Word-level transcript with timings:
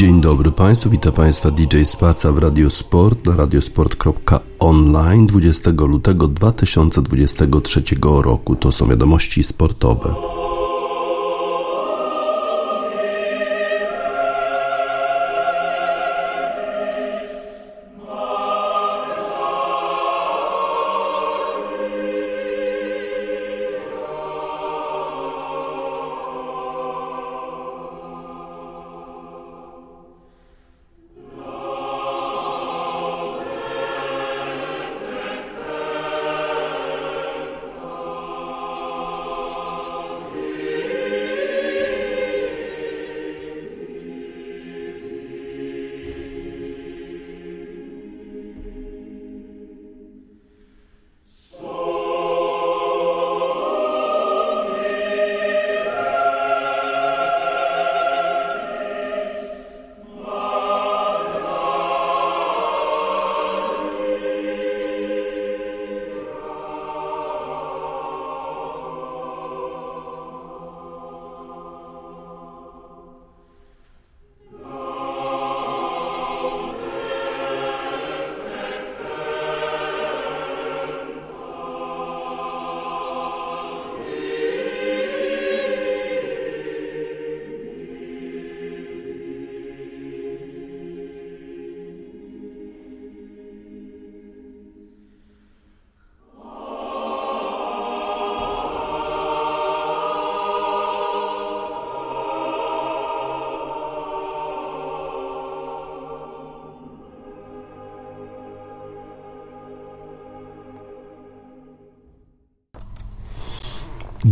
Dzień 0.00 0.20
dobry 0.20 0.52
Państwu, 0.52 0.90
witam 0.90 1.12
Państwa 1.12 1.50
DJ 1.50 1.84
Spaca 1.84 2.32
w 2.32 2.38
Radio 2.38 2.70
Sport 2.70 3.26
na 3.26 3.36
radiosport.online 3.36 5.26
20 5.26 5.70
lutego 5.70 6.28
2023 6.28 7.82
roku. 8.02 8.56
To 8.56 8.72
są 8.72 8.86
wiadomości 8.86 9.44
sportowe. 9.44 10.29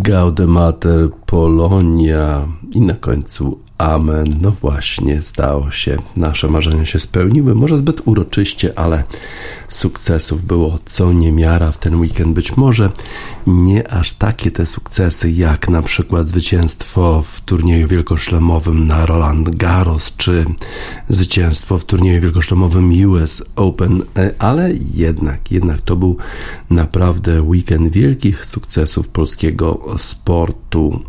Gaudemater 0.08 1.08
Polonia 1.26 2.48
i 2.72 2.80
na 2.80 2.94
końcu 2.94 3.58
Amen. 3.78 4.38
No 4.40 4.50
właśnie, 4.50 5.22
stało 5.22 5.70
się. 5.70 5.96
Nasze 6.16 6.48
marzenia 6.48 6.86
się 6.86 7.00
spełniły. 7.00 7.54
Może 7.54 7.78
zbyt 7.78 8.02
uroczyście, 8.04 8.78
ale 8.78 9.04
sukcesów 9.68 10.44
było 10.44 10.78
co 10.86 11.12
niemiara 11.12 11.72
w 11.72 11.78
ten 11.78 12.00
weekend. 12.00 12.34
Być 12.34 12.56
może 12.56 12.90
nie 13.46 13.92
aż 13.92 14.12
takie 14.12 14.50
te 14.50 14.66
sukcesy, 14.66 15.30
jak 15.30 15.68
na 15.68 15.82
przykład 15.82 16.28
zwycięstwo 16.28 17.24
w 17.32 17.40
turnieju 17.40 17.88
wielkoszlemowym 17.88 18.86
na 18.86 19.06
Roland 19.06 19.56
Garros, 19.56 20.12
czy 20.16 20.44
zwycięstwo 21.08 21.78
w 21.78 21.84
turnieju 21.84 22.20
wielkoszlemowym 22.20 23.10
US 23.10 23.42
Open, 23.56 24.02
ale 24.38 24.70
jednak, 24.94 25.52
jednak 25.52 25.80
to 25.80 25.96
był 25.96 26.16
naprawdę 26.70 27.42
weekend 27.42 27.92
wielkich 27.92 28.46
sukcesów 28.46 29.08
polskiego 29.08 29.80
sportu. 29.98 31.00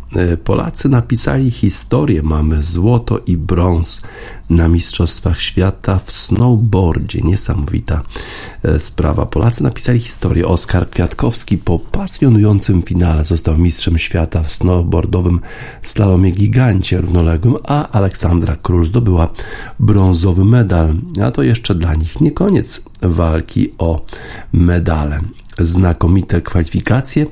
Polacy 0.44 0.88
napisali 0.88 1.50
historię. 1.50 2.22
Mamy 2.22 2.62
złoto 2.62 3.20
i 3.26 3.36
brąz 3.36 4.00
na 4.50 4.68
Mistrzostwach 4.68 5.40
Świata 5.40 6.00
w 6.04 6.12
snowboardzie. 6.12 7.20
Niesamowita 7.20 8.02
e, 8.62 8.80
sprawa. 8.80 9.26
Polacy 9.26 9.62
napisali 9.62 9.98
historię. 9.98 10.46
Oskar 10.46 10.90
Kwiatkowski 10.90 11.58
po 11.58 11.78
pasjonującym 11.78 12.82
finale 12.82 13.24
został 13.24 13.58
mistrzem 13.58 13.98
świata 13.98 14.42
w 14.42 14.52
snowboardowym 14.52 15.40
slalomie 15.82 16.30
gigancie 16.30 17.00
równoległym, 17.00 17.56
a 17.64 17.88
Aleksandra 17.88 18.56
Król 18.56 18.86
zdobyła 18.86 19.28
brązowy 19.78 20.44
medal. 20.44 20.94
A 21.24 21.30
to 21.30 21.42
jeszcze 21.42 21.74
dla 21.74 21.94
nich 21.94 22.20
nie 22.20 22.32
koniec 22.32 22.80
walki 23.02 23.74
o 23.78 24.04
medale 24.52 25.20
znakomite 25.58 26.40
kwalifikacje 26.40 27.26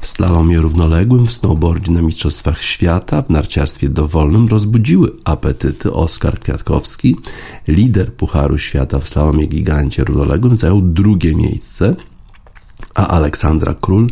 w 0.00 0.06
slalomie 0.06 0.58
równoległym, 0.58 1.26
w 1.26 1.32
snowboardzie 1.32 1.92
na 1.92 2.02
Mistrzostwach 2.02 2.62
Świata, 2.62 3.22
w 3.22 3.30
narciarstwie 3.30 3.88
dowolnym 3.88 4.48
rozbudziły 4.48 5.10
apetyty. 5.24 5.92
Oskar 5.92 6.40
Kwiatkowski, 6.40 7.16
lider 7.68 8.14
Pucharu 8.14 8.58
Świata 8.58 8.98
w 8.98 9.08
slalomie 9.08 9.46
gigancie 9.46 10.04
równoległym, 10.04 10.56
zajął 10.56 10.80
drugie 10.80 11.34
miejsce 11.34 11.96
a 12.94 13.06
Aleksandra 13.06 13.74
Król 13.80 14.06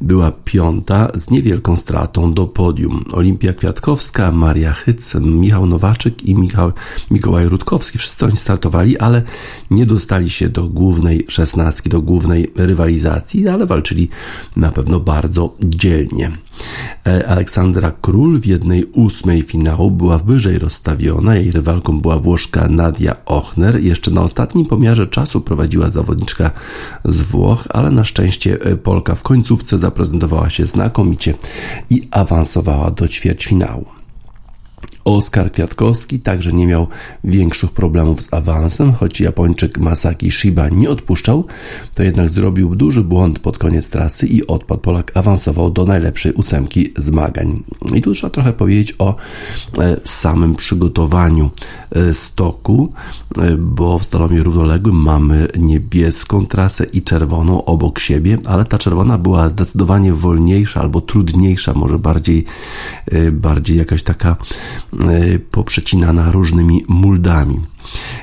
była 0.00 0.32
piąta 0.44 1.08
z 1.14 1.30
niewielką 1.30 1.76
stratą 1.76 2.32
do 2.32 2.46
podium. 2.46 3.04
Olimpia 3.12 3.52
Kwiatkowska, 3.52 4.32
Maria 4.32 4.72
Hyc, 4.72 5.14
Michał 5.14 5.66
Nowaczyk 5.66 6.22
i 6.22 6.34
Michał, 6.34 6.72
Mikołaj 7.10 7.48
Rutkowski, 7.48 7.98
wszyscy 7.98 8.26
oni 8.26 8.36
startowali, 8.36 8.98
ale 8.98 9.22
nie 9.70 9.86
dostali 9.86 10.30
się 10.30 10.48
do 10.48 10.68
głównej 10.68 11.24
szesnastki, 11.28 11.90
do 11.90 12.02
głównej 12.02 12.52
rywalizacji, 12.56 13.48
ale 13.48 13.66
walczyli 13.66 14.08
na 14.56 14.70
pewno 14.70 15.00
bardzo 15.00 15.54
dzielnie. 15.60 16.30
E, 17.06 17.28
Aleksandra 17.28 17.92
Król 18.00 18.40
w 18.40 18.46
jednej 18.46 18.84
ósmej 18.84 19.42
finału 19.42 19.90
była 19.90 20.18
wyżej 20.18 20.58
rozstawiona. 20.58 21.36
Jej 21.36 21.50
rywalką 21.50 22.00
była 22.00 22.18
Włoszka 22.18 22.68
Nadia 22.68 23.24
Ochner. 23.24 23.82
Jeszcze 23.82 24.10
na 24.10 24.20
ostatnim 24.20 24.66
pomiarze 24.66 25.06
czasu 25.06 25.40
prowadziła 25.40 25.90
zawodniczka 25.90 26.50
z 27.04 27.22
Włoch, 27.22 27.64
ale 27.68 27.90
na 27.90 28.04
szczęście 28.10 28.58
e, 28.60 28.76
Polka 28.76 29.14
w 29.14 29.22
końcówce 29.22 29.78
zaprezentowała 29.78 30.50
się 30.50 30.66
znakomicie 30.66 31.34
i 31.90 32.08
awansowała 32.10 32.90
do 32.90 33.08
ćwierćfinału. 33.08 33.84
Oskar 35.04 35.52
Kwiatkowski 35.52 36.20
także 36.20 36.52
nie 36.52 36.66
miał 36.66 36.86
większych 37.24 37.70
problemów 37.70 38.22
z 38.22 38.34
awansem, 38.34 38.92
choć 38.92 39.20
Japończyk 39.20 39.78
Masaki 39.78 40.30
Shiba 40.30 40.68
nie 40.68 40.90
odpuszczał, 40.90 41.44
to 41.94 42.02
jednak 42.02 42.28
zrobił 42.28 42.74
duży 42.76 43.04
błąd 43.04 43.38
pod 43.38 43.58
koniec 43.58 43.90
trasy 43.90 44.26
i 44.26 44.46
odpadł. 44.46 44.80
Polak 44.80 45.16
awansował 45.16 45.70
do 45.70 45.84
najlepszej 45.84 46.32
ósemki 46.32 46.92
zmagań. 46.96 47.62
I 47.94 48.00
tu 48.00 48.14
trzeba 48.14 48.30
trochę 48.30 48.52
powiedzieć 48.52 48.94
o 48.98 49.16
e, 49.78 49.96
samym 50.04 50.54
przygotowaniu 50.54 51.50
e, 51.90 52.14
stoku, 52.14 52.92
e, 53.38 53.56
bo 53.56 53.98
w 53.98 54.04
slalomie 54.04 54.42
równoległym 54.42 54.96
mamy 54.96 55.48
niebieską 55.58 56.46
trasę 56.46 56.84
i 56.84 57.02
czerwoną 57.02 57.64
obok 57.64 57.98
siebie, 57.98 58.38
ale 58.46 58.64
ta 58.64 58.78
czerwona 58.78 59.18
była 59.18 59.48
zdecydowanie 59.48 60.12
wolniejsza 60.12 60.80
albo 60.80 61.00
trudniejsza, 61.00 61.72
może 61.74 61.98
bardziej, 61.98 62.44
bardziej 63.32 63.76
jakaś 63.76 64.02
taka 64.02 64.36
poprzecinana 65.50 66.30
różnymi 66.30 66.84
muldami. 66.88 67.60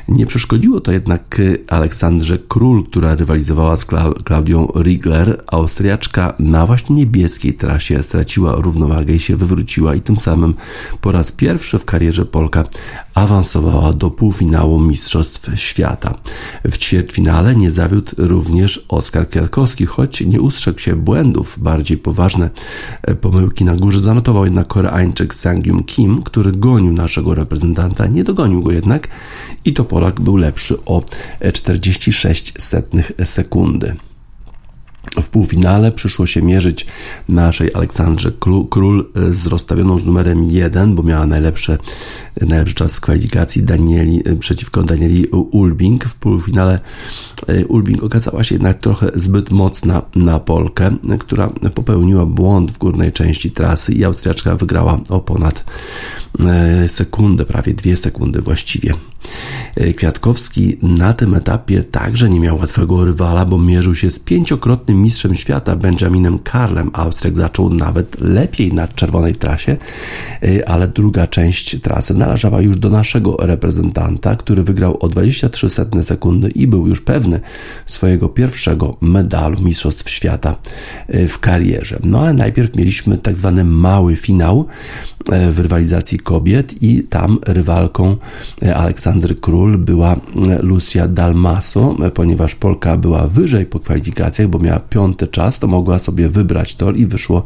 Nie 0.07 0.25
przeszkodziło 0.25 0.81
to 0.81 0.91
jednak 0.91 1.41
Aleksandrze 1.67 2.37
Król, 2.47 2.83
która 2.85 3.15
rywalizowała 3.15 3.77
z 3.77 3.85
Klaudią 4.25 4.67
Riegler. 4.75 5.43
Austriaczka 5.51 6.33
na 6.39 6.65
właśnie 6.65 6.95
niebieskiej 6.95 7.53
trasie 7.53 8.03
straciła 8.03 8.55
równowagę 8.55 9.13
i 9.13 9.19
się 9.19 9.35
wywróciła 9.35 9.95
i 9.95 10.01
tym 10.01 10.17
samym 10.17 10.53
po 11.01 11.11
raz 11.11 11.31
pierwszy 11.31 11.79
w 11.79 11.85
karierze 11.85 12.25
Polka 12.25 12.63
awansowała 13.13 13.93
do 13.93 14.11
półfinału 14.11 14.79
Mistrzostw 14.79 15.49
Świata. 15.55 16.13
W 16.65 16.77
ćwierćfinale 16.77 17.55
nie 17.55 17.71
zawiódł 17.71 18.11
również 18.17 18.85
Oskar 18.87 19.29
Kwiatkowski, 19.29 19.85
choć 19.85 20.21
nie 20.21 20.41
ustrzegł 20.41 20.79
się 20.79 20.95
błędów. 20.95 21.55
Bardziej 21.59 21.97
poważne 21.97 22.49
pomyłki 23.21 23.65
na 23.65 23.75
górze 23.75 23.99
zanotował 23.99 24.45
jednak 24.45 24.67
Koreańczyk 24.67 25.35
Sangyum 25.35 25.83
Kim, 25.83 26.23
który 26.23 26.51
gonił 26.51 26.93
naszego 26.93 27.35
reprezentanta, 27.35 28.07
nie 28.07 28.23
dogonił 28.23 28.63
go 28.63 28.71
jednak 28.71 29.07
i 29.67 29.73
to 29.73 29.85
Polak 29.85 30.21
był 30.21 30.37
lepszy 30.37 30.85
o 30.85 31.03
46 31.53 32.53
setnych 32.57 33.11
sekundy. 33.25 33.95
W 35.21 35.29
półfinale 35.29 35.91
przyszło 35.91 36.27
się 36.27 36.41
mierzyć 36.41 36.85
naszej 37.29 37.73
Aleksandrze 37.73 38.31
Król 38.69 39.05
z 39.31 39.47
rozstawioną 39.47 39.99
z 39.99 40.05
numerem 40.05 40.43
1, 40.43 40.95
bo 40.95 41.03
miała 41.03 41.27
najlepsze, 41.27 41.77
najlepszy 42.41 42.75
czas 42.75 42.99
kwalifikacji 42.99 43.63
Danieli, 43.63 44.23
przeciwko 44.39 44.83
Danieli 44.83 45.27
Ulbing. 45.27 46.05
W 46.05 46.15
półfinale 46.15 46.79
e, 47.47 47.65
Ulbing 47.65 48.03
okazała 48.03 48.43
się 48.43 48.55
jednak 48.55 48.79
trochę 48.79 49.07
zbyt 49.15 49.51
mocna 49.51 50.01
na 50.15 50.39
Polkę, 50.39 50.97
która 51.19 51.49
popełniła 51.75 52.25
błąd 52.25 52.71
w 52.71 52.77
górnej 52.77 53.11
części 53.11 53.51
trasy 53.51 53.93
i 53.93 54.03
Austriaczka 54.03 54.55
wygrała 54.55 54.99
o 55.09 55.19
ponad 55.19 55.63
e, 56.39 56.87
sekundę, 56.87 57.45
prawie 57.45 57.73
dwie 57.73 57.95
sekundy 57.95 58.41
właściwie. 58.41 58.93
E, 59.77 59.93
Kwiatkowski 59.93 60.77
na 60.81 61.13
tym 61.13 61.33
etapie 61.33 61.83
także 61.83 62.29
nie 62.29 62.39
miał 62.39 62.57
łatwego 62.57 63.05
rywala, 63.05 63.45
bo 63.45 63.59
mierzył 63.59 63.95
się 63.95 64.11
z 64.11 64.19
pięciokrotnym 64.19 65.01
mistrzem 65.01 65.35
świata 65.35 65.75
Benjaminem 65.75 66.39
Karlem. 66.39 66.89
Austriak 66.93 67.37
zaczął 67.37 67.73
nawet 67.73 68.21
lepiej 68.21 68.73
na 68.73 68.87
czerwonej 68.87 69.35
trasie, 69.35 69.77
y, 70.43 70.67
ale 70.67 70.87
druga 70.87 71.27
część 71.27 71.81
trasy 71.81 72.13
należała 72.13 72.61
już 72.61 72.77
do 72.77 72.89
naszego 72.89 73.37
reprezentanta, 73.39 74.35
który 74.35 74.63
wygrał 74.63 74.97
o 74.99 75.07
23 75.07 75.69
sekundy 76.03 76.49
i 76.49 76.67
był 76.67 76.87
już 76.87 77.01
pewny 77.01 77.39
swojego 77.85 78.29
pierwszego 78.29 78.97
medalu 79.01 79.59
Mistrzostw 79.59 80.09
Świata 80.09 80.55
y, 81.15 81.27
w 81.27 81.39
karierze. 81.39 81.99
No 82.03 82.19
ale 82.19 82.33
najpierw 82.33 82.75
mieliśmy 82.75 83.17
tak 83.17 83.35
zwany 83.35 83.63
mały 83.63 84.15
finał 84.15 84.65
w 85.51 85.59
rywalizacji 85.59 86.19
kobiet 86.19 86.83
i 86.83 87.03
tam 87.03 87.39
rywalką 87.45 88.17
Aleksandry 88.75 89.35
Król 89.35 89.66
była 89.75 90.15
Lucia 90.61 91.07
Dalmaso, 91.07 91.95
ponieważ 92.13 92.55
Polka 92.55 92.97
była 92.97 93.27
wyżej 93.27 93.65
po 93.65 93.79
kwalifikacjach, 93.79 94.47
bo 94.47 94.59
miała 94.59 94.79
piąty 94.79 95.27
czas, 95.27 95.59
to 95.59 95.67
mogła 95.67 95.99
sobie 95.99 96.29
wybrać 96.29 96.75
tor 96.75 96.97
i 96.97 97.05
wyszło 97.05 97.43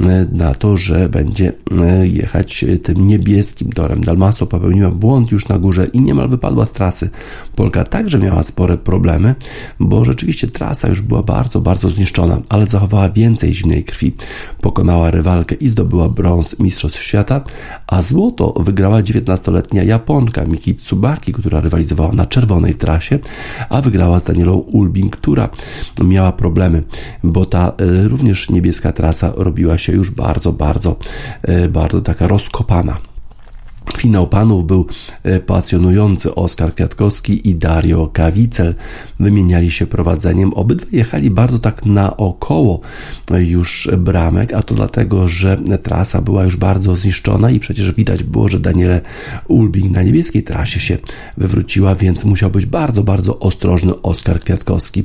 e, 0.00 0.26
na 0.32 0.54
to, 0.54 0.76
że 0.76 1.08
będzie 1.08 1.52
e, 1.80 2.06
jechać 2.06 2.64
tym 2.82 3.06
niebieskim 3.06 3.72
torem. 3.72 4.00
Dalmaso 4.00 4.46
popełniła 4.46 4.90
błąd 4.90 5.32
już 5.32 5.48
na 5.48 5.58
górze 5.58 5.86
i 5.86 6.00
niemal 6.00 6.28
wypadła 6.28 6.66
z 6.66 6.72
trasy. 6.72 7.10
Polka 7.56 7.84
także 7.84 8.18
miała 8.18 8.42
spore 8.42 8.78
problemy, 8.78 9.34
bo 9.80 10.04
rzeczywiście 10.04 10.48
trasa 10.48 10.88
już 10.88 11.00
była 11.00 11.22
bardzo, 11.22 11.60
bardzo 11.60 11.90
zniszczona, 11.90 12.40
ale 12.48 12.66
zachowała 12.66 13.08
więcej 13.08 13.54
zimnej 13.54 13.84
krwi. 13.84 14.14
Pokonała 14.60 15.10
rywalkę 15.10 15.54
i 15.54 15.68
zdobyła 15.68 16.08
brąz 16.08 16.58
Mistrzostw 16.58 17.02
Świata, 17.02 17.40
a 17.86 18.02
złoto 18.02 18.54
wygrała 18.60 19.02
19-letnia 19.02 19.82
Japonka 19.82 20.44
Miki 20.44 20.74
Tsubaki, 20.74 21.32
która 21.42 21.60
rywalizowała 21.60 22.12
na 22.12 22.26
czerwonej 22.26 22.74
trasie, 22.74 23.18
a 23.68 23.80
wygrała 23.80 24.20
z 24.20 24.24
Danielą 24.24 24.52
Ulbing, 24.54 25.16
która 25.16 25.48
miała 26.04 26.32
problemy, 26.32 26.82
bo 27.24 27.44
ta 27.44 27.68
e, 27.68 28.08
również 28.08 28.50
niebieska 28.50 28.92
trasa 28.92 29.32
robiła 29.36 29.78
się 29.78 29.92
już 29.92 30.10
bardzo, 30.10 30.52
bardzo, 30.52 30.96
e, 31.42 31.68
bardzo 31.68 32.00
taka 32.00 32.26
rozkopana. 32.26 33.11
Finał 33.96 34.28
panów 34.28 34.66
był 34.66 34.86
e, 35.22 35.40
pasjonujący. 35.40 36.34
Oskar 36.34 36.74
Kwiatkowski 36.74 37.48
i 37.48 37.54
Dario 37.54 38.10
Kawicel 38.12 38.74
wymieniali 39.20 39.70
się 39.70 39.86
prowadzeniem. 39.86 40.54
Obydwaj 40.54 40.88
jechali 40.92 41.30
bardzo 41.30 41.58
tak 41.58 41.86
naokoło 41.86 42.80
już 43.38 43.88
bramek, 43.98 44.52
a 44.52 44.62
to 44.62 44.74
dlatego, 44.74 45.28
że 45.28 45.58
trasa 45.82 46.22
była 46.22 46.44
już 46.44 46.56
bardzo 46.56 46.96
zniszczona 46.96 47.50
i 47.50 47.60
przecież 47.60 47.92
widać 47.92 48.22
było, 48.22 48.48
że 48.48 48.60
Daniele 48.60 49.00
Ulbing 49.48 49.92
na 49.92 50.02
niebieskiej 50.02 50.42
trasie 50.42 50.80
się 50.80 50.98
wywróciła, 51.36 51.94
więc 51.94 52.24
musiał 52.24 52.50
być 52.50 52.66
bardzo, 52.66 53.02
bardzo 53.02 53.38
ostrożny 53.38 54.02
Oskar 54.02 54.40
Kwiatkowski. 54.40 55.04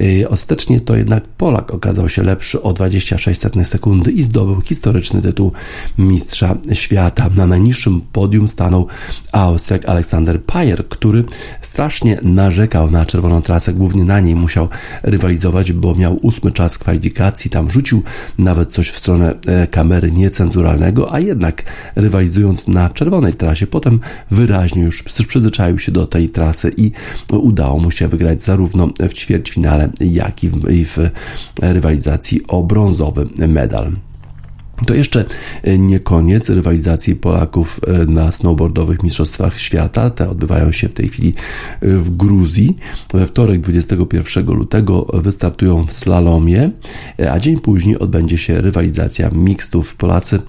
E, 0.00 0.28
ostatecznie 0.28 0.80
to 0.80 0.96
jednak 0.96 1.24
Polak 1.28 1.70
okazał 1.70 2.08
się 2.08 2.22
lepszy 2.22 2.62
o 2.62 2.72
26 2.72 3.40
sekundy 3.64 4.10
i 4.10 4.22
zdobył 4.22 4.60
historyczny 4.60 5.22
tytuł 5.22 5.52
mistrza 5.98 6.56
świata 6.72 7.30
na 7.36 7.46
najniższym 7.46 8.00
podium 8.16 8.48
stanął 8.48 8.86
Austriak 9.32 9.88
Aleksander 9.88 10.42
Pajer, 10.42 10.88
który 10.88 11.24
strasznie 11.60 12.18
narzekał 12.22 12.90
na 12.90 13.06
czerwoną 13.06 13.42
trasę, 13.42 13.72
głównie 13.72 14.04
na 14.04 14.20
niej 14.20 14.36
musiał 14.36 14.68
rywalizować, 15.02 15.72
bo 15.72 15.94
miał 15.94 16.18
ósmy 16.22 16.52
czas 16.52 16.78
kwalifikacji, 16.78 17.50
tam 17.50 17.70
rzucił 17.70 18.02
nawet 18.38 18.72
coś 18.72 18.90
w 18.90 18.98
stronę 18.98 19.34
e, 19.46 19.66
kamery 19.66 20.12
niecenzuralnego, 20.12 21.14
a 21.14 21.20
jednak 21.20 21.62
rywalizując 21.96 22.68
na 22.68 22.88
czerwonej 22.88 23.34
trasie, 23.34 23.66
potem 23.66 24.00
wyraźnie 24.30 24.82
już 24.82 25.02
przyzwyczaił 25.02 25.78
się 25.78 25.92
do 25.92 26.06
tej 26.06 26.28
trasy 26.28 26.70
i 26.76 26.90
udało 27.32 27.78
mu 27.78 27.90
się 27.90 28.08
wygrać 28.08 28.42
zarówno 28.42 28.88
w 29.10 29.12
ćwierćfinale, 29.14 29.88
jak 30.00 30.44
i 30.44 30.48
w, 30.48 30.70
i 30.70 30.84
w 30.84 30.98
rywalizacji 31.60 32.40
o 32.48 32.62
brązowy 32.62 33.26
medal. 33.48 33.92
To 34.84 34.94
jeszcze 34.94 35.24
e, 35.62 35.78
nie 35.78 36.00
koniec 36.00 36.48
rywalizacji 36.48 37.16
Polaków 37.16 37.80
e, 37.86 38.06
na 38.06 38.32
snowboardowych 38.32 39.02
Mistrzostwach 39.02 39.60
Świata. 39.60 40.10
Te 40.10 40.28
odbywają 40.28 40.72
się 40.72 40.88
w 40.88 40.92
tej 40.92 41.08
chwili 41.08 41.34
e, 41.80 41.88
w 41.88 42.16
Gruzji. 42.16 42.76
We 43.12 43.26
wtorek 43.26 43.60
21 43.60 44.46
lutego 44.46 45.06
wystartują 45.14 45.86
w 45.86 45.92
slalomie, 45.92 46.70
a 47.30 47.40
dzień 47.40 47.60
później 47.60 47.98
odbędzie 47.98 48.38
się 48.38 48.60
rywalizacja 48.60 49.30
mixtów. 49.30 49.96
Polacy 49.96 50.40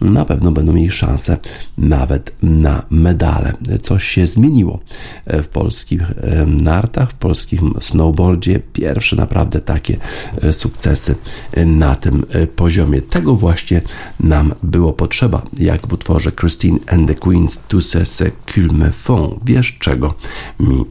na 0.00 0.24
pewno 0.24 0.52
będą 0.52 0.72
mieli 0.72 0.90
szansę 0.90 1.36
nawet 1.78 2.32
na 2.42 2.82
medale. 2.90 3.52
Coś 3.82 4.04
się 4.04 4.26
zmieniło 4.26 4.80
w 5.26 5.46
polskich 5.46 6.02
nartach, 6.46 7.10
w 7.10 7.14
polskim 7.14 7.74
snowboardzie. 7.80 8.60
Pierwsze 8.72 9.16
naprawdę 9.16 9.60
takie 9.60 9.96
sukcesy 10.52 11.14
na 11.66 11.94
tym 11.94 12.26
poziomie. 12.56 13.02
Tego 13.02 13.36
właśnie 13.36 13.73
nam 14.20 14.54
było 14.62 14.92
potrzeba, 14.92 15.42
jak 15.58 15.86
w 15.86 15.92
utworze 15.92 16.32
Christine 16.32 16.78
and 16.86 17.08
the 17.08 17.14
Queens 17.14 17.62
Tu 17.68 17.80
ce 17.80 18.24
qu'il 18.46 18.72
me 18.72 18.92
font. 18.92 19.38
Wiesz, 19.44 19.76
czego 19.78 20.14
mi 20.60 20.84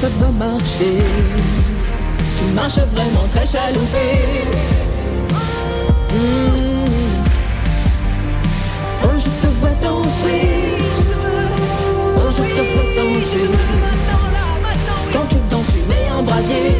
te 0.00 0.06
vois 0.18 0.30
marcher. 0.30 1.02
Tu 2.38 2.44
marches 2.54 2.78
vraiment 2.94 3.26
très 3.30 3.44
chaloupé. 3.44 4.44
Oh, 9.02 9.18
je 9.18 9.24
te 9.24 9.48
vois 9.60 9.76
danser. 9.82 10.78
Oh, 12.16 12.30
je 12.30 12.42
te 12.42 12.62
vois 12.72 12.88
danser. 12.96 13.48
Quand 15.12 15.26
tu 15.28 15.36
danses, 15.50 15.66
tu 15.72 15.80
mets 15.88 16.08
un 16.16 16.22
brasier. 16.22 16.76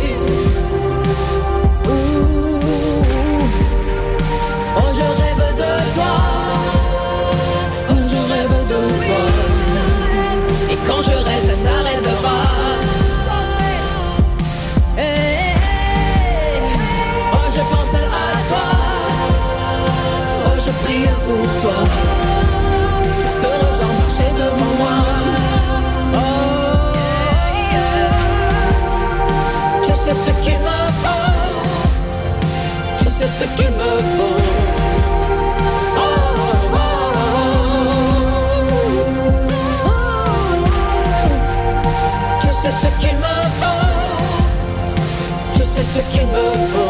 ce 33.38 33.44
qu'il 33.56 33.70
me 33.70 33.92
faut. 34.16 34.40
Oh, 35.96 36.10
oh, 36.74 37.08
oh, 39.84 39.90
Je 42.42 42.50
sais 42.50 42.72
ce 42.72 42.88
qu'il 43.00 43.16
me 43.16 43.36
faut. 43.60 43.84
Je 45.56 45.62
sais 45.62 45.84
ce 45.84 46.00
qu'il 46.10 46.26
me 46.26 46.46
faut. 46.72 46.87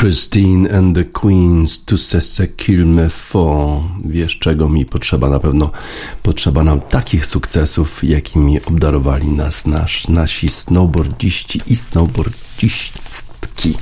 Christine 0.00 0.66
and 0.66 0.96
the 0.96 1.04
Queens, 1.04 1.84
to 1.84 1.98
se 1.98 2.46
kill 2.56 2.86
me 2.86 3.10
for. 3.10 3.82
Wiesz, 4.04 4.38
czego 4.38 4.68
mi 4.68 4.86
potrzeba? 4.86 5.28
Na 5.28 5.40
pewno 5.40 5.70
potrzeba 6.22 6.64
nam 6.64 6.80
takich 6.80 7.26
sukcesów, 7.26 8.04
jakimi 8.04 8.60
obdarowali 8.66 9.28
nas 9.28 9.66
nasz, 9.66 10.08
nasi 10.08 10.48
snowboardziści 10.48 11.60
i 11.66 11.76
snowboardzistki. 11.76 13.74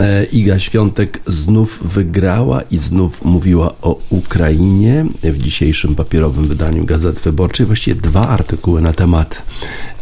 E, 0.00 0.24
Iga 0.24 0.58
Świątek 0.58 1.20
znów 1.26 1.80
wygrała 1.82 2.62
i 2.62 2.78
znów 2.78 3.24
mówiła 3.24 3.74
o 3.82 3.98
Ukrainie 4.10 5.06
w 5.22 5.38
dzisiejszym 5.38 5.94
papierowym 5.94 6.48
wydaniu 6.48 6.84
Gazety 6.84 7.22
Wyborczej. 7.22 7.66
Właściwie 7.66 8.00
dwa 8.00 8.28
artykuły 8.28 8.80
na 8.80 8.92
temat 8.92 9.42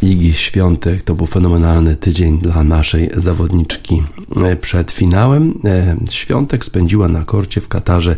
Igi 0.02 0.32
Świątek. 0.32 1.02
To 1.02 1.14
był 1.14 1.26
fenomenalny 1.26 1.96
tydzień 1.96 2.38
dla 2.38 2.64
naszej 2.64 3.10
zawodniczki 3.16 4.02
e, 4.36 4.56
przed 4.56 4.90
finałem. 4.92 5.58
E, 5.64 5.96
Świątek 6.10 6.64
spędziła 6.64 7.08
na 7.08 7.24
korcie 7.24 7.60
w 7.60 7.68
Katarze 7.68 8.16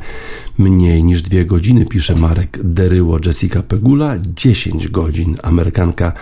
mniej 0.58 1.04
niż 1.04 1.22
dwie 1.22 1.46
godziny, 1.46 1.86
pisze 1.86 2.14
Marek 2.14 2.58
Deryło. 2.64 3.18
Jessica 3.26 3.62
Pegula 3.62 4.14
10 4.36 4.88
godzin. 4.88 5.36
Amerykanka 5.42 6.12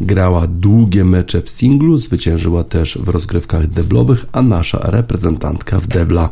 grała 0.00 0.46
długie 0.46 1.04
mecze 1.04 1.42
w 1.42 1.50
singlu, 1.50 1.98
zwyciężyła 1.98 2.64
też 2.64 2.98
w 2.98 3.08
rozgrywkach 3.08 3.66
deblowych, 3.66 4.26
a 4.32 4.42
nasza 4.42 4.80
reprezentantka 4.94 5.80
w 5.80 5.86
debla 5.86 6.28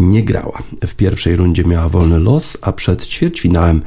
nie 0.00 0.22
grała. 0.22 0.62
W 0.86 0.94
pierwszej 0.94 1.36
rundzie 1.36 1.64
miała 1.64 1.88
wolny 1.88 2.18
los, 2.18 2.56
a 2.62 2.72
przed 2.72 3.06
ćwierćfinałem 3.06 3.82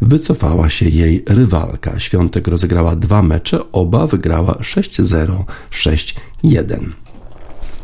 wycofała 0.00 0.70
się 0.70 0.88
jej 0.88 1.24
rywalka. 1.28 1.98
Świątek 1.98 2.48
rozegrała 2.48 2.96
dwa 2.96 3.22
mecze, 3.22 3.72
oba 3.72 4.06
wygrała 4.06 4.52
6-0, 4.52 5.44
6-1. 5.70 6.86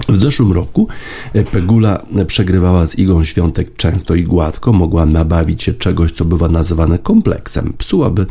W 0.08 0.16
zeszłym 0.16 0.52
roku 0.52 0.88
Pegula 1.52 2.02
przegrywała 2.26 2.86
z 2.86 2.98
Igą 2.98 3.24
Świątek 3.24 3.76
często 3.76 4.14
i 4.14 4.22
gładko, 4.22 4.72
mogła 4.72 5.06
nabawić 5.06 5.62
się 5.62 5.74
czegoś, 5.74 6.12
co 6.12 6.24
bywa 6.24 6.48
nazywane 6.48 6.98
kompleksem. 6.98 7.74
Psułaby 7.78 8.26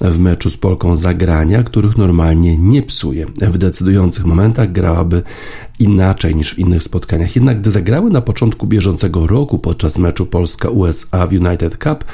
w 0.00 0.18
meczu 0.18 0.50
z 0.50 0.56
Polką 0.56 0.96
zagrania, 0.96 1.62
których 1.62 1.96
normalnie 1.96 2.58
nie 2.58 2.82
psuje. 2.82 3.26
W 3.40 3.58
decydujących 3.58 4.24
momentach 4.24 4.72
grałaby 4.72 5.22
inaczej 5.78 6.36
niż 6.36 6.54
w 6.54 6.58
innych 6.58 6.82
spotkaniach. 6.82 7.36
Jednak 7.36 7.60
gdy 7.60 7.70
zagrały 7.70 8.10
na 8.10 8.20
początku 8.20 8.66
bieżącego 8.66 9.26
roku 9.26 9.58
podczas 9.58 9.98
meczu 9.98 10.26
Polska-USA 10.26 11.26
w 11.26 11.32
United 11.32 11.78
Cup, 11.78 12.04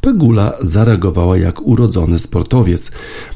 Pegula 0.00 0.52
zareagowała 0.60 1.38
jak 1.38 1.66
urodzony 1.66 2.18
sportowiec. 2.18 2.90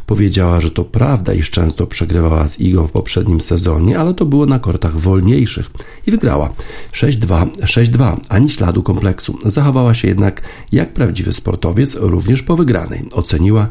Powiedziała, 0.06 0.60
że 0.60 0.70
to 0.70 0.84
prawda, 0.84 1.32
iż 1.32 1.50
często 1.50 1.86
przegrywała 1.86 2.48
z 2.48 2.60
Igą 2.60 2.86
w 2.86 2.92
poprzednim 2.92 3.40
sezonie, 3.40 3.98
ale 3.98 4.14
to 4.14 4.26
było 4.26 4.46
na 4.46 4.58
kortach 4.58 4.98
wolniejszych 4.98 5.70
i 6.06 6.10
wygrała 6.10 6.50
6-2, 6.92 7.46
6-2, 7.50 8.16
ani 8.28 8.50
śladu 8.50 8.82
kompleksu. 8.82 9.38
Zachowała 9.44 9.94
się 9.94 10.08
jednak 10.08 10.42
jak 10.72 10.94
prawdziwy 10.94 11.32
sportowiec 11.32 11.94
również 11.94 12.42
po 12.42 12.56
wygranej. 12.56 13.04
Oceniła, 13.12 13.68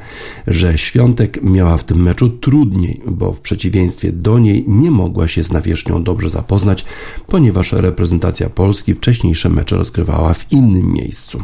że 0.47 0.77
Świątek 0.77 1.43
miała 1.43 1.77
w 1.77 1.83
tym 1.83 2.03
meczu 2.03 2.29
trudniej, 2.29 3.01
bo 3.07 3.33
w 3.33 3.39
przeciwieństwie 3.39 4.11
do 4.11 4.39
niej 4.39 4.65
nie 4.67 4.91
mogła 4.91 5.27
się 5.27 5.43
z 5.43 5.51
nawierzchnią 5.51 6.02
dobrze 6.03 6.29
zapoznać, 6.29 6.85
ponieważ 7.27 7.71
reprezentacja 7.71 8.49
Polski 8.49 8.93
wcześniejsze 8.93 9.49
mecze 9.49 9.75
rozgrywała 9.75 10.33
w 10.33 10.51
innym 10.51 10.93
miejscu. 10.93 11.43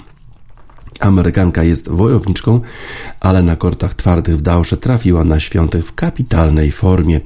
Amerykanka 1.00 1.64
jest 1.64 1.90
wojowniczką, 1.90 2.62
ale 3.20 3.44
na 3.44 3.56
kortach 3.56 3.94
twardych 3.96 4.38
w 4.38 4.42
Dałsze 4.42 4.78
trafiła 4.78 5.24
na 5.24 5.40
świątek 5.40 5.86
w 5.86 5.96
kapitalnej 5.96 6.72
formie. 6.72 7.22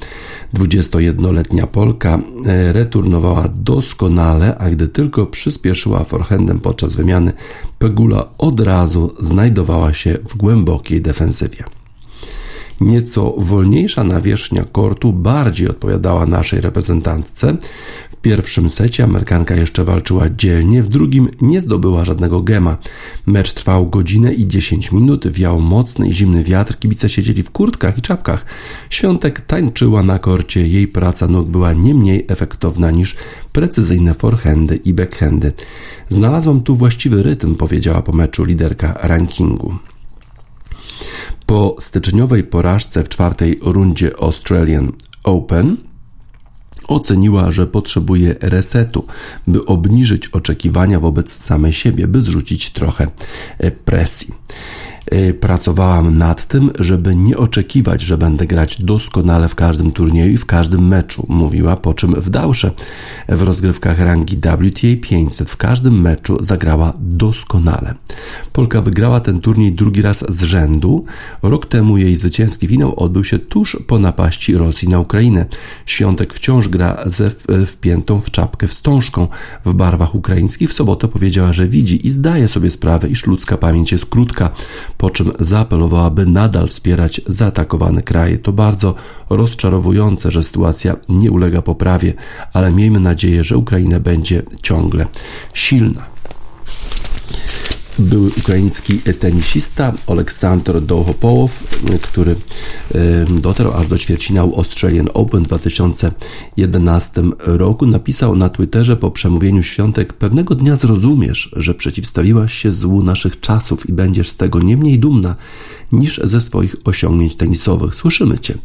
21-letnia 0.54 1.68
Polka 1.68 2.20
e, 2.46 2.74
returnowała 2.74 3.48
doskonale, 3.48 4.58
a 4.58 4.70
gdy 4.70 4.88
tylko 4.88 5.26
przyspieszyła 5.26 6.04
forehandem 6.04 6.60
podczas 6.60 6.96
wymiany, 6.96 7.34
Pegula 7.80 8.30
od 8.38 8.60
razu 8.60 9.16
znajdowała 9.20 9.94
się 9.94 10.18
w 10.30 10.38
głębokiej 10.38 11.02
defensywie. 11.02 11.64
Nieco 12.84 13.34
wolniejsza 13.38 14.04
nawierzchnia 14.04 14.66
kortu 14.72 15.14
bardziej 15.14 15.70
odpowiadała 15.70 16.26
naszej 16.26 16.62
reprezentantce. 16.62 17.58
W 18.12 18.16
pierwszym 18.16 18.70
secie 18.70 19.04
Amerykanka 19.04 19.56
jeszcze 19.56 19.84
walczyła 19.84 20.30
dzielnie, 20.30 20.84
w 20.84 20.90
drugim 20.90 21.30
nie 21.42 21.62
zdobyła 21.62 22.06
żadnego 22.06 22.42
gema. 22.42 22.78
Mecz 23.26 23.54
trwał 23.54 23.90
godzinę 23.90 24.34
i 24.34 24.48
10 24.48 24.92
minut, 24.92 25.28
wiał 25.28 25.62
mocny 25.62 26.08
i 26.10 26.14
zimny 26.14 26.44
wiatr, 26.44 26.80
kibice 26.80 27.10
siedzieli 27.10 27.44
w 27.44 27.52
kurtkach 27.52 27.98
i 27.98 28.02
czapkach. 28.02 28.46
Świątek 28.90 29.42
tańczyła 29.42 30.04
na 30.04 30.20
korcie, 30.20 30.68
jej 30.68 30.88
praca 30.88 31.28
nóg 31.28 31.48
była 31.48 31.74
nie 31.74 31.94
mniej 31.94 32.26
efektowna 32.28 32.92
niż 32.92 33.16
precyzyjne 33.52 34.14
forehandy 34.14 34.76
i 34.76 34.94
backhandy. 34.94 35.54
Znalazłam 36.10 36.62
tu 36.62 36.76
właściwy 36.76 37.24
rytm, 37.24 37.56
powiedziała 37.56 38.02
po 38.02 38.12
meczu 38.12 38.44
liderka 38.44 38.94
rankingu. 39.02 39.76
Po 41.46 41.76
styczniowej 41.80 42.44
porażce 42.44 43.04
w 43.04 43.10
czwartej 43.10 43.60
rundzie 43.62 44.12
Australian 44.22 44.92
Open 45.24 45.78
oceniła, 46.88 47.52
że 47.52 47.68
potrzebuje 47.68 48.36
resetu, 48.42 49.06
by 49.48 49.66
obniżyć 49.66 50.28
oczekiwania 50.28 51.00
wobec 51.00 51.34
samej 51.34 51.74
siebie, 51.74 52.08
by 52.08 52.22
zrzucić 52.22 52.70
trochę 52.70 53.08
presji. 53.86 54.34
Y, 55.14 55.34
pracowałam 55.34 56.18
nad 56.18 56.48
tym, 56.48 56.72
żeby 56.80 57.16
nie 57.16 57.38
oczekiwać, 57.38 58.02
że 58.02 58.18
będę 58.18 58.48
grać 58.48 58.82
doskonale 58.82 59.50
w 59.50 59.56
każdym 59.56 59.92
turnieju 59.92 60.34
i 60.34 60.38
w 60.38 60.46
każdym 60.46 60.88
meczu, 60.88 61.26
mówiła, 61.30 61.76
po 61.76 61.94
czym 61.94 62.22
w 62.22 62.30
Dałsze 62.30 62.72
w 63.30 63.42
rozgrywkach 63.42 64.00
rangi 64.00 64.38
WTA 64.38 64.88
500 65.02 65.50
w 65.50 65.58
każdym 65.58 66.02
meczu 66.02 66.38
zagrała 66.42 66.94
doskonale. 67.00 67.94
Polka 68.54 68.82
wygrała 68.82 69.20
ten 69.20 69.40
turniej 69.40 69.72
drugi 69.72 70.02
raz 70.02 70.26
z 70.30 70.44
rzędu. 70.44 71.06
Rok 71.44 71.66
temu 71.66 71.98
jej 71.98 72.16
zwycięski 72.16 72.68
finał 72.68 73.00
odbył 73.00 73.24
się 73.24 73.40
tuż 73.40 73.78
po 73.88 74.00
napaści 74.00 74.58
Rosji 74.58 74.88
na 74.88 75.00
Ukrainę. 75.00 75.46
Świątek 75.86 76.34
wciąż 76.34 76.68
gra 76.68 77.04
ze 77.06 77.32
wpiętą 77.68 78.22
w 78.22 78.32
czapkę 78.32 78.68
wstążką 78.68 79.28
w 79.66 79.74
barwach 79.74 80.16
ukraińskich. 80.16 80.70
W 80.70 80.74
sobotę 80.74 81.08
powiedziała, 81.08 81.54
że 81.54 81.68
widzi 81.68 82.08
i 82.08 82.12
zdaje 82.12 82.48
sobie 82.48 82.72
sprawę, 82.72 83.10
iż 83.10 83.28
ludzka 83.28 83.58
pamięć 83.58 83.92
jest 83.92 84.06
krótka 84.06 84.50
po 85.04 85.10
czym 85.10 85.32
zaapelowała, 85.40 86.10
by 86.10 86.26
nadal 86.26 86.68
wspierać 86.68 87.22
zaatakowane 87.28 88.02
kraje. 88.02 88.38
To 88.38 88.54
bardzo 88.54 88.96
rozczarowujące, 89.30 90.32
że 90.32 90.44
sytuacja 90.44 90.96
nie 91.10 91.32
ulega 91.32 91.62
poprawie, 91.62 92.14
ale 92.54 92.72
miejmy 92.72 93.00
nadzieję, 93.00 93.44
że 93.44 93.58
Ukraina 93.58 94.00
będzie 94.00 94.44
ciągle 94.62 95.08
silna 95.54 96.06
były 98.00 98.30
ukraiński 98.38 99.00
tenisista 99.00 99.94
Oleksandr 100.08 100.82
Dołhopołow, 100.82 101.64
który 102.02 102.36
dotarł 103.42 103.72
aż 103.72 103.88
do 103.88 103.98
ćwierćfinału 103.98 104.58
Australian 104.58 105.10
Open 105.14 105.44
w 105.44 105.48
2011 105.48 107.24
roku, 107.38 107.86
napisał 107.86 108.36
na 108.36 108.50
Twitterze 108.50 108.98
po 108.98 109.12
przemówieniu 109.12 109.64
świątek 109.64 110.14
Pewnego 110.14 110.56
dnia 110.56 110.76
zrozumiesz, 110.76 111.50
że 111.56 111.76
przeciwstawiłaś 111.76 112.54
się 112.54 112.72
złu 112.72 113.04
naszych 113.04 113.40
czasów 113.40 113.90
i 113.90 113.94
będziesz 113.94 114.30
z 114.30 114.36
tego 114.36 114.60
nie 114.60 114.78
mniej 114.78 115.00
dumna 115.00 115.36
niż 115.92 116.22
ze 116.24 116.42
swoich 116.42 116.76
osiągnięć 116.86 117.36
tenisowych. 117.36 117.96
Słyszymy 117.96 118.40
Cię 118.40 118.58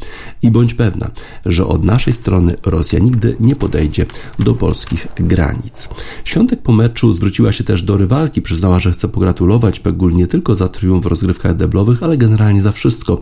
i 0.43 0.51
bądź 0.51 0.75
pewna, 0.75 1.11
że 1.47 1.67
od 1.67 1.85
naszej 1.85 2.13
strony 2.13 2.57
Rosja 2.67 2.99
nigdy 2.99 3.37
nie 3.41 3.57
podejdzie 3.57 4.07
do 4.39 4.55
polskich 4.55 5.07
granic. 5.17 5.89
Świątek 6.25 6.63
po 6.63 6.73
meczu 6.73 7.15
zwróciła 7.15 7.53
się 7.53 7.65
też 7.65 7.83
do 7.83 7.97
rywalki, 7.97 8.43
przyznała, 8.43 8.79
że 8.79 8.93
chce 8.93 9.09
pogratulować 9.19 9.81
Pegul 9.81 10.15
nie 10.15 10.27
tylko 10.27 10.55
za 10.55 10.69
triumf 10.69 11.05
w 11.05 11.07
rozgrywkach 11.07 11.57
deblowych, 11.57 12.03
ale 12.03 12.17
generalnie 12.17 12.63
za 12.63 12.73
wszystko. 12.73 13.21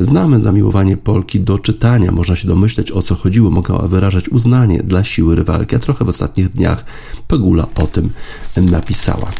Znamy 0.00 0.40
zamiłowanie 0.40 0.96
Polki 0.96 1.40
do 1.40 1.58
czytania, 1.58 2.12
można 2.12 2.36
się 2.36 2.48
domyśleć 2.48 2.92
o 2.92 3.02
co 3.02 3.14
chodziło, 3.14 3.50
mogła 3.50 3.88
wyrażać 3.88 4.28
uznanie 4.28 4.82
dla 4.82 5.04
siły 5.04 5.36
rywalki, 5.36 5.76
a 5.76 5.78
trochę 5.78 6.04
w 6.04 6.08
ostatnich 6.08 6.48
dniach 6.48 6.84
Pegula 7.28 7.66
o 7.74 7.86
tym 7.86 8.10
napisała 8.56 9.30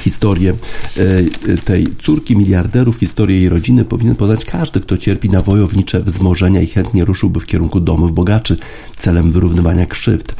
historię 0.00 0.54
e, 0.96 1.56
tej 1.56 1.86
córki 2.02 2.36
miliarderów, 2.36 2.96
historię 2.96 3.36
jej 3.36 3.48
rodziny 3.48 3.84
powinien 3.84 4.14
poznać 4.14 4.44
każdy, 4.44 4.80
kto 4.80 4.98
cierpi 4.98 5.30
na 5.30 5.42
wojownicze 5.42 6.02
wzmożenia 6.02 6.60
i 6.60 6.66
chętnie 6.66 7.04
ruszyłby 7.04 7.40
w 7.40 7.46
kierunku 7.46 7.80
domów 7.80 8.14
bogaczy 8.14 8.56
celem 8.96 9.32
wyrównywania 9.32 9.86
krzywd. 9.86 10.34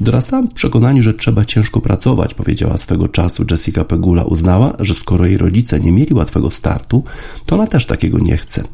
Dorastałam 0.00 0.48
w 0.48 0.54
przekonaniu, 0.54 1.02
że 1.02 1.14
trzeba 1.14 1.44
ciężko 1.44 1.80
pracować, 1.80 2.34
powiedziała 2.34 2.78
swego 2.78 3.08
czasu 3.08 3.44
Jessica 3.50 3.84
Pegula. 3.84 4.24
Uznała, 4.24 4.76
że 4.78 4.94
skoro 4.94 5.26
jej 5.26 5.36
rodzice 5.36 5.80
nie 5.80 5.92
mieli 5.92 6.14
łatwego 6.14 6.50
startu, 6.50 7.04
to 7.46 7.54
ona 7.54 7.66
też 7.66 7.86
takiego 7.86 8.18
nie 8.18 8.36
chce. 8.36 8.64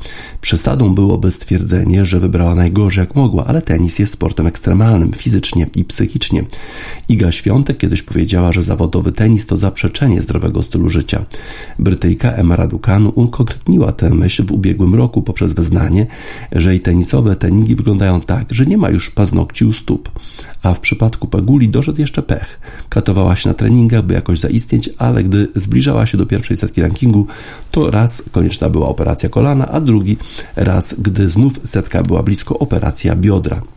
Przesadą 0.41 0.95
byłoby 0.95 1.33
stwierdzenie, 1.33 2.05
że 2.05 2.21
wybrała 2.21 2.55
najgorzej 2.55 3.03
jak 3.03 3.15
mogła, 3.15 3.47
ale 3.47 3.63
tenis 3.63 3.99
jest 3.99 4.13
sportem 4.13 4.47
ekstremalnym, 4.47 5.13
fizycznie 5.13 5.67
i 5.77 5.85
psychicznie. 5.85 6.45
Iga 7.09 7.33
Świątek 7.33 7.79
kiedyś 7.79 8.03
powiedziała, 8.03 8.53
że 8.53 8.63
zawodowy 8.63 9.13
tenis 9.13 9.47
to 9.47 9.57
zaprzeczenie 9.57 10.16
zdrowego 10.23 10.63
stylu 10.63 10.91
życia. 10.91 11.25
Brytyjka 11.79 12.33
Emma 12.33 12.57
Raducanu 12.57 13.13
ukonkretniła 13.15 13.93
tę 13.93 14.11
myśl 14.11 14.45
w 14.45 14.53
ubiegłym 14.53 14.95
roku 14.95 15.23
poprzez 15.23 15.53
wyznanie, 15.53 16.07
że 16.53 16.71
jej 16.71 16.81
tenisowe 16.81 17.37
treningi 17.37 17.77
wyglądają 17.77 18.21
tak, 18.21 18.55
że 18.55 18.67
nie 18.67 18.79
ma 18.79 18.91
już 18.91 19.11
paznokci 19.11 19.65
u 19.65 19.73
stóp. 19.73 20.11
A 20.63 20.75
w 20.75 20.81
przypadku 20.81 21.29
Paguli 21.29 21.69
doszedł 21.69 22.01
jeszcze 22.01 22.23
pech. 22.23 22.61
Katowała 22.89 23.37
się 23.37 23.49
na 23.49 23.55
treningach, 23.55 24.03
by 24.03 24.15
jakoś 24.15 24.41
zaistnieć, 24.41 24.91
ale 24.99 25.25
gdy 25.25 25.49
zbliżała 25.57 26.07
się 26.07 26.19
do 26.19 26.27
pierwszej 26.27 26.57
setki 26.57 26.83
rankingu, 26.83 27.27
to 27.71 27.91
raz 27.91 28.23
konieczna 28.33 28.69
była 28.69 28.89
operacja 28.89 29.29
kolana, 29.29 29.69
a 29.69 29.81
drugi 29.81 30.17
raz, 30.57 30.95
gdy 30.99 31.29
znów 31.29 31.61
setka 31.65 32.03
była 32.03 32.23
blisko 32.23 32.59
operacja 32.59 33.17
biodra. 33.17 33.76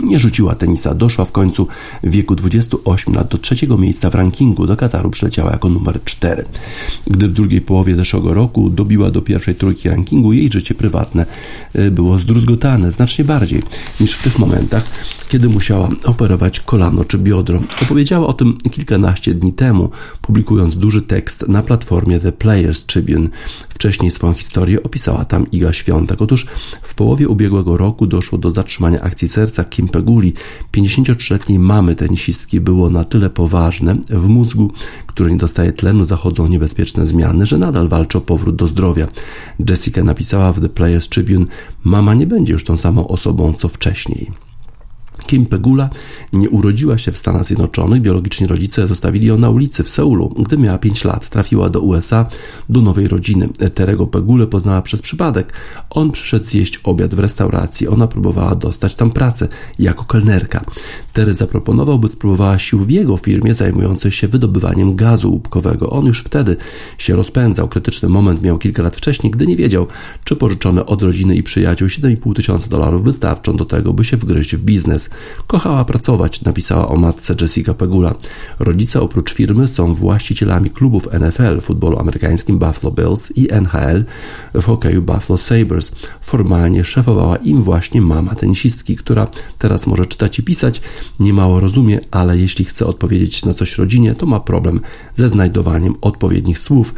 Nie 0.00 0.18
rzuciła 0.18 0.54
tenisa, 0.54 0.94
doszła 0.94 1.24
w 1.24 1.32
końcu 1.32 1.68
w 2.02 2.10
wieku 2.10 2.34
28 2.34 3.14
lat 3.14 3.28
do 3.28 3.38
trzeciego 3.38 3.78
miejsca 3.78 4.10
w 4.10 4.14
rankingu. 4.14 4.66
Do 4.66 4.76
Kataru 4.76 5.10
przyleciała 5.10 5.50
jako 5.50 5.68
numer 5.68 6.00
4. 6.04 6.44
Gdy 7.06 7.28
w 7.28 7.32
drugiej 7.32 7.60
połowie 7.60 7.96
zeszłego 7.96 8.34
roku 8.34 8.70
dobiła 8.70 9.10
do 9.10 9.22
pierwszej 9.22 9.54
trójki 9.54 9.88
rankingu, 9.88 10.32
jej 10.32 10.52
życie 10.52 10.74
prywatne 10.74 11.26
y, 11.76 11.90
było 11.90 12.18
zdruzgotane 12.18 12.90
znacznie 12.90 13.24
bardziej 13.24 13.62
niż 14.00 14.12
w 14.12 14.22
tych 14.22 14.38
momentach, 14.38 14.84
kiedy 15.28 15.48
musiała 15.48 15.88
operować 16.04 16.60
kolano 16.60 17.04
czy 17.04 17.18
biodro. 17.18 17.62
Opowiedziała 17.82 18.26
o 18.26 18.32
tym 18.32 18.58
kilkanaście 18.70 19.34
dni 19.34 19.52
temu, 19.52 19.90
publikując 20.22 20.76
duży 20.76 21.02
tekst 21.02 21.48
na 21.48 21.62
platformie 21.62 22.18
The 22.20 22.32
Players 22.32 22.86
Tribune. 22.86 23.28
Wcześniej 23.82 24.10
swoją 24.10 24.34
historię 24.34 24.82
opisała 24.82 25.24
tam 25.24 25.50
Iga 25.50 25.72
Świątek. 25.72 26.22
Otóż 26.22 26.46
w 26.82 26.94
połowie 26.94 27.28
ubiegłego 27.28 27.76
roku 27.76 28.06
doszło 28.06 28.38
do 28.38 28.50
zatrzymania 28.50 29.00
akcji 29.00 29.28
serca 29.28 29.64
Kim 29.64 29.88
Peguli, 29.88 30.32
53-letniej 30.72 31.58
mamy 31.58 31.94
tenisistki, 31.94 32.60
było 32.60 32.90
na 32.90 33.04
tyle 33.04 33.30
poważne 33.30 33.96
w 34.08 34.26
mózgu, 34.26 34.72
który 35.06 35.30
nie 35.30 35.36
dostaje 35.36 35.72
tlenu, 35.72 36.04
zachodzą 36.04 36.48
niebezpieczne 36.48 37.06
zmiany, 37.06 37.46
że 37.46 37.58
nadal 37.58 37.88
walczy 37.88 38.18
o 38.18 38.20
powrót 38.20 38.56
do 38.56 38.68
zdrowia. 38.68 39.08
Jessica 39.68 40.04
napisała 40.04 40.52
w 40.52 40.60
The 40.60 40.68
Players 40.68 41.08
Tribune: 41.08 41.46
Mama 41.84 42.14
nie 42.14 42.26
będzie 42.26 42.52
już 42.52 42.64
tą 42.64 42.76
samą 42.76 43.08
osobą 43.08 43.52
co 43.52 43.68
wcześniej. 43.68 44.51
Kim 45.24 45.46
Pegula 45.46 45.90
nie 46.32 46.50
urodziła 46.50 46.98
się 46.98 47.12
w 47.12 47.18
Stanach 47.18 47.44
Zjednoczonych. 47.44 48.02
Biologiczni 48.02 48.46
rodzice 48.46 48.88
zostawili 48.88 49.26
ją 49.26 49.38
na 49.38 49.50
ulicy 49.50 49.84
w 49.84 49.90
Seulu. 49.90 50.28
Gdy 50.28 50.58
miała 50.58 50.78
5 50.78 51.04
lat, 51.04 51.28
trafiła 51.28 51.70
do 51.70 51.80
USA, 51.80 52.26
do 52.68 52.80
nowej 52.80 53.08
rodziny. 53.08 53.48
Terego 53.74 54.06
Pegule 54.06 54.46
poznała 54.46 54.82
przez 54.82 55.02
przypadek. 55.02 55.52
On 55.90 56.10
przyszedł 56.10 56.44
zjeść 56.44 56.80
obiad 56.84 57.14
w 57.14 57.18
restauracji. 57.18 57.88
Ona 57.88 58.06
próbowała 58.06 58.54
dostać 58.54 58.94
tam 58.94 59.10
pracę 59.10 59.48
jako 59.78 60.04
kelnerka. 60.04 60.64
Tery 61.12 61.34
zaproponował, 61.34 61.98
by 61.98 62.08
spróbowała 62.08 62.58
sił 62.58 62.78
w 62.78 62.90
jego 62.90 63.16
firmie 63.16 63.54
zajmującej 63.54 64.10
się 64.10 64.28
wydobywaniem 64.28 64.96
gazu 64.96 65.30
łupkowego. 65.30 65.90
On 65.90 66.06
już 66.06 66.20
wtedy 66.20 66.56
się 66.98 67.16
rozpędzał. 67.16 67.68
Krytyczny 67.68 68.08
moment 68.08 68.42
miał 68.42 68.58
kilka 68.58 68.82
lat 68.82 68.96
wcześniej, 68.96 69.30
gdy 69.30 69.46
nie 69.46 69.56
wiedział, 69.56 69.86
czy 70.24 70.36
pożyczone 70.36 70.86
od 70.86 71.02
rodziny 71.02 71.36
i 71.36 71.42
przyjaciół 71.42 71.88
7,5 71.88 72.34
tysiąca 72.34 72.68
dolarów 72.68 73.04
wystarczą 73.04 73.56
do 73.56 73.64
tego, 73.64 73.92
by 73.92 74.04
się 74.04 74.16
wgryźć 74.16 74.56
w 74.56 74.60
biznes. 74.60 75.10
Kochała 75.46 75.84
pracować, 75.84 76.42
napisała 76.42 76.88
o 76.88 76.96
matce 76.96 77.34
Jessica 77.40 77.74
Pegula. 77.74 78.14
Rodzice 78.58 79.00
oprócz 79.00 79.34
firmy 79.34 79.68
są 79.68 79.94
właścicielami 79.94 80.70
klubów 80.70 81.08
NFL, 81.20 81.60
futbolu 81.60 81.98
amerykańskim 81.98 82.58
Buffalo 82.58 82.94
Bills 82.94 83.32
i 83.36 83.52
NHL 83.52 84.04
w 84.54 84.64
hokeju 84.64 85.02
Buffalo 85.02 85.38
Sabres. 85.38 85.94
Formalnie 86.20 86.84
szefowała 86.84 87.36
im 87.36 87.62
właśnie 87.62 88.02
mama 88.02 88.34
tenisistki, 88.34 88.96
która 88.96 89.26
teraz 89.58 89.86
może 89.86 90.06
czytać 90.06 90.38
i 90.38 90.42
pisać, 90.42 90.80
niemało 91.20 91.60
rozumie, 91.60 92.00
ale 92.10 92.38
jeśli 92.38 92.64
chce 92.64 92.86
odpowiedzieć 92.86 93.44
na 93.44 93.54
coś 93.54 93.78
rodzinie, 93.78 94.14
to 94.14 94.26
ma 94.26 94.40
problem 94.40 94.80
ze 95.14 95.28
znajdowaniem 95.28 95.94
odpowiednich 96.00 96.58
słów. 96.58 96.94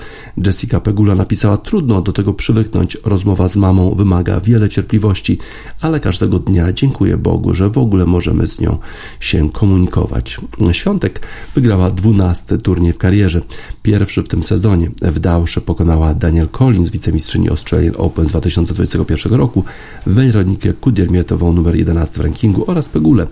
Jessica 0.46 0.80
Pegula 0.80 1.14
napisała: 1.14 1.56
Trudno 1.56 2.02
do 2.02 2.12
tego 2.12 2.34
przywyknąć, 2.34 2.98
rozmowa 3.04 3.48
z 3.48 3.56
mamą 3.56 3.94
wymaga 3.94 4.40
wiele 4.40 4.68
cierpliwości, 4.68 5.38
ale 5.80 6.00
każdego 6.00 6.38
dnia 6.38 6.72
dziękuję 6.72 7.16
Bogu, 7.16 7.54
że 7.54 7.70
w 7.70 7.78
ogóle 7.78 8.03
możemy 8.06 8.46
z 8.46 8.60
nią 8.60 8.78
się 9.20 9.50
komunikować. 9.50 10.38
Świątek 10.72 11.20
wygrała 11.54 11.90
12 11.90 12.58
turniej 12.58 12.92
w 12.92 12.98
karierze, 12.98 13.40
pierwszy 13.82 14.22
w 14.22 14.28
tym 14.28 14.42
sezonie. 14.42 14.90
W 15.02 15.18
Dałsze 15.18 15.60
pokonała 15.60 16.14
Daniel 16.14 16.48
Collins, 16.48 16.90
wicemistrzyni 16.90 17.48
Australian 17.48 17.94
Open 17.98 18.26
z 18.26 18.28
2021 18.28 19.34
roku, 19.34 19.64
Weronikę 20.06 20.72
Kudiermietową 20.72 21.52
numer 21.52 21.76
11 21.76 22.20
w 22.20 22.22
rankingu 22.22 22.64
oraz 22.66 22.88
Pegulę, 22.88 23.26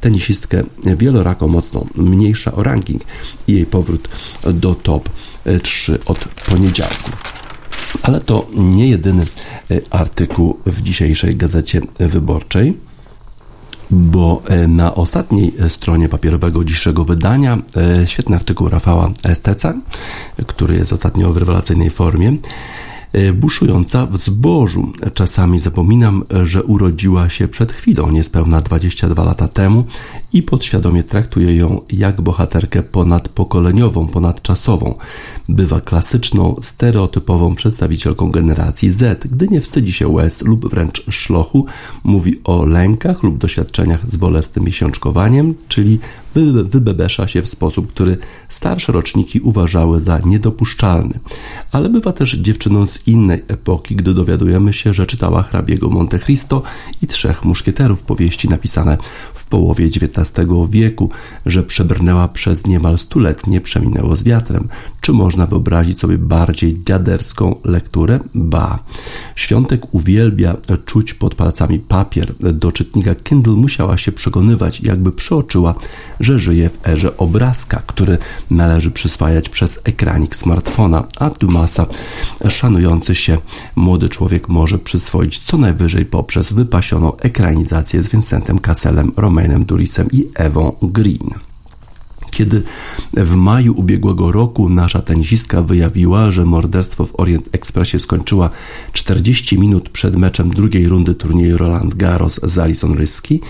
tenisistkę 0.00 0.62
wielorako 0.98 1.48
mocną, 1.48 1.86
mniejsza 1.94 2.52
o 2.52 2.62
ranking 2.62 3.02
i 3.48 3.52
jej 3.52 3.66
powrót 3.66 4.08
do 4.54 4.74
top 4.74 5.08
3 5.62 5.98
od 6.06 6.18
poniedziałku. 6.24 7.10
Ale 8.02 8.20
to 8.20 8.46
nie 8.54 8.88
jedyny 8.88 9.26
e, 9.70 9.80
artykuł 9.90 10.58
w 10.66 10.82
dzisiejszej 10.82 11.36
gazecie 11.36 11.80
wyborczej 11.98 12.85
bo 13.90 14.42
e, 14.48 14.68
na 14.68 14.94
ostatniej 14.94 15.52
stronie 15.68 16.08
papierowego 16.08 16.64
dzisiejszego 16.64 17.04
wydania 17.04 17.58
e, 17.76 18.06
świetny 18.06 18.36
artykuł 18.36 18.68
Rafała 18.68 19.10
Esteca, 19.24 19.74
który 20.46 20.74
jest 20.74 20.92
ostatnio 20.92 21.32
w 21.32 21.36
rewelacyjnej 21.36 21.90
formie. 21.90 22.36
E, 23.16 23.32
buszująca 23.32 24.06
w 24.06 24.16
zbożu. 24.16 24.92
Czasami 25.14 25.58
zapominam, 25.58 26.24
że 26.44 26.62
urodziła 26.64 27.28
się 27.28 27.48
przed 27.48 27.72
chwilą, 27.72 28.10
niespełna 28.10 28.60
22 28.60 29.24
lata 29.24 29.48
temu 29.48 29.84
i 30.32 30.42
podświadomie 30.42 31.02
traktuję 31.02 31.56
ją 31.56 31.80
jak 31.90 32.20
bohaterkę 32.20 32.82
ponadpokoleniową, 32.82 34.08
ponadczasową. 34.08 34.94
Bywa 35.48 35.80
klasyczną, 35.80 36.56
stereotypową 36.60 37.54
przedstawicielką 37.54 38.30
generacji 38.30 38.92
Z, 38.92 39.26
gdy 39.26 39.48
nie 39.48 39.60
wstydzi 39.60 39.92
się 39.92 40.08
łez 40.08 40.42
lub 40.42 40.70
wręcz 40.70 41.04
szlochu, 41.10 41.66
mówi 42.04 42.40
o 42.44 42.64
lękach 42.64 43.22
lub 43.22 43.38
doświadczeniach 43.38 44.10
z 44.10 44.16
bolesnym 44.16 44.64
miesiączkowaniem, 44.64 45.54
czyli 45.68 45.98
wybebesza 46.64 47.28
się 47.28 47.42
w 47.42 47.48
sposób, 47.48 47.92
który 47.92 48.16
starsze 48.48 48.92
roczniki 48.92 49.40
uważały 49.40 50.00
za 50.00 50.18
niedopuszczalny. 50.18 51.20
Ale 51.72 51.88
bywa 51.88 52.12
też 52.12 52.32
dziewczyną 52.36 52.86
z 52.86 53.05
innej 53.06 53.42
epoki, 53.48 53.96
gdy 53.96 54.14
dowiadujemy 54.14 54.72
się, 54.72 54.94
że 54.94 55.06
czytała 55.06 55.42
hrabiego 55.42 55.90
Monte 55.90 56.18
Cristo 56.18 56.62
i 57.02 57.06
trzech 57.06 57.44
muszkieterów 57.44 58.02
powieści 58.02 58.48
napisane 58.48 58.98
w 59.34 59.46
połowie 59.46 59.86
XIX 59.86 60.46
wieku, 60.70 61.10
że 61.46 61.62
przebrnęła 61.62 62.28
przez 62.28 62.66
niemal 62.66 62.98
stuletnie 62.98 63.60
przeminęło 63.60 64.16
z 64.16 64.24
wiatrem. 64.24 64.68
Czy 65.00 65.12
można 65.12 65.46
wyobrazić 65.46 66.00
sobie 66.00 66.18
bardziej 66.18 66.84
dziaderską 66.84 67.54
lekturę? 67.64 68.18
Ba. 68.34 68.78
Świątek 69.36 69.94
uwielbia 69.94 70.56
czuć 70.84 71.14
pod 71.14 71.34
palcami 71.34 71.78
papier. 71.78 72.34
Do 72.52 72.72
czytnika 72.72 73.14
Kindle 73.14 73.54
musiała 73.54 73.98
się 73.98 74.12
przekonywać, 74.12 74.80
jakby 74.80 75.12
przeoczyła, 75.12 75.74
że 76.20 76.38
żyje 76.38 76.70
w 76.70 76.88
erze 76.88 77.16
obrazka, 77.16 77.82
który 77.86 78.18
należy 78.50 78.90
przyswajać 78.90 79.48
przez 79.48 79.80
ekranik 79.84 80.36
smartfona, 80.36 81.04
a 81.18 81.30
Dumasa 81.30 81.86
się 83.14 83.38
młody 83.76 84.08
człowiek 84.08 84.48
może 84.48 84.78
przyswoić 84.78 85.38
co 85.38 85.58
najwyżej 85.58 86.04
poprzez 86.04 86.52
wypasioną 86.52 87.16
ekranizację 87.16 88.02
z 88.02 88.08
Vincentem 88.08 88.58
Casselem, 88.58 89.12
Romainem 89.16 89.64
Durisem 89.64 90.08
i 90.12 90.28
Ewą 90.34 90.72
Green 90.82 91.45
kiedy 92.36 92.62
w 93.12 93.34
maju 93.34 93.74
ubiegłego 93.76 94.32
roku 94.32 94.68
nasza 94.68 95.02
tenisistka 95.02 95.62
wyjawiła, 95.62 96.30
że 96.30 96.44
morderstwo 96.44 97.06
w 97.06 97.20
Orient 97.20 97.48
Expressie 97.52 98.00
skończyła 98.00 98.50
40 98.92 99.58
minut 99.58 99.88
przed 99.88 100.16
meczem 100.16 100.50
drugiej 100.50 100.88
rundy 100.88 101.14
turnieju 101.14 101.58
Roland 101.58 101.94
Garros 101.94 102.40
z 102.42 102.58
Alison 102.58 102.94
Ryski, 102.98 103.40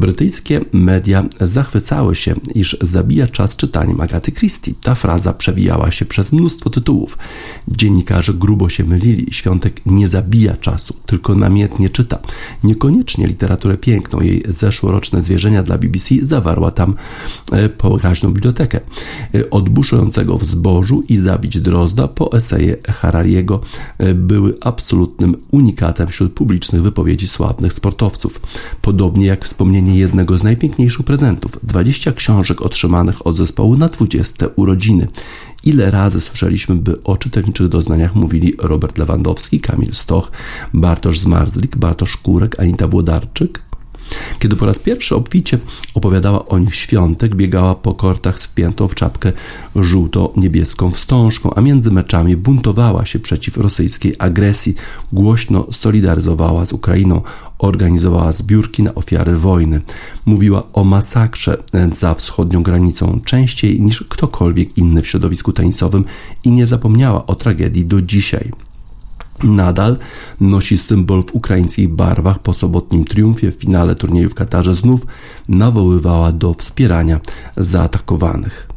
brytyjskie 0.00 0.60
media 0.72 1.24
zachwycały 1.40 2.14
się, 2.14 2.34
iż 2.54 2.76
zabija 2.80 3.26
czas 3.26 3.56
czytaniem 3.56 4.00
Agaty 4.00 4.32
Christie. 4.32 4.72
Ta 4.82 4.94
fraza 4.94 5.32
przewijała 5.32 5.90
się 5.90 6.04
przez 6.04 6.32
mnóstwo 6.32 6.70
tytułów. 6.70 7.18
Dziennikarze 7.68 8.34
grubo 8.34 8.68
się 8.68 8.84
mylili. 8.84 9.26
Świątek 9.30 9.80
nie 9.86 10.08
zabija 10.08 10.56
czasu, 10.56 10.94
tylko 11.06 11.34
namiętnie 11.34 11.88
czyta. 11.88 12.18
Niekoniecznie 12.64 13.26
literaturę 13.26 13.76
piękną. 13.76 14.20
Jej 14.20 14.42
zeszłoroczne 14.48 15.22
zwierzenia 15.22 15.62
dla 15.62 15.78
BBC 15.78 16.14
zawarła 16.22 16.70
tam 16.70 16.94
e, 17.52 17.68
pokaźną 18.20 18.32
bibliotekę. 18.32 18.80
E, 19.34 19.50
od 19.50 19.68
buszującego 19.68 20.38
w 20.38 20.44
zbożu 20.44 21.02
i 21.08 21.18
zabić 21.18 21.60
drozda 21.60 22.08
po 22.08 22.32
eseje 22.32 22.76
Harariego 22.88 23.60
e, 23.98 24.14
były 24.14 24.54
absolutnym 24.60 25.36
unikatem 25.50 26.08
wśród 26.08 26.32
publicznych 26.32 26.82
wypowiedzi 26.82 27.28
sławnych 27.28 27.72
sportowców. 27.72 28.40
Podobnie 28.82 29.26
jak 29.26 29.44
wspomnienie 29.44 29.98
jednego 29.98 30.38
z 30.38 30.42
najpiękniejszych 30.42 31.06
prezentów 31.06 31.58
20 31.62 32.12
książek 32.12 32.62
otrzymanych 32.62 33.26
od 33.26 33.36
zespołu 33.36 33.76
na 33.76 33.88
20 33.88 34.46
urodziny. 34.56 35.06
Ile 35.64 35.90
razy 35.90 36.20
słyszeliśmy, 36.20 36.74
by 36.74 37.02
o 37.02 37.16
czytelniczych 37.16 37.68
doznaniach 37.68 38.14
mówili 38.14 38.54
Robert 38.58 38.98
Lewandowski, 38.98 39.60
Kamil 39.60 39.92
Stoch, 39.92 40.30
Bartosz 40.74 41.18
Zmarzlik, 41.18 41.76
Bartosz 41.76 42.16
Kurek, 42.16 42.60
Anita 42.60 42.88
Włodarczyk? 42.88 43.69
Kiedy 44.38 44.56
po 44.56 44.66
raz 44.66 44.78
pierwszy 44.78 45.14
obficie 45.14 45.58
opowiadała 45.94 46.46
o 46.46 46.58
nich 46.58 46.74
świątek, 46.74 47.34
biegała 47.34 47.74
po 47.74 47.94
kortach 47.94 48.40
z 48.40 48.44
wpiętą 48.44 48.88
w 48.88 48.94
czapkę 48.94 49.32
żółto-niebieską 49.76 50.90
wstążką, 50.90 51.54
a 51.54 51.60
między 51.60 51.90
meczami 51.90 52.36
buntowała 52.36 53.06
się 53.06 53.18
przeciw 53.18 53.56
rosyjskiej 53.56 54.14
agresji, 54.18 54.74
głośno 55.12 55.66
solidaryzowała 55.72 56.66
z 56.66 56.72
Ukrainą, 56.72 57.22
organizowała 57.58 58.32
zbiórki 58.32 58.82
na 58.82 58.94
ofiary 58.94 59.36
wojny. 59.36 59.80
Mówiła 60.26 60.62
o 60.72 60.84
masakrze 60.84 61.56
za 61.92 62.14
wschodnią 62.14 62.62
granicą 62.62 63.20
częściej 63.24 63.80
niż 63.80 64.04
ktokolwiek 64.08 64.78
inny 64.78 65.02
w 65.02 65.08
środowisku 65.08 65.52
tenisowym 65.52 66.04
i 66.44 66.50
nie 66.50 66.66
zapomniała 66.66 67.26
o 67.26 67.34
tragedii 67.34 67.86
do 67.86 68.02
dzisiaj 68.02 68.50
nadal 69.44 69.98
nosi 70.40 70.78
symbol 70.78 71.22
w 71.22 71.34
ukraińskich 71.34 71.88
barwach 71.88 72.38
po 72.38 72.54
sobotnim 72.54 73.04
triumfie 73.04 73.52
w 73.52 73.54
finale 73.54 73.94
turnieju 73.94 74.28
w 74.28 74.34
Katarze 74.34 74.74
znów 74.74 75.06
nawoływała 75.48 76.32
do 76.32 76.54
wspierania 76.54 77.20
zaatakowanych. 77.56 78.68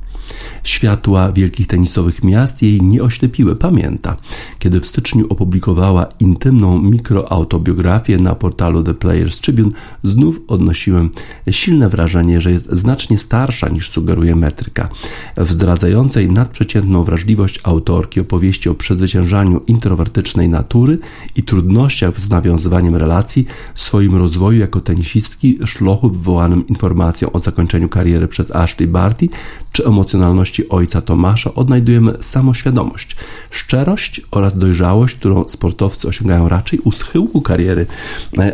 Światła 0.64 1.32
wielkich 1.32 1.68
tenisowych 1.68 2.24
miast 2.24 2.62
jej 2.62 2.82
nie 2.82 3.04
oślepiły, 3.04 3.56
pamięta. 3.56 4.18
Kiedy 4.60 4.82
w 4.82 4.86
styczniu 4.86 5.26
opublikowała 5.30 6.06
intymną 6.20 6.82
mikroautobiografię 6.82 8.18
na 8.18 8.36
portalu 8.36 8.84
The 8.84 8.94
Players 8.94 9.40
Tribune, 9.40 9.72
znów 10.04 10.42
odnosiłem 10.48 11.10
silne 11.52 11.90
wrażenie, 11.90 12.42
że 12.42 12.52
jest 12.52 12.68
znacznie 12.72 13.20
starsza 13.20 13.70
niż 13.70 13.90
sugeruje 13.90 14.36
metryka. 14.36 14.90
W 15.38 15.52
zdradzającej 15.52 16.32
nadprzeciętną 16.32 17.04
wrażliwość 17.04 17.60
autorki 17.64 18.20
opowieści 18.20 18.70
o 18.70 18.74
przezwyciężaniu 18.74 19.62
introwertycznej 19.68 20.50
natury 20.50 20.98
i 21.36 21.44
trudnościach 21.44 22.20
z 22.20 22.30
nawiązywaniem 22.30 22.96
relacji, 22.96 23.46
swoim 23.76 24.16
rozwoju 24.16 24.60
jako 24.60 24.82
tenisistki, 24.82 25.60
szlochu 25.66 26.10
wywołanym 26.10 26.68
informacją 26.68 27.32
o 27.32 27.40
zakończeniu 27.40 27.90
kariery 27.90 28.28
przez 28.28 28.52
Ashley 28.52 28.88
Barty, 28.88 29.30
czy 29.72 29.86
emocjonalności 29.86 30.53
ojca 30.70 31.02
Tomasza 31.02 31.54
odnajdujemy 31.54 32.14
samoświadomość, 32.20 33.16
szczerość 33.52 34.22
oraz 34.32 34.58
dojrzałość, 34.58 35.16
którą 35.16 35.48
sportowcy 35.48 36.08
osiągają 36.08 36.50
raczej 36.50 36.80
u 36.80 36.92
schyłku 36.92 37.42
kariery, 37.42 37.86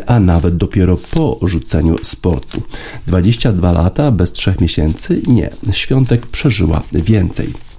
a 0.06 0.20
nawet 0.20 0.56
dopiero 0.56 0.96
po 0.96 1.38
rzuceniu 1.42 1.96
sportu. 2.02 2.62
22 3.06 3.72
lata 3.72 4.10
bez 4.10 4.32
3 4.32 4.54
miesięcy? 4.60 5.22
Nie. 5.26 5.50
Świątek 5.72 6.26
przeżyła 6.26 6.82
więcej. 6.92 7.69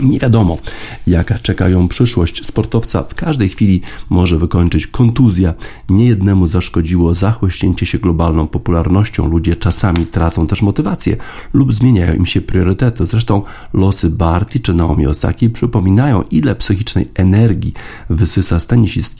Nie 0.00 0.18
wiadomo, 0.18 0.58
jaka 1.06 1.38
czeka 1.38 1.68
ją 1.68 1.88
przyszłość. 1.88 2.46
Sportowca 2.46 3.02
w 3.02 3.14
każdej 3.14 3.48
chwili 3.48 3.80
może 4.10 4.38
wykończyć 4.38 4.86
kontuzja. 4.86 5.54
Niejednemu 5.88 6.46
zaszkodziło 6.46 7.14
zachłyśnięcie 7.14 7.86
się 7.86 7.98
globalną 7.98 8.46
popularnością. 8.46 9.28
Ludzie 9.28 9.56
czasami 9.56 10.06
tracą 10.06 10.46
też 10.46 10.62
motywację 10.62 11.16
lub 11.52 11.74
zmieniają 11.74 12.14
im 12.14 12.26
się 12.26 12.40
priorytety. 12.40 13.06
Zresztą 13.06 13.42
losy 13.72 14.10
Barty 14.10 14.60
czy 14.60 14.74
Naomi 14.74 15.06
Osaki 15.06 15.50
przypominają, 15.50 16.22
ile 16.30 16.54
psychicznej 16.54 17.08
energii 17.14 17.74
wysysa 18.10 18.60
z 18.60 18.66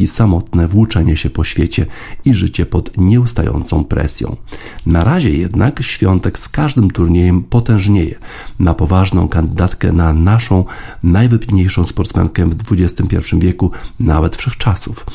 samotne 0.06 0.68
włóczenie 0.68 1.16
się 1.16 1.30
po 1.30 1.44
świecie 1.44 1.86
i 2.24 2.34
życie 2.34 2.66
pod 2.66 2.96
nieustającą 2.96 3.84
presją. 3.84 4.36
Na 4.86 5.04
razie 5.04 5.30
jednak 5.30 5.82
Świątek 5.82 6.38
z 6.38 6.48
każdym 6.48 6.90
turniejem 6.90 7.42
potężnieje. 7.42 8.14
Ma 8.58 8.74
poważną 8.74 9.28
kandydatkę 9.28 9.92
na 9.92 10.12
naszą 10.12 10.63
najwybitniejszą 11.02 11.86
sportsmenkę 11.86 12.46
w 12.46 12.72
XXI 12.72 13.16
wieku, 13.38 13.70
nawet 14.00 14.36
wszechczasów. 14.36 15.06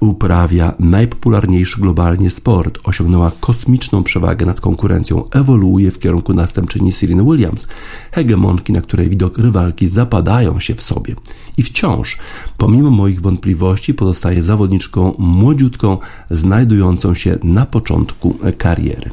Uprawia 0.00 0.74
najpopularniejszy 0.78 1.80
globalnie 1.80 2.30
sport, 2.30 2.78
osiągnęła 2.84 3.32
kosmiczną 3.40 4.02
przewagę 4.02 4.46
nad 4.46 4.60
konkurencją, 4.60 5.30
ewoluuje 5.30 5.90
w 5.90 5.98
kierunku 5.98 6.34
następczyni 6.34 6.92
Serena 6.92 7.22
Williams, 7.22 7.68
hegemonki, 8.12 8.72
na 8.72 8.80
której 8.80 9.08
widok 9.08 9.38
rywalki 9.38 9.88
zapadają 9.88 10.60
się 10.60 10.74
w 10.74 10.82
sobie. 10.82 11.14
I 11.56 11.62
wciąż, 11.62 12.18
pomimo 12.56 12.90
moich 12.90 13.20
wątpliwości, 13.20 13.94
pozostaje 13.94 14.42
zawodniczką 14.42 15.14
młodziutką, 15.18 15.98
znajdującą 16.30 17.14
się 17.14 17.38
na 17.42 17.66
początku 17.66 18.38
kariery. 18.58 19.10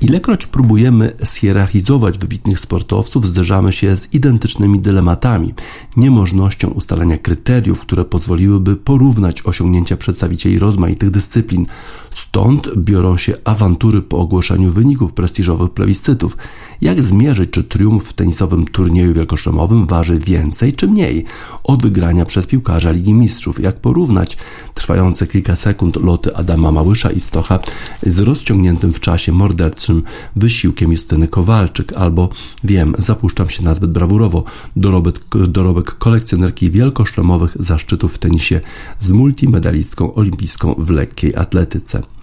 Ilekroć 0.00 0.46
próbujemy 0.46 1.12
schierarchizować 1.24 2.18
wybitnych 2.18 2.60
sportowców, 2.60 3.26
zderzamy 3.26 3.72
się 3.72 3.96
z 3.96 4.14
identycznymi 4.14 4.80
dylematami, 4.80 5.54
niemożnością 5.96 6.68
ustalenia 6.68 7.18
kryteriów, 7.18 7.80
które 7.80 8.04
pozwoliłyby 8.04 8.76
porównać 8.76 9.46
osiągnięcia 9.46 9.96
przedstawicieli 9.96 10.58
rozmaitych 10.58 11.10
dyscyplin. 11.10 11.66
Stąd 12.10 12.76
biorą 12.76 13.16
się 13.16 13.34
awantury 13.44 14.02
po 14.02 14.18
ogłoszeniu 14.18 14.70
wyników 14.70 15.12
prestiżowych 15.12 15.70
plebiscytów. 15.70 16.36
Jak 16.80 17.02
zmierzyć, 17.02 17.50
czy 17.50 17.64
triumf 17.64 18.08
w 18.08 18.12
tenisowym 18.12 18.64
turnieju 18.64 19.14
wielkoszlemowym 19.14 19.86
waży 19.86 20.18
więcej 20.18 20.72
czy 20.72 20.88
mniej 20.88 21.24
od 21.64 21.82
wygrania 21.82 22.24
przez 22.24 22.46
piłkarza 22.46 22.90
Ligi 22.90 23.14
Mistrzów? 23.14 23.60
Jak 23.60 23.80
porównać 23.80 24.36
trwające 24.74 25.26
kilka 25.26 25.56
sekund 25.56 25.96
loty 25.96 26.36
Adama 26.36 26.72
Małysza 26.72 27.10
i 27.10 27.20
Stocha 27.20 27.58
z 28.02 28.18
rozciągniętym 28.18 28.92
w 28.92 29.00
czasie 29.00 29.32
morderczym 29.36 30.02
wysiłkiem 30.36 30.92
Justyny 30.92 31.28
Kowalczyk? 31.28 31.92
Albo 31.92 32.28
wiem, 32.64 32.94
zapuszczam 32.98 33.50
się 33.50 33.62
nazbyt 33.62 33.90
brawurowo, 33.90 34.44
dorobek, 34.76 35.20
dorobek 35.48 35.98
kolekcjonerki 35.98 36.70
wielkoszlemowych 36.70 37.56
zaszczytów 37.60 38.14
w 38.14 38.18
tenisie 38.18 38.60
z 39.00 39.10
multimedalistką 39.10 40.14
olimpijską 40.14 40.74
w 40.78 40.90
lekkiej 40.90 41.36
atletyce. 41.36 42.15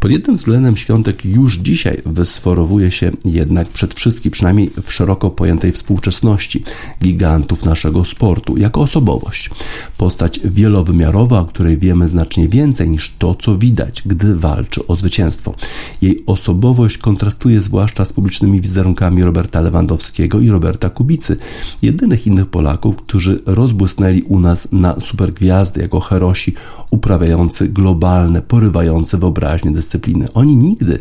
Pod 0.00 0.10
jednym 0.10 0.36
względem 0.36 0.76
świątek 0.76 1.24
już 1.24 1.56
dzisiaj 1.56 2.02
wysforowuje 2.06 2.90
się 2.90 3.10
jednak 3.24 3.68
przed 3.68 3.94
wszystkim, 3.94 4.32
przynajmniej 4.32 4.70
w 4.82 4.92
szeroko 4.92 5.30
pojętej 5.30 5.72
współczesności, 5.72 6.64
gigantów 7.02 7.64
naszego 7.64 8.04
sportu, 8.04 8.56
jako 8.56 8.80
osobowość. 8.80 9.50
Postać 9.98 10.40
wielowymiarowa, 10.44 11.40
o 11.40 11.44
której 11.44 11.78
wiemy 11.78 12.08
znacznie 12.08 12.48
więcej 12.48 12.90
niż 12.90 13.14
to, 13.18 13.34
co 13.34 13.58
widać, 13.58 14.02
gdy 14.06 14.36
walczy 14.36 14.86
o 14.86 14.96
zwycięstwo. 14.96 15.54
Jej 16.02 16.22
osobowość 16.26 16.98
kontrastuje 16.98 17.62
zwłaszcza 17.62 18.04
z 18.04 18.12
publicznymi 18.12 18.60
wizerunkami 18.60 19.22
Roberta 19.22 19.60
Lewandowskiego 19.60 20.40
i 20.40 20.50
Roberta 20.50 20.90
Kubicy, 20.90 21.36
jedynych 21.82 22.26
innych 22.26 22.46
Polaków, 22.46 22.96
którzy 22.96 23.42
rozbłysnęli 23.46 24.22
u 24.22 24.40
nas 24.40 24.68
na 24.72 25.00
supergwiazdy 25.00 25.80
jako 25.80 26.00
herosi 26.00 26.54
uprawiający 26.90 27.68
globalne, 27.68 28.42
porywające 28.42 29.18
wyobraźnie 29.18 29.53
wyraźnie 29.54 29.70
dyscypliny. 29.70 30.32
Oni 30.34 30.56
nigdy 30.56 30.98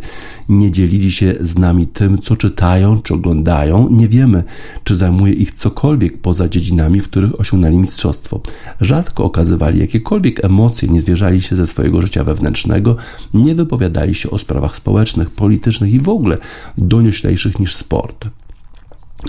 nie 0.49 0.71
dzielili 0.71 1.11
się 1.11 1.33
z 1.41 1.57
nami 1.57 1.87
tym, 1.87 2.17
co 2.17 2.37
czytają 2.37 3.01
czy 3.01 3.13
oglądają. 3.13 3.89
Nie 3.89 4.07
wiemy, 4.07 4.43
czy 4.83 4.95
zajmuje 4.95 5.33
ich 5.33 5.53
cokolwiek 5.53 6.17
poza 6.17 6.49
dziedzinami, 6.49 6.99
w 6.99 7.09
których 7.09 7.39
osiągnęli 7.39 7.77
mistrzostwo. 7.77 8.41
Rzadko 8.81 9.23
okazywali 9.23 9.79
jakiekolwiek 9.79 10.45
emocje, 10.45 10.89
nie 10.89 11.01
zwierzali 11.01 11.41
się 11.41 11.55
ze 11.55 11.67
swojego 11.67 12.01
życia 12.01 12.23
wewnętrznego, 12.23 12.95
nie 13.33 13.55
wypowiadali 13.55 14.15
się 14.15 14.29
o 14.29 14.39
sprawach 14.39 14.75
społecznych, 14.75 15.29
politycznych 15.29 15.93
i 15.93 15.99
w 15.99 16.09
ogóle 16.09 16.37
donioślejszych 16.77 17.59
niż 17.59 17.75
sport. 17.75 18.29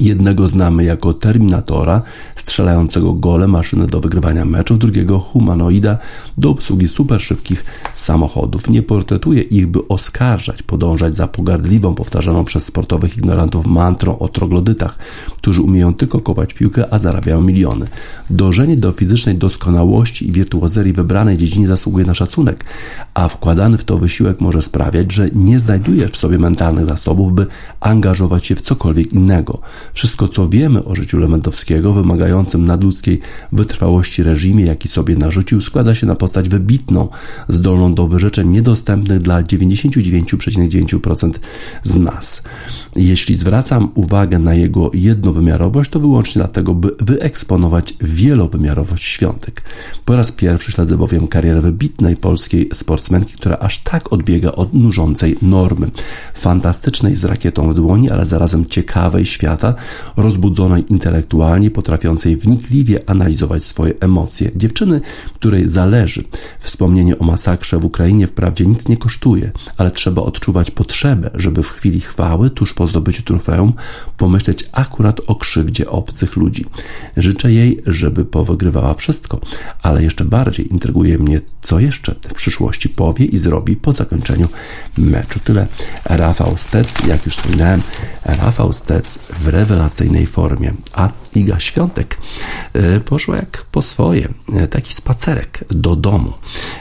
Jednego 0.01 0.49
znamy 0.49 0.85
jako 0.85 1.13
Terminatora, 1.13 2.03
strzelającego 2.37 3.13
gole 3.13 3.49
maszyny 3.49 3.87
do 3.87 4.01
wygrywania 4.01 4.45
meczów, 4.45 4.79
drugiego 4.79 5.19
humanoida 5.19 5.99
do 6.39 6.51
obsługi 6.51 6.89
super 6.89 7.21
szybkich 7.21 7.65
samochodów. 7.95 8.69
Nie 8.69 8.83
portretuje 8.83 9.43
ich, 9.43 9.67
by 9.67 9.89
oskarżać, 9.89 10.63
podążać 10.63 11.17
za 11.17 11.29
pogardliwą, 11.29 11.95
powtarzaną 11.95 12.45
przez 12.45 12.65
sportowych 12.65 13.17
ignorantów 13.17 13.67
mantrą 13.67 14.19
o 14.19 14.29
troglodytach, 14.29 14.99
którzy 15.37 15.63
umieją 15.63 15.95
tylko 15.95 16.21
kopać 16.21 16.55
piłkę, 16.55 16.95
a 16.95 16.99
zarabiają 16.99 17.41
miliony. 17.41 17.87
Dążenie 18.31 18.77
do 18.77 18.93
fizycznej 18.93 19.35
doskonałości 19.35 20.29
i 20.29 20.33
wirtuozerii 20.33 20.93
wybranej 20.93 21.37
dziedzinie 21.37 21.67
zasługuje 21.67 22.05
na 22.05 22.15
szacunek, 22.15 22.65
a 23.15 23.29
wkładany 23.29 23.79
w 23.79 23.85
to 23.85 23.99
wysiłek 23.99 24.41
może 24.41 24.63
sprawiać, 24.63 25.13
że 25.13 25.31
nie 25.35 25.59
znajduje 25.59 26.09
w 26.09 26.17
sobie 26.17 26.39
mentalnych 26.39 26.87
zasobów, 26.87 27.33
by 27.33 27.47
angażować 27.81 28.47
się 28.47 28.55
w 28.55 28.61
cokolwiek 28.61 29.13
innego. 29.13 29.61
Wszystko, 29.93 30.29
co 30.29 30.49
wiemy 30.49 30.85
o 30.85 30.95
życiu 30.95 31.19
Lewandowskiego, 31.19 31.93
wymagającym 31.93 32.65
nadludzkiej 32.65 33.21
wytrwałości 33.53 34.23
reżimie, 34.23 34.65
jaki 34.65 34.89
sobie 34.89 35.17
narzucił, 35.17 35.61
składa 35.61 35.95
się 35.95 36.07
na 36.07 36.15
postać 36.15 36.49
wybitną, 36.49 37.09
zdolną 37.49 37.95
do 37.95 38.09
wyrzeczeń 38.09 38.49
niedostępnych 38.49 39.19
dla 39.19 39.43
99,9% 39.43 41.31
z 41.83 41.95
nas. 41.95 42.43
Jeśli 42.97 43.35
zwracam 43.35 43.89
uwagę 43.95 44.39
na 44.39 44.55
jego 44.55 44.91
jednowymiarowość, 44.95 45.91
to 45.91 46.01
wyłącznie 46.01 46.41
dlatego, 46.41 46.75
by 46.75 46.91
wyeksponować 47.01 47.95
wielowymiarowość 48.01 49.05
świątek. 49.05 49.63
Po 50.05 50.17
raz 50.17 50.33
pierwszy 50.33 50.73
śledzę 50.73 50.97
bowiem 50.97 51.29
karierę 51.29 51.61
wybitnej 51.61 52.17
polskiej 52.17 52.69
sportsmenki, 52.75 53.35
która 53.35 53.57
aż 53.57 53.79
tak 53.79 54.13
odbiega 54.13 54.53
od 54.53 54.75
nużącej 54.75 55.37
normy. 55.43 55.91
Fantastycznej 56.35 57.17
z 57.17 57.25
rakietą 57.25 57.71
w 57.71 57.75
dłoni, 57.75 58.11
ale 58.11 58.27
zarazem 58.27 58.67
ciekawej 58.67 59.27
świata, 59.27 59.74
rozbudzonej 60.17 60.85
intelektualnie, 60.89 61.71
potrafiącej 61.71 62.37
wnikliwie 62.37 63.11
analizować 63.11 63.65
swoje 63.65 63.95
emocje. 64.01 64.51
Dziewczyny, 64.57 65.01
której 65.35 65.69
zależy. 65.69 66.25
Wspomnienie 66.61 67.19
o 67.19 67.25
masakrze 67.25 67.79
w 67.79 67.85
Ukrainie 67.85 68.27
wprawdzie 68.27 68.67
nic 68.67 68.89
nie 68.89 68.97
kosztuje, 68.97 69.53
ale 69.77 69.91
trzeba 69.91 70.23
odczuwać 70.23 70.71
potrzebę, 70.71 71.31
żeby 71.35 71.63
w 71.63 71.71
chwili 71.71 72.01
chwały, 72.01 72.51
tuż 72.51 72.75
po 72.75 72.87
zdobyciu 72.87 73.23
trofeum, 73.23 73.73
pomyśleć 74.17 74.69
akurat 74.73 75.21
o 75.27 75.35
krzywdzie 75.35 75.91
obcych 75.91 76.37
ludzi. 76.37 76.65
Życzę 77.17 77.53
jej, 77.53 77.83
żeby 77.87 78.25
powygrywała 78.25 78.95
wszystko, 78.95 79.41
ale 79.83 80.03
jeszcze 80.03 80.25
bardziej 80.25 80.73
intryguje 80.73 81.19
mnie, 81.19 81.41
co 81.63 81.81
jeszcze 81.81 82.15
w 82.29 82.35
przyszłości 82.35 82.89
powie 82.89 83.25
i 83.25 83.39
zrobi 83.39 83.77
po 83.77 83.93
zakończeniu 83.93 84.49
meczu. 84.99 85.41
Tyle 85.45 85.67
Rafał 86.05 86.57
Stec, 86.57 87.07
jak 87.07 87.25
już 87.27 87.37
wspominałem, 87.37 87.83
Rafał 88.25 88.73
Stec 88.73 89.19
w 89.41 89.49
rewelacyjnej 89.65 90.27
formie. 90.27 90.73
A 90.93 91.09
Iga 91.35 91.61
Świątek 91.61 92.19
e, 92.73 93.01
poszła 93.01 93.37
jak 93.37 93.65
po 93.73 93.83
swoje. 93.83 94.29
E, 94.53 94.69
taki 94.69 94.95
spacerek 94.95 95.65
do 95.71 95.97
domu. 95.97 96.33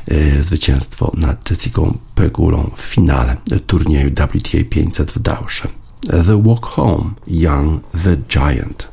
E, 0.08 0.44
zwycięstwo 0.44 1.12
nad 1.18 1.50
Jessica 1.50 1.82
Pegulą 2.16 2.72
w 2.76 2.82
finale 2.82 3.38
turnieju 3.68 4.10
WTA 4.10 4.58
500 4.70 5.12
w 5.12 5.20
Dausze. 5.20 5.68
The 6.02 6.44
Walk 6.44 6.66
Home, 6.66 7.12
Young 7.28 7.84
the 8.04 8.18
Giant. 8.18 8.93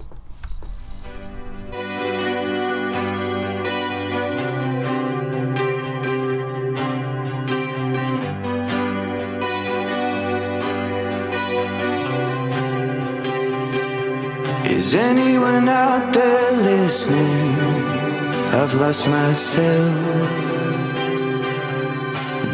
Lost 18.80 19.06
myself 19.08 20.30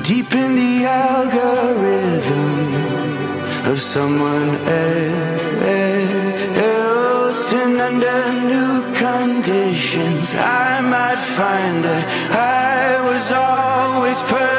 deep 0.03 0.35
in 0.35 0.57
the 0.57 0.85
algorithm 0.85 2.51
of 3.71 3.79
someone 3.81 4.57
else. 4.67 5.07
And 7.63 7.81
under 7.81 8.33
new 8.53 8.73
conditions, 8.95 10.35
I 10.35 10.81
might 10.81 11.21
find 11.39 11.85
that 11.85 12.05
I 12.33 13.01
was 13.09 13.31
always 13.31 14.21
perfectly 14.23 14.56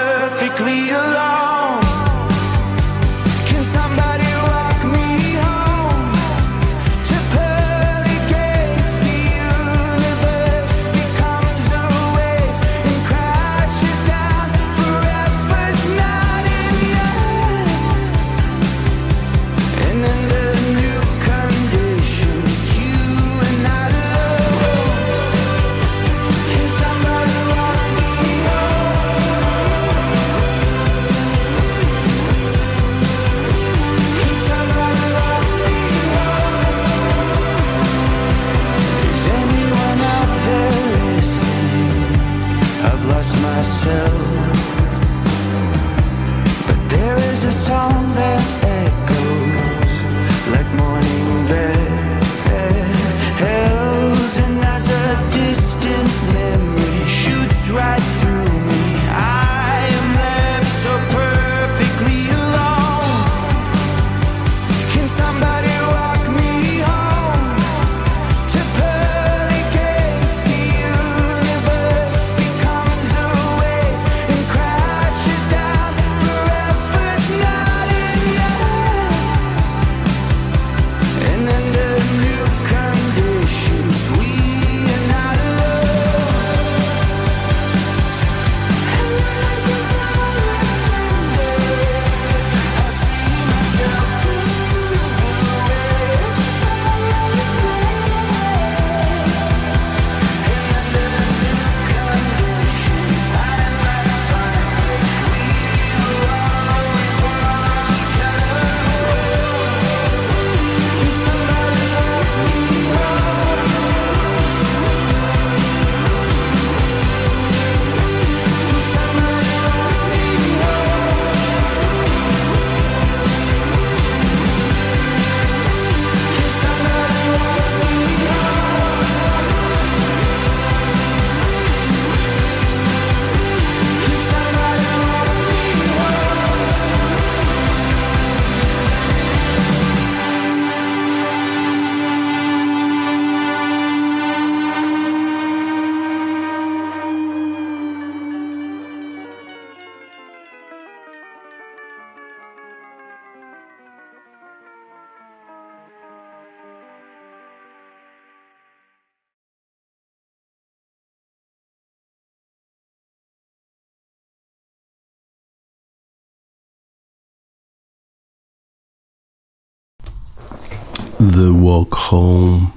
Walk 171.67 171.95
Home, 171.95 172.67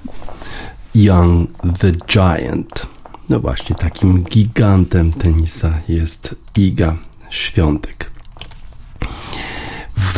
Young 0.94 1.48
the 1.80 1.92
Giant. 2.06 2.86
No 3.28 3.40
właśnie, 3.40 3.76
takim 3.76 4.22
gigantem 4.24 5.12
tenisa 5.12 5.72
jest 5.88 6.34
Iga 6.56 6.96
Świątek. 7.30 7.99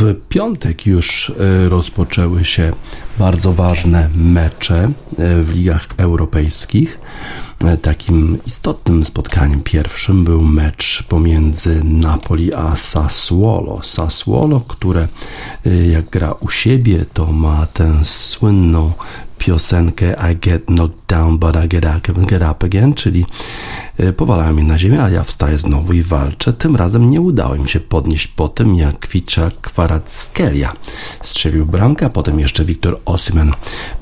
W 0.03 0.15
piątek 0.29 0.85
już 0.85 1.29
e, 1.29 1.69
rozpoczęły 1.69 2.45
się 2.45 2.73
bardzo 3.19 3.53
ważne 3.53 4.09
mecze 4.15 4.83
e, 4.83 4.91
w 5.41 5.51
ligach 5.51 5.87
europejskich. 5.97 6.99
E, 7.61 7.77
takim 7.77 8.37
istotnym 8.47 9.05
spotkaniem 9.05 9.61
pierwszym 9.61 10.23
był 10.23 10.41
mecz 10.41 11.03
pomiędzy 11.03 11.83
Napoli 11.83 12.53
a 12.53 12.75
Sassuolo. 12.75 13.81
Sassuolo, 13.83 14.59
które 14.59 15.07
jak 15.91 16.09
gra 16.09 16.31
u 16.31 16.49
siebie, 16.49 17.05
to 17.13 17.31
ma 17.31 17.65
tę 17.65 18.05
słynną 18.05 18.91
piosenkę 19.37 20.15
I 20.31 20.35
Get 20.35 20.65
Knocked 20.65 21.05
Down 21.07 21.37
But 21.37 21.55
I 21.65 21.67
Get 21.67 21.85
Up, 21.85 22.25
get 22.25 22.41
up 22.51 22.65
Again, 22.65 22.93
czyli 22.93 23.25
powalają 24.17 24.53
mnie 24.53 24.63
na 24.63 24.77
ziemię, 24.77 25.01
ale 25.01 25.13
ja 25.13 25.23
wstaję 25.23 25.57
znowu 25.57 25.93
i 25.93 26.01
walczę. 26.01 26.53
Tym 26.53 26.75
razem 26.75 27.09
nie 27.09 27.21
udało 27.21 27.55
mi 27.55 27.69
się 27.69 27.79
podnieść 27.79 28.27
po 28.27 28.49
tym, 28.49 28.75
jak 28.75 28.99
Kwicza 28.99 29.51
Kwarackelia 29.61 30.73
strzelił 31.23 31.65
bramkę, 31.65 32.05
a 32.05 32.09
potem 32.09 32.39
jeszcze 32.39 32.65
Wiktor 32.65 32.99
Osimhen 33.05 33.51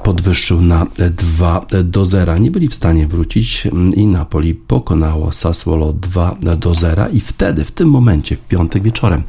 podwyższył 0.03 0.61
na 0.61 0.87
2 1.11 1.65
do 1.83 2.05
0. 2.05 2.37
Nie 2.37 2.51
byli 2.51 2.67
w 2.67 2.75
stanie 2.75 3.07
wrócić 3.07 3.67
mm, 3.67 3.95
i 3.95 4.07
Napoli 4.07 4.55
pokonało 4.55 5.31
Sassuolo 5.31 5.93
2 5.93 6.35
do 6.57 6.75
0 6.75 7.07
i 7.13 7.19
wtedy, 7.19 7.65
w 7.65 7.71
tym 7.71 7.89
momencie, 7.89 8.35
w 8.35 8.41
piątek 8.41 8.83
wieczorem 8.83 9.23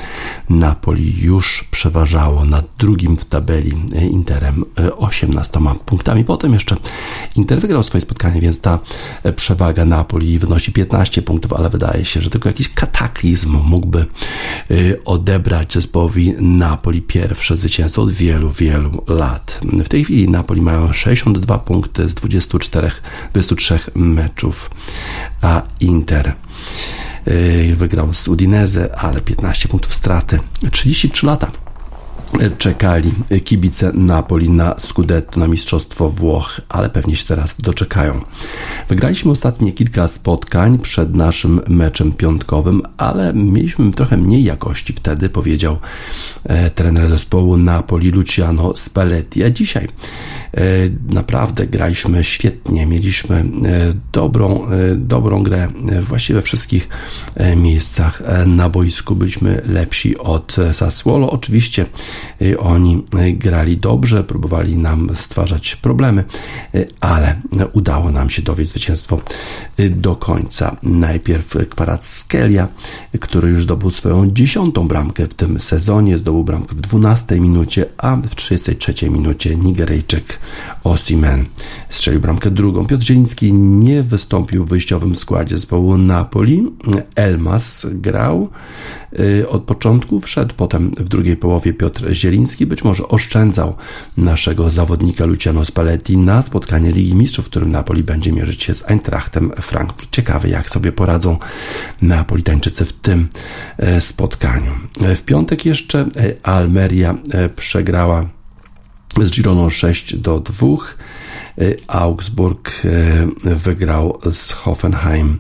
Napoli 0.51 1.23
już 1.23 1.65
przeważało 1.71 2.45
nad 2.45 2.67
drugim 2.79 3.17
w 3.17 3.25
tabeli 3.25 3.73
e, 3.95 4.07
Interem 4.07 4.65
18 4.97 5.61
e, 5.61 5.75
punktami. 5.87 6.25
Potem 6.25 6.55
jeszcze 6.55 6.77
Inter 7.37 7.61
wygrał 7.61 7.83
swoje 7.83 8.03
spotkanie, 8.03 8.41
więc 8.41 8.61
ta 8.61 8.79
e, 9.23 9.33
przewaga 9.33 9.85
Napoli 9.85 10.39
wynosi 10.53 10.73
15 10.73 11.23
punktów, 11.23 11.53
ale 11.53 11.71
wydaje 11.71 12.05
się, 12.05 12.21
że 12.21 12.31
tylko 12.31 12.49
jakiś 12.49 12.69
kataklizm 12.69 13.59
mógłby 13.65 13.99
e, 14.71 15.05
odebrać 15.05 15.73
zespołowi 15.73 16.35
Napoli 16.41 17.03
pierwsze 17.03 17.57
zwycięstwo 17.57 18.03
od 18.03 18.11
wielu, 18.11 18.51
wielu 18.51 19.05
lat. 19.09 19.61
W 19.85 19.89
tej 19.89 20.05
chwili 20.05 20.31
Napoli 20.31 20.63
mają 20.63 20.93
62 20.93 21.59
punkty 21.59 22.09
z 22.09 22.15
24, 22.15 22.91
23 23.33 23.79
meczów, 23.95 24.71
a 25.41 25.63
Inter 25.81 26.29
e, 26.29 27.75
wygrał 27.75 28.15
z 28.15 28.29
Udinese, 28.29 28.97
ale 28.97 29.21
15 29.21 29.69
punktów 29.69 29.95
straty. 29.95 30.41
33 30.71 31.27
lata 31.27 31.51
czekali 32.59 33.13
kibice 33.45 33.93
Napoli 33.95 34.51
na 34.51 34.75
Scudetto, 34.79 35.41
na 35.41 35.49
Mistrzostwo 35.49 36.11
Włoch, 36.11 36.61
ale 36.69 36.91
pewnie 36.91 37.17
się 37.17 37.27
teraz 37.27 37.61
doczekają. 37.61 38.21
Wygraliśmy 38.89 39.31
ostatnie 39.31 39.73
kilka 39.73 40.09
spotkań 40.09 40.79
przed 40.79 41.15
naszym 41.15 41.61
meczem 41.69 42.13
piątkowym, 42.13 42.83
ale 42.97 43.33
mieliśmy 43.33 43.91
trochę 43.91 44.17
mniej 44.17 44.45
jakości 44.45 44.93
wtedy, 44.93 45.29
powiedział 45.29 45.79
e, 46.45 46.71
trener 46.71 47.09
zespołu 47.09 47.57
Napoli 47.57 48.11
Luciano 48.11 48.77
Spalletti. 48.77 49.45
A 49.45 49.51
dzisiaj 49.51 49.85
e, 49.85 50.61
naprawdę 51.09 51.67
graliśmy 51.67 52.25
świetnie, 52.25 52.87
mieliśmy 52.87 53.37
e, 53.37 53.45
dobrą, 54.13 54.67
e, 54.67 54.97
dobrą 54.97 55.43
grę 55.43 55.69
e, 55.89 56.03
właściwie 56.03 56.37
we 56.37 56.43
wszystkich 56.43 56.89
e, 57.35 57.57
miejscach 57.57 58.23
na 58.47 58.69
boisku. 58.69 59.17
Byliśmy 59.17 59.63
lepsi 59.67 60.19
od 60.19 60.57
Sassuolo. 60.73 61.31
Oczywiście 61.31 61.87
oni 62.59 63.05
grali 63.33 63.77
dobrze, 63.77 64.25
próbowali 64.25 64.77
nam 64.77 65.11
stwarzać 65.15 65.77
problemy, 65.77 66.25
ale 67.01 67.37
udało 67.73 68.11
nam 68.11 68.31
się 68.31 68.43
dowieść 68.43 68.71
zwycięstwo 68.71 69.21
do 69.91 70.17
końca. 70.17 70.77
Najpierw 70.83 71.55
Kwarackelia, 71.71 72.69
który 73.21 73.51
już 73.51 73.63
zdobył 73.63 73.91
swoją 73.91 74.31
dziesiątą 74.31 74.89
bramkę 74.89 75.27
w 75.27 75.35
tym 75.35 75.61
sezonie, 75.61 76.19
zdobył 76.19 76.45
bramkę 76.45 76.77
w 76.77 76.81
12 76.81 77.41
minucie, 77.41 77.87
a 77.99 78.17
w 78.17 78.35
33 78.35 79.11
minucie 79.11 79.57
Nigeryjczyk 79.57 80.39
Osimen 80.85 81.45
strzelił 81.91 82.21
bramkę 82.21 82.51
drugą. 82.51 82.87
Piotr 82.87 83.05
Zieliński 83.05 83.53
nie 83.53 84.03
wystąpił 84.03 84.65
w 84.65 84.69
wyjściowym 84.69 85.17
składzie 85.17 85.57
zespołu 85.57 85.99
Napoli. 85.99 86.73
Elmas 87.15 87.87
grał 87.91 88.49
y, 89.19 89.49
od 89.49 89.63
początku, 89.63 90.21
wszedł 90.21 90.55
potem 90.57 90.91
w 90.91 91.09
drugiej 91.09 91.37
połowie 91.37 91.73
Piotr 91.73 92.12
Zieliński. 92.15 92.67
Być 92.67 92.85
może 92.85 93.09
oszczędzał 93.09 93.77
naszego 94.17 94.71
zawodnika 94.71 95.25
Luciano 95.25 95.65
Spalletti 95.65 96.17
na 96.17 96.43
spotkanie 96.43 96.93
Ligi 96.93 97.15
Mistrzów, 97.15 97.47
w 97.47 97.49
którym 97.49 97.71
Napoli 97.71 98.05
będzie 98.05 98.33
mierzyć 98.33 98.63
się 98.63 98.75
z 98.75 98.91
Eintrachtem 98.91 99.51
Frankfurt. 99.51 100.11
Ciekawe, 100.11 100.49
jak 100.49 100.71
sobie 100.71 100.93
poradzą 100.93 101.39
Napolitańczycy 102.03 102.85
w 102.85 102.93
tym 102.93 103.29
e, 103.77 104.01
spotkaniu. 104.01 104.73
E, 105.03 105.17
w 105.17 105.23
piątek 105.23 105.67
jeszcze 105.67 106.01
e, 106.01 106.07
Almeria 106.47 107.15
przegrała 107.57 108.27
z 109.25 109.31
Gironą 109.31 109.71
6 109.71 110.17
do 110.17 110.41
2. 110.41 110.67
Augsburg 111.89 112.83
wygrał 113.45 114.19
z 114.31 114.51
Hoffenheim 114.51 115.39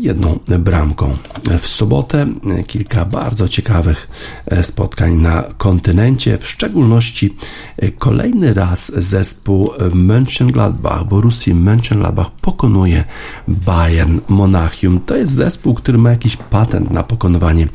jedną 0.00 0.38
bramką. 0.58 1.16
W 1.58 1.68
sobotę 1.68 2.26
kilka 2.66 3.04
bardzo 3.04 3.48
ciekawych 3.48 4.08
e, 4.46 4.62
spotkań 4.62 5.14
na 5.14 5.42
kontynencie, 5.58 6.38
w 6.38 6.48
szczególności 6.48 7.36
e, 7.76 7.90
kolejny 7.90 8.54
raz 8.54 8.92
zespół 8.96 9.72
Mönchengladbach, 9.78 11.04
Borussii 11.04 11.54
Mönchengladbach 11.54 12.30
pokonuje 12.40 13.04
Bayern 13.48 14.20
Monachium. 14.28 15.00
To 15.06 15.16
jest 15.16 15.32
zespół, 15.32 15.74
który 15.74 15.98
ma 15.98 16.10
jakiś 16.10 16.36
patent 16.36 16.90
na 16.90 17.02
pokonywanie 17.02 17.68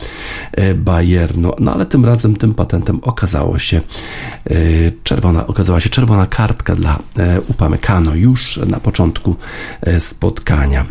e, 0.52 0.74
Bayernu, 0.74 1.52
no 1.60 1.74
ale 1.74 1.86
tym 1.86 2.06
razem 2.06 2.36
tym 2.36 2.54
patentem 2.54 3.00
okazało 3.02 3.60
się 3.60 3.82
czerwona, 5.04 5.48
okazała 5.48 5.80
się 5.80 5.90
czerwona 5.90 6.26
kartka 6.26 6.76
dla 6.76 7.00
Upamecano 7.48 8.16
już 8.16 8.60
na 8.68 8.80
początku 8.80 9.36
spotkania. 10.00 10.86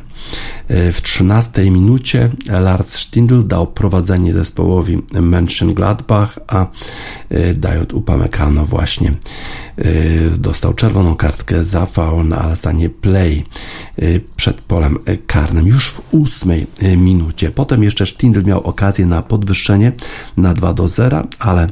E, 0.68 0.92
w 0.92 1.02
13 1.02 1.70
minucie 1.70 2.30
Lars 2.48 2.94
Stindl 2.94 3.46
dał 3.46 3.66
prowadzenie 3.66 4.32
zespołowi 4.32 4.98
Mönchengladbach, 5.12 6.28
a 6.46 6.66
e, 7.28 7.54
Dajot 7.54 7.92
Upamecano 7.92 8.66
właśnie 8.66 9.08
e, 9.08 9.84
dostał 10.38 10.74
czerwoną 10.74 11.16
kartkę 11.16 11.64
za 11.64 11.86
faul 11.86 12.28
na 12.28 12.38
Alastanie 12.38 12.90
Play 12.90 13.44
przed 14.36 14.60
polem 14.60 14.98
karnym 15.26 15.66
już 15.66 15.90
w 15.90 16.02
ósmej 16.10 16.66
minucie. 16.96 17.50
Potem 17.50 17.82
jeszcze 17.82 18.06
Stindl 18.06 18.42
miał 18.42 18.60
okazję 18.60 19.06
na 19.06 19.22
podwyższenie 19.22 19.92
na 20.36 20.54
2 20.54 20.74
do 20.74 20.88
0, 20.88 21.22
ale 21.38 21.68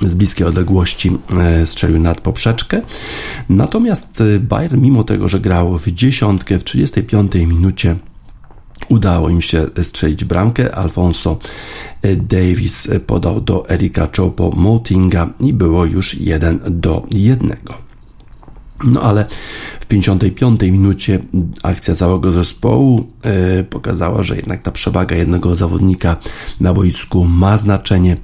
z 0.00 0.14
bliskiej 0.14 0.46
odległości 0.46 1.18
e, 1.38 1.66
strzelił 1.66 1.98
nad 1.98 2.20
poprzeczkę. 2.20 2.82
Natomiast 3.48 4.20
e, 4.20 4.40
Bayern, 4.40 4.80
mimo 4.80 5.04
tego, 5.04 5.28
że 5.28 5.40
grał 5.40 5.78
w 5.78 5.86
dziesiątkę 5.86 6.58
w 6.58 6.64
35 6.64 7.34
minucie, 7.34 7.96
udało 8.88 9.28
im 9.28 9.42
się 9.42 9.66
strzelić 9.82 10.24
bramkę. 10.24 10.74
Alfonso 10.74 11.38
e, 12.02 12.16
Davis 12.16 12.88
podał 13.06 13.40
do 13.40 13.70
Erika 13.70 14.08
Chopo 14.16 14.50
Motinga 14.56 15.30
i 15.40 15.52
było 15.52 15.84
już 15.84 16.14
1 16.14 16.60
do 16.66 17.06
1. 17.10 17.56
No 18.84 19.02
ale 19.02 19.24
w 19.80 19.86
55 19.86 20.60
minucie 20.62 21.18
akcja 21.62 21.94
całego 21.94 22.32
zespołu 22.32 23.06
yy, 23.56 23.64
pokazała, 23.64 24.22
że 24.22 24.36
jednak 24.36 24.62
ta 24.62 24.70
przewaga 24.70 25.16
jednego 25.16 25.56
zawodnika 25.56 26.16
na 26.60 26.72
boisku 26.72 27.24
ma 27.24 27.56
znaczenie 27.56 28.16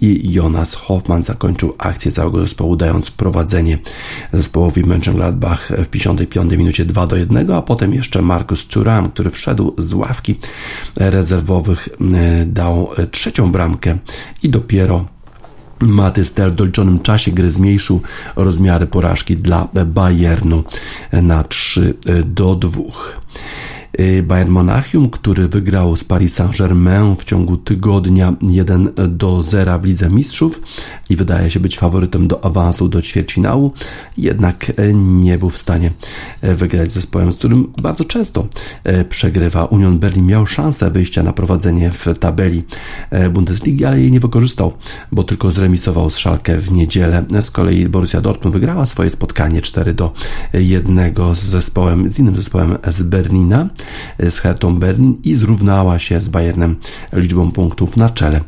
i 0.00 0.32
Jonas 0.32 0.74
Hoffman 0.74 1.22
zakończył 1.22 1.74
akcję 1.78 2.12
całego 2.12 2.40
zespołu, 2.40 2.76
dając 2.76 3.10
prowadzenie 3.10 3.78
zespołowi 4.32 4.84
Mönchengladbach 4.84 5.84
w 5.84 5.86
55 5.86 6.52
minucie 6.52 6.84
2 6.84 7.06
do 7.06 7.16
1, 7.16 7.50
a 7.50 7.62
potem 7.62 7.94
jeszcze 7.94 8.22
Markus 8.22 8.66
Thuram, 8.66 9.10
który 9.10 9.30
wszedł 9.30 9.74
z 9.78 9.92
ławki 9.92 10.34
rezerwowych, 10.96 11.88
yy, 12.00 12.46
dał 12.46 12.88
trzecią 13.10 13.52
bramkę 13.52 13.98
i 14.42 14.48
dopiero 14.48 15.13
Matystel 15.80 16.50
w 16.50 16.54
doliczonym 16.54 17.00
czasie 17.00 17.32
gry 17.32 17.50
zmniejszył 17.50 18.00
rozmiary 18.36 18.86
porażki 18.86 19.36
dla 19.36 19.68
Bayernu 19.86 20.64
na 21.12 21.44
3 21.44 21.94
do 22.24 22.54
2. 22.54 22.82
Y, 24.00 24.22
Bayern 24.22 24.50
Monachium, 24.50 25.10
który 25.10 25.48
wygrał 25.48 25.96
z 25.96 26.04
Paris 26.04 26.34
Saint-Germain 26.34 27.16
w 27.16 27.24
ciągu 27.24 27.56
tygodnia 27.56 28.34
1 28.42 28.90
do 29.08 29.42
0 29.42 29.78
w 29.78 29.84
Lidze 29.84 30.10
Mistrzów 30.10 30.62
i 31.10 31.16
wydaje 31.16 31.50
się 31.50 31.60
być 31.60 31.78
faworytem 31.78 32.28
do 32.28 32.44
awansu 32.44 32.88
do 32.88 33.02
ćwierćfinału, 33.02 33.72
jednak 34.18 34.72
nie 34.94 35.38
był 35.38 35.50
w 35.50 35.58
stanie 35.58 35.90
wygrać 36.42 36.90
z 36.90 36.94
zespołem, 36.94 37.32
z 37.32 37.36
którym 37.36 37.72
bardzo 37.82 38.04
często 38.04 38.46
przegrywa. 39.08 39.64
Union 39.64 39.98
Berlin 39.98 40.26
miał 40.26 40.46
szansę 40.46 40.90
wyjścia 40.90 41.22
na 41.22 41.32
prowadzenie 41.32 41.90
w 41.90 42.06
tabeli 42.20 42.62
Bundesligi, 43.30 43.84
ale 43.84 44.00
jej 44.00 44.10
nie 44.10 44.20
wykorzystał, 44.20 44.72
bo 45.12 45.24
tylko 45.24 45.50
zremisował 45.50 46.10
z 46.10 46.18
Szalkę 46.18 46.58
w 46.58 46.72
niedzielę. 46.72 47.24
Z 47.42 47.50
kolei 47.50 47.88
Borussia 47.88 48.20
Dortmund 48.20 48.54
wygrała 48.54 48.86
swoje 48.86 49.10
spotkanie 49.10 49.62
4 49.62 49.94
do 49.94 50.12
1 50.52 51.14
z 51.34 51.38
zespołem, 51.38 52.10
z 52.10 52.18
innym 52.18 52.36
zespołem 52.36 52.78
z 52.88 53.02
Berlina, 53.02 53.68
z 54.30 54.38
Hertą 54.38 54.78
Berlin 54.78 55.16
i 55.24 55.34
zrównała 55.34 55.98
się 55.98 56.20
z 56.20 56.28
Bayernem 56.28 56.76
liczbą 57.12 57.50
punktów 57.50 57.96
na 57.96 58.10
czele 58.10 58.40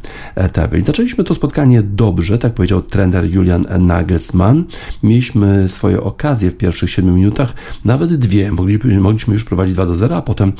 tabeli. 0.52 0.84
Zaczęliśmy 0.84 1.24
to 1.24 1.34
spotkanie 1.34 1.82
dobrze, 1.82 2.38
tak 2.38 2.54
powiedział 2.54 2.82
trener 2.82 3.30
Julian 3.30 3.66
Nagelsmann. 3.78 4.64
Mieliśmy 5.02 5.68
swoje 5.68 6.00
okazje 6.00 6.50
w 6.50 6.56
pierwszych 6.56 6.90
7 6.90 7.14
minutach, 7.14 7.54
nawet 7.84 8.14
dwie. 8.14 8.52
Mogliśmy, 8.52 9.00
mogliśmy 9.00 9.34
już 9.34 9.44
prowadzić 9.44 9.74
2 9.74 9.86
do 9.86 9.96
0, 9.96 10.16
a 10.16 10.22
potem 10.22 10.52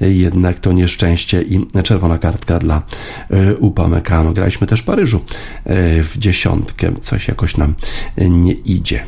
jednak 0.00 0.58
to 0.58 0.72
nieszczęście 0.72 1.42
i 1.42 1.66
czerwona 1.82 2.18
kartka 2.18 2.58
dla 2.58 2.82
e, 3.30 3.56
Upamecano. 3.56 4.32
Graliśmy 4.32 4.66
też 4.66 4.80
w 4.80 4.84
Paryżu 4.84 5.20
e, 5.64 6.02
w 6.02 6.18
dziesiątkę. 6.18 6.92
Coś 7.00 7.28
jakoś 7.28 7.56
nam 7.56 7.74
nie 8.18 8.52
idzie 8.52 9.04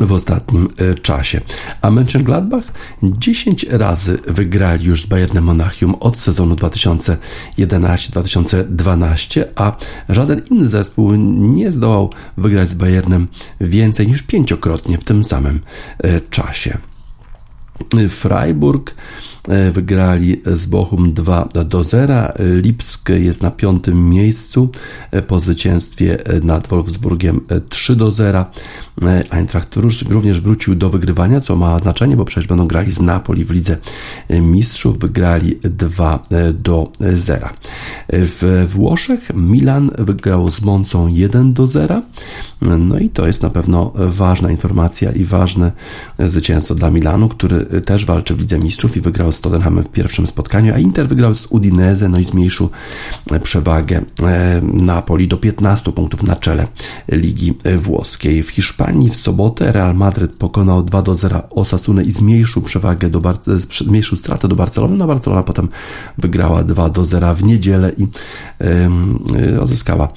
w 0.00 0.12
ostatnim 0.12 0.68
e, 0.76 0.94
czasie. 0.94 1.40
A 1.82 1.90
Mönchengladbach 1.90 2.62
10 3.02 3.66
razy 3.70 4.18
wygrali 4.26 4.84
już 4.84 5.02
z 5.02 5.06
Bayernem 5.06 5.44
Monachium 5.44 5.94
od 5.94 6.18
sezonu 6.18 6.54
2011-2012, 6.54 9.44
a 9.54 9.76
żaden 10.08 10.42
inny 10.50 10.68
zespół 10.68 11.14
nie 11.38 11.72
zdołał 11.72 12.10
wygrać 12.36 12.70
z 12.70 12.74
Bayernem 12.74 13.28
więcej 13.60 14.08
niż 14.08 14.22
pięciokrotnie 14.22 14.98
w 14.98 15.04
tym 15.04 15.24
samym 15.24 15.60
e, 15.98 16.20
czasie. 16.20 16.78
Freiburg 18.08 18.94
e, 19.48 19.70
wygrali 19.70 20.42
z 20.46 20.66
Bochum 20.66 21.12
2 21.12 21.48
do 21.64 21.84
0. 21.84 22.14
Lipsk 22.38 23.08
jest 23.08 23.42
na 23.42 23.50
piątym 23.50 24.10
miejscu 24.10 24.70
e, 25.10 25.22
po 25.22 25.40
zwycięstwie 25.40 26.18
nad 26.42 26.66
Wolfsburgiem 26.66 27.40
3 27.68 27.96
do 27.96 28.12
0. 28.12 28.44
E, 29.02 29.24
Eintracht 29.30 29.76
również 30.08 30.40
wrócił 30.40 30.74
do 30.74 30.90
wygrywania, 30.90 31.40
co 31.40 31.56
ma 31.56 31.78
znaczenie, 31.78 32.16
bo 32.16 32.24
przecież 32.24 32.48
będą 32.48 32.66
grali 32.66 32.92
z 32.92 33.00
Napoli 33.00 33.44
w 33.44 33.50
Lidze 33.50 33.76
Mistrzów. 34.30 34.98
Wygrali 34.98 35.58
2 35.62 36.22
do 36.54 36.92
0. 37.14 37.48
W 38.08 38.66
Włoszech 38.70 39.30
Milan 39.34 39.90
wygrał 39.98 40.50
z 40.50 40.62
Moncą 40.62 41.08
1 41.08 41.52
do 41.52 41.66
0. 41.66 42.02
No 42.62 42.98
i 42.98 43.10
to 43.10 43.26
jest 43.26 43.42
na 43.42 43.50
pewno 43.50 43.92
ważna 43.94 44.50
informacja 44.50 45.12
i 45.12 45.24
ważne 45.24 45.72
zwycięstwo 46.18 46.74
dla 46.74 46.90
Milanu, 46.90 47.28
który 47.28 47.65
też 47.84 48.04
walczy 48.04 48.34
w 48.34 48.40
Lidze 48.40 48.58
Mistrzów 48.58 48.96
i 48.96 49.00
wygrał 49.00 49.32
z 49.32 49.40
Tottenhamem 49.40 49.84
w 49.84 49.88
pierwszym 49.88 50.26
spotkaniu, 50.26 50.74
a 50.74 50.78
Inter 50.78 51.08
wygrał 51.08 51.34
z 51.34 51.46
Udinese, 51.46 52.08
no 52.08 52.18
i 52.18 52.24
zmniejszył 52.24 52.70
e, 53.32 53.40
przewagę 53.40 54.00
e, 54.22 54.60
Napoli 54.62 55.28
do 55.28 55.36
15 55.36 55.92
punktów 55.92 56.22
na 56.22 56.36
czele 56.36 56.66
Ligi 57.08 57.54
Włoskiej. 57.78 58.42
W 58.42 58.50
Hiszpanii 58.50 59.08
w 59.08 59.16
sobotę 59.16 59.72
Real 59.72 59.94
Madryt 59.94 60.32
pokonał 60.32 60.82
2 60.82 61.02
do 61.02 61.16
0 61.16 61.42
Osasunę 61.50 62.02
i 62.02 62.12
zmniejszył 62.12 62.62
przewagę 62.62 63.10
do 63.10 63.20
Bar 63.20 63.36
zmniejszył 63.80 64.18
stratę 64.18 64.48
do 64.48 64.56
Barcelony, 64.56 64.96
no 64.96 65.06
Barcelona 65.06 65.42
potem 65.42 65.68
wygrała 66.18 66.64
2 66.64 66.88
do 66.90 67.06
0 67.06 67.34
w 67.34 67.44
niedzielę 67.44 67.92
i 67.96 68.06
yy, 69.32 69.60
odzyskała 69.60 70.08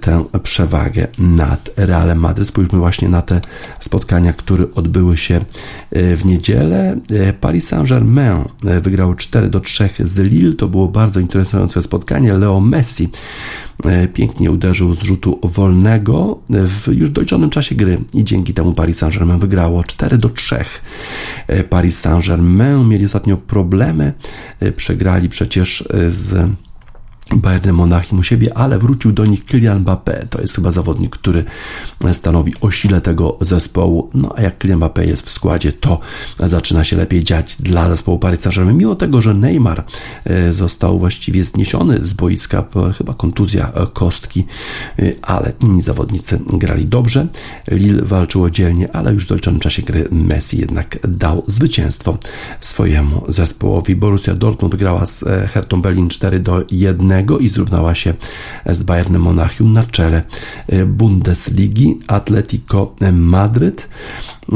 tę 0.00 0.24
przewagę 0.42 1.06
nad 1.18 1.70
Realem 1.76 2.18
Madryt. 2.18 2.48
Spójrzmy 2.48 2.78
właśnie 2.78 3.08
na 3.08 3.22
te 3.22 3.40
spotkania, 3.80 4.32
które 4.32 4.64
odbyły 4.74 5.16
się 5.16 5.40
w 5.92 6.20
niedzielę 6.24 6.69
niedzielę 6.70 6.96
e, 7.28 7.32
Paris 7.32 7.68
Saint-Germain 7.68 8.44
e, 8.66 8.80
wygrał 8.80 9.14
4 9.14 9.48
do 9.48 9.60
3 9.60 9.88
z 9.98 10.18
Lille. 10.18 10.52
To 10.52 10.68
było 10.68 10.88
bardzo 10.88 11.20
interesujące 11.20 11.82
spotkanie. 11.82 12.32
Leo 12.32 12.60
Messi 12.60 13.08
e, 13.84 14.08
pięknie 14.08 14.50
uderzył 14.50 14.94
z 14.94 15.02
rzutu 15.02 15.38
wolnego 15.42 16.38
w 16.48 16.88
już 16.92 17.10
doliczonym 17.10 17.50
czasie 17.50 17.74
gry 17.74 17.98
i 18.14 18.24
dzięki 18.24 18.54
temu 18.54 18.72
Paris 18.72 18.98
Saint-Germain 18.98 19.38
wygrało 19.38 19.84
4 19.84 20.18
do 20.18 20.28
3. 20.28 20.56
Paris 21.70 22.00
Saint-Germain 22.00 22.88
mieli 22.88 23.04
ostatnio 23.06 23.36
problemy, 23.36 24.12
przegrali 24.76 25.28
przecież 25.28 25.84
z 26.08 26.50
Bayern 27.36 27.70
Monachium 27.70 28.20
u 28.20 28.22
siebie, 28.22 28.58
ale 28.58 28.78
wrócił 28.78 29.12
do 29.12 29.26
nich 29.26 29.44
Kylian 29.44 29.84
Mbappé. 29.84 30.28
To 30.30 30.40
jest 30.40 30.56
chyba 30.56 30.70
zawodnik, 30.70 31.16
który 31.16 31.44
stanowi 32.12 32.52
o 32.60 32.70
sile 32.70 33.00
tego 33.00 33.38
zespołu. 33.40 34.10
No 34.14 34.32
a 34.36 34.42
jak 34.42 34.58
Kylian 34.58 34.80
Mbappé 34.80 35.06
jest 35.06 35.26
w 35.26 35.30
składzie, 35.30 35.72
to 35.72 36.00
zaczyna 36.38 36.84
się 36.84 36.96
lepiej 36.96 37.24
dziać 37.24 37.56
dla 37.62 37.88
zespołu 37.88 38.18
Paris 38.18 38.40
Saint-Germain. 38.40 38.76
Mimo 38.76 38.94
tego, 38.94 39.22
że 39.22 39.34
Neymar 39.34 39.84
e, 40.24 40.52
został 40.52 40.98
właściwie 40.98 41.44
zniesiony 41.44 42.04
z 42.04 42.12
boiska, 42.12 42.64
chyba 42.98 43.14
kontuzja 43.14 43.72
e, 43.74 43.86
kostki, 43.86 44.46
e, 44.98 45.12
ale 45.22 45.52
inni 45.60 45.82
zawodnicy 45.82 46.40
grali 46.52 46.84
dobrze. 46.84 47.26
Lille 47.68 48.02
walczyło 48.02 48.50
dzielnie, 48.50 48.92
ale 48.96 49.12
już 49.12 49.24
w 49.24 49.28
doliczonym 49.28 49.60
czasie 49.60 49.82
gry 49.82 50.08
Messi 50.10 50.58
jednak 50.58 50.98
dał 51.08 51.44
zwycięstwo 51.46 52.18
swojemu 52.60 53.22
zespołowi. 53.28 53.96
Borussia 53.96 54.34
Dortmund 54.34 54.74
wygrała 54.74 55.06
z 55.06 55.24
Hertą 55.52 55.82
Berlin 55.82 56.08
4 56.08 56.40
do 56.40 56.64
1 56.70 57.19
i 57.40 57.48
zrównała 57.48 57.94
się 57.94 58.14
z 58.66 58.82
Bayernem 58.82 59.22
Monachium 59.22 59.72
na 59.72 59.84
czele 59.84 60.22
e, 60.68 60.86
Bundesligi. 60.86 61.98
Atletico 62.06 62.94
Madryt 63.12 63.88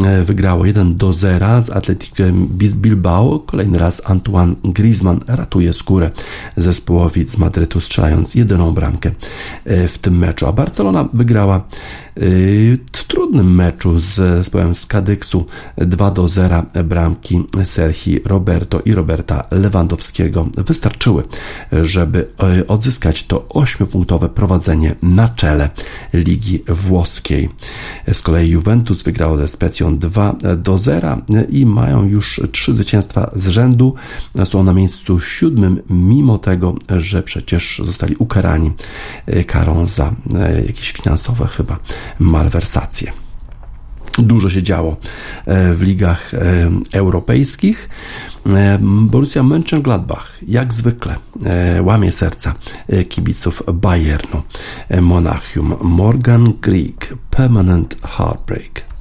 e, 0.05 0.23
wygrało 0.23 0.67
1 0.67 0.97
do 0.97 1.13
0 1.13 1.63
z 1.63 1.71
Atletico 1.71 2.23
Bilbao. 2.75 3.39
Kolejny 3.39 3.79
raz 3.79 4.03
Antoine 4.05 4.55
Griezmann 4.65 5.19
ratuje 5.27 5.73
skórę 5.73 6.11
zespołowi 6.57 7.29
z 7.29 7.39
Madrytu, 7.39 7.81
strzelając 7.81 8.35
jedyną 8.35 8.75
bramkę 8.75 9.11
e, 9.65 9.89
w 9.89 9.99
tym 9.99 10.19
meczu. 10.19 10.47
A 10.47 10.53
Barcelona 10.53 11.09
wygrała 11.13 11.65
w 12.93 13.05
trudnym 13.07 13.55
meczu 13.55 13.99
z 13.99 14.15
zespołem 14.15 14.75
z 14.75 14.87
Kadyksu 14.87 15.47
2 15.77 16.11
do 16.11 16.29
0 16.29 16.63
bramki 16.85 17.45
Serhi 17.65 18.21
Roberto 18.25 18.81
i 18.85 18.93
Roberta 18.93 19.45
Lewandowskiego 19.51 20.49
wystarczyły, 20.57 21.23
żeby 21.83 22.29
odzyskać 22.67 23.23
to 23.23 23.39
8-punktowe 23.39 24.29
prowadzenie 24.29 24.95
na 25.03 25.29
czele 25.29 25.71
Ligi 26.13 26.63
Włoskiej. 26.69 27.49
Z 28.13 28.21
kolei 28.23 28.51
Juventus 28.51 29.03
wygrało 29.03 29.37
ze 29.37 29.49
Specją 29.49 29.99
2 29.99 30.37
do 30.57 30.79
0 30.79 31.19
i 31.51 31.67
mają 31.67 32.05
już 32.05 32.41
trzy 32.53 32.75
zwycięstwa 32.75 33.31
z 33.35 33.49
rzędu. 33.49 33.95
Są 34.45 34.63
na 34.63 34.73
miejscu 34.73 35.21
siódmym, 35.21 35.83
mimo 35.91 36.39
tego, 36.39 36.75
że 36.97 37.23
przecież 37.23 37.83
zostali 37.85 38.17
ukarani 38.17 38.73
karą 39.47 39.87
za 39.87 40.13
jakieś 40.67 40.93
finansowe 40.93 41.47
chyba 41.47 41.79
malwersacje. 42.19 43.24
Dużo 44.19 44.51
się 44.51 44.63
działo 44.63 44.97
e, 45.47 45.75
w 45.75 45.83
ligach 45.83 46.35
e, 46.35 46.39
europejskich. 46.93 47.89
E, 48.47 48.79
Borussia 48.83 49.43
Mönchengladbach, 49.43 50.39
jak 50.49 50.75
zwykle, 50.75 51.17
łamie 51.81 52.13
serca 52.13 52.55
kibiców 53.09 53.63
Bayernu 53.73 54.43
Monachium. 55.01 55.75
Morgan 55.81 56.53
Greek, 56.61 57.15
Permanent 57.31 57.97
Heartbreak. 58.03 58.94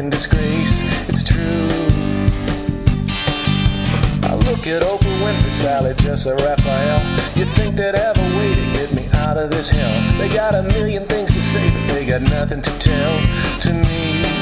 Fucking 0.00 0.10
disgrace. 0.10 0.82
It's 1.08 1.24
true. 1.24 1.68
I 4.22 4.34
look 4.34 4.66
at 4.66 4.82
Oprah 4.82 5.20
Winfrey, 5.20 5.52
Sally, 5.52 5.92
Jessa, 5.94 6.36
Raphael. 6.38 7.00
You'd 7.36 7.48
think 7.48 7.76
they'd 7.76 7.94
have 7.94 8.16
a 8.16 8.36
way 8.36 8.54
to 8.54 8.72
get 8.72 8.94
me 8.94 9.06
out 9.12 9.36
of 9.36 9.50
this 9.50 9.68
hell. 9.68 10.18
They 10.18 10.28
got 10.28 10.54
a 10.54 10.62
million 10.62 11.06
things 11.06 11.30
to 11.32 11.42
say, 11.42 11.70
but 11.70 11.94
they 11.94 12.06
got 12.06 12.22
nothing 12.22 12.62
to 12.62 12.78
tell 12.78 13.20
to 13.60 13.72
me. 13.72 14.39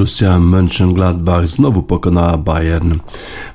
Borussia 0.00 0.38
Mönchengladbach 0.38 1.46
znowu 1.46 1.82
pokonała 1.82 2.36
Bayern 2.36 2.92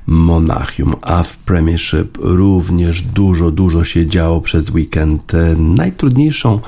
Monachium, 0.08 0.96
a 1.02 1.24
w 1.24 1.38
Premiership 1.38 2.18
również 2.22 3.02
dużo, 3.02 3.52
dużo 3.52 3.84
się 3.84 4.06
działo 4.06 4.42
przez 4.42 4.70
weekend. 4.70 5.34
E, 5.34 5.56
Najtrudniejszą 5.56 6.60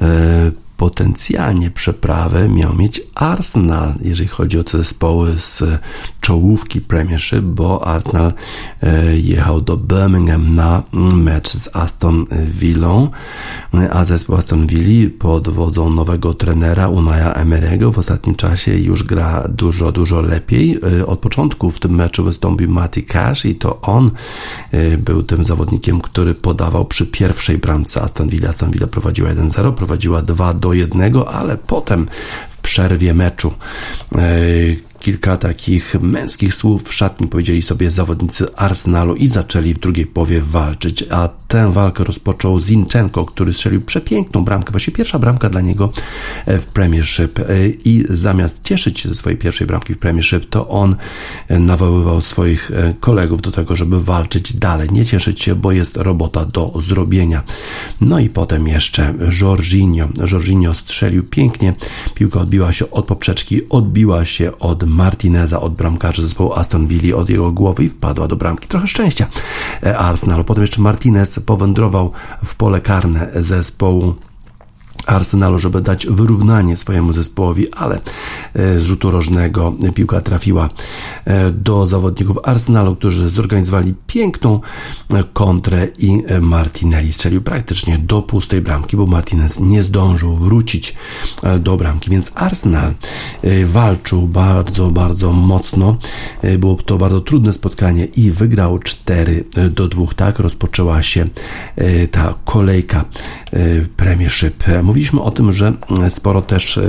e, 0.00 0.50
potencjalnie 0.82 1.70
przeprawę 1.70 2.48
miał 2.48 2.74
mieć 2.74 3.02
Arsenal, 3.14 3.94
jeżeli 4.00 4.28
chodzi 4.28 4.58
o 4.58 4.64
te 4.64 4.78
zespoły 4.78 5.38
z 5.38 5.62
czołówki 6.20 6.80
Premiership, 6.80 7.40
bo 7.40 7.86
Arsenal 7.86 8.32
e, 8.82 9.18
jechał 9.18 9.60
do 9.60 9.76
Birmingham 9.76 10.54
na 10.54 10.82
mecz 10.92 11.50
z 11.50 11.68
Aston 11.72 12.26
Villą, 12.60 13.10
a 13.90 14.04
zespół 14.04 14.36
Aston 14.36 14.66
Villa 14.66 15.10
pod 15.18 15.48
wodzą 15.48 15.90
nowego 15.90 16.34
trenera 16.34 16.88
Unaya 16.88 17.32
Emery'ego 17.32 17.92
w 17.92 17.98
ostatnim 17.98 18.34
czasie 18.34 18.78
już 18.78 19.02
gra 19.02 19.48
dużo, 19.48 19.92
dużo 19.92 20.20
lepiej. 20.20 20.78
E, 21.00 21.06
Od 21.06 21.18
początku 21.18 21.70
w 21.70 21.78
tym 21.80 21.94
meczu 21.94 22.24
wystąpił 22.24 22.70
Matty 22.70 23.02
Cash 23.02 23.44
i 23.44 23.54
to 23.54 23.80
on 23.80 24.10
e, 24.70 24.98
był 24.98 25.22
tym 25.22 25.44
zawodnikiem, 25.44 26.00
który 26.00 26.34
podawał 26.34 26.84
przy 26.84 27.06
pierwszej 27.06 27.58
bramce 27.58 28.02
Aston 28.02 28.28
Villa. 28.28 28.48
Aston 28.48 28.70
Villa 28.70 28.86
prowadziła 28.86 29.30
1-0, 29.30 29.72
prowadziła 29.72 30.22
2 30.22 30.54
do 30.54 30.71
1, 30.74 31.12
ale 31.26 31.56
potem 31.56 32.08
w 32.50 32.60
przerwie 32.60 33.14
meczu 33.14 33.54
e, 34.14 34.22
kilka 35.02 35.36
takich 35.36 35.94
męskich 36.00 36.54
słów 36.54 36.82
w 36.88 36.94
szatni 36.94 37.28
powiedzieli 37.28 37.62
sobie 37.62 37.90
zawodnicy 37.90 38.54
Arsenalu 38.56 39.14
i 39.14 39.28
zaczęli 39.28 39.74
w 39.74 39.78
drugiej 39.78 40.06
połowie 40.06 40.40
walczyć, 40.40 41.04
a 41.10 41.28
tę 41.48 41.72
walkę 41.72 42.04
rozpoczął 42.04 42.60
Zinchenko, 42.60 43.24
który 43.24 43.52
strzelił 43.52 43.80
przepiękną 43.80 44.44
bramkę, 44.44 44.70
właśnie 44.70 44.92
pierwsza 44.92 45.18
bramka 45.18 45.48
dla 45.48 45.60
niego 45.60 45.92
w 46.46 46.64
Premiership 46.64 47.38
i 47.84 48.04
zamiast 48.10 48.64
cieszyć 48.64 49.00
się 49.00 49.08
ze 49.08 49.14
swojej 49.14 49.38
pierwszej 49.38 49.66
bramki 49.66 49.94
w 49.94 49.98
Premiership, 49.98 50.46
to 50.50 50.68
on 50.68 50.96
nawoływał 51.50 52.20
swoich 52.20 52.70
kolegów 53.00 53.42
do 53.42 53.50
tego, 53.50 53.76
żeby 53.76 54.02
walczyć 54.02 54.52
dalej, 54.52 54.88
nie 54.92 55.04
cieszyć 55.06 55.42
się, 55.42 55.54
bo 55.54 55.72
jest 55.72 55.96
robota 55.96 56.44
do 56.44 56.72
zrobienia. 56.80 57.42
No 58.00 58.18
i 58.18 58.28
potem 58.28 58.68
jeszcze 58.68 59.14
Jorginho. 59.40 60.08
Jorginho 60.32 60.74
strzelił 60.74 61.22
pięknie, 61.22 61.74
piłka 62.14 62.40
odbiła 62.40 62.72
się 62.72 62.90
od 62.90 63.06
poprzeczki, 63.06 63.68
odbiła 63.68 64.24
się 64.24 64.58
od 64.58 64.84
Martineza, 64.92 65.60
od 65.60 65.74
bramkarzy 65.74 66.22
zespołu 66.22 66.52
Aston 66.52 66.86
Villa, 66.86 67.16
od 67.16 67.30
jego 67.30 67.52
głowy 67.52 67.84
i 67.84 67.88
wpadła 67.88 68.28
do 68.28 68.36
bramki. 68.36 68.68
Trochę 68.68 68.86
szczęścia 68.86 69.26
Arsenalu. 69.98 70.44
Potem 70.44 70.62
jeszcze 70.62 70.82
Martinez 70.82 71.40
powędrował 71.46 72.12
w 72.44 72.54
pole 72.54 72.80
karne 72.80 73.28
zespołu 73.36 74.14
Arsenalu, 75.06 75.58
żeby 75.58 75.80
dać 75.80 76.06
wyrównanie 76.06 76.76
swojemu 76.76 77.12
zespołowi, 77.12 77.72
ale 77.72 78.00
z 78.54 78.82
rzutu 78.82 79.10
rożnego 79.10 79.72
piłka 79.94 80.20
trafiła 80.20 80.68
do 81.52 81.86
zawodników 81.86 82.38
Arsenalu, 82.44 82.96
którzy 82.96 83.30
zorganizowali 83.30 83.94
piękną 84.06 84.60
kontrę 85.32 85.88
i 85.98 86.22
Martinelli 86.40 87.12
strzelił 87.12 87.42
praktycznie 87.42 87.98
do 87.98 88.22
pustej 88.22 88.60
bramki, 88.60 88.96
bo 88.96 89.06
Martinez 89.06 89.60
nie 89.60 89.82
zdążył 89.82 90.36
wrócić 90.36 90.94
do 91.60 91.76
bramki, 91.76 92.10
więc 92.10 92.30
Arsenal 92.34 92.92
walczył 93.66 94.22
bardzo, 94.28 94.90
bardzo 94.90 95.32
mocno. 95.32 95.96
Było 96.58 96.74
to 96.74 96.98
bardzo 96.98 97.20
trudne 97.20 97.52
spotkanie 97.52 98.04
i 98.04 98.30
wygrał 98.30 98.78
4 98.78 99.44
do 99.70 99.88
2. 99.88 100.06
Tak 100.16 100.38
rozpoczęła 100.38 101.02
się 101.02 101.26
ta 102.10 102.34
kolejka 102.44 103.04
Premiership. 103.96 104.64
Mówiliśmy 104.92 105.20
o 105.22 105.30
tym, 105.30 105.52
że 105.52 105.72
sporo 106.10 106.42
też 106.42 106.80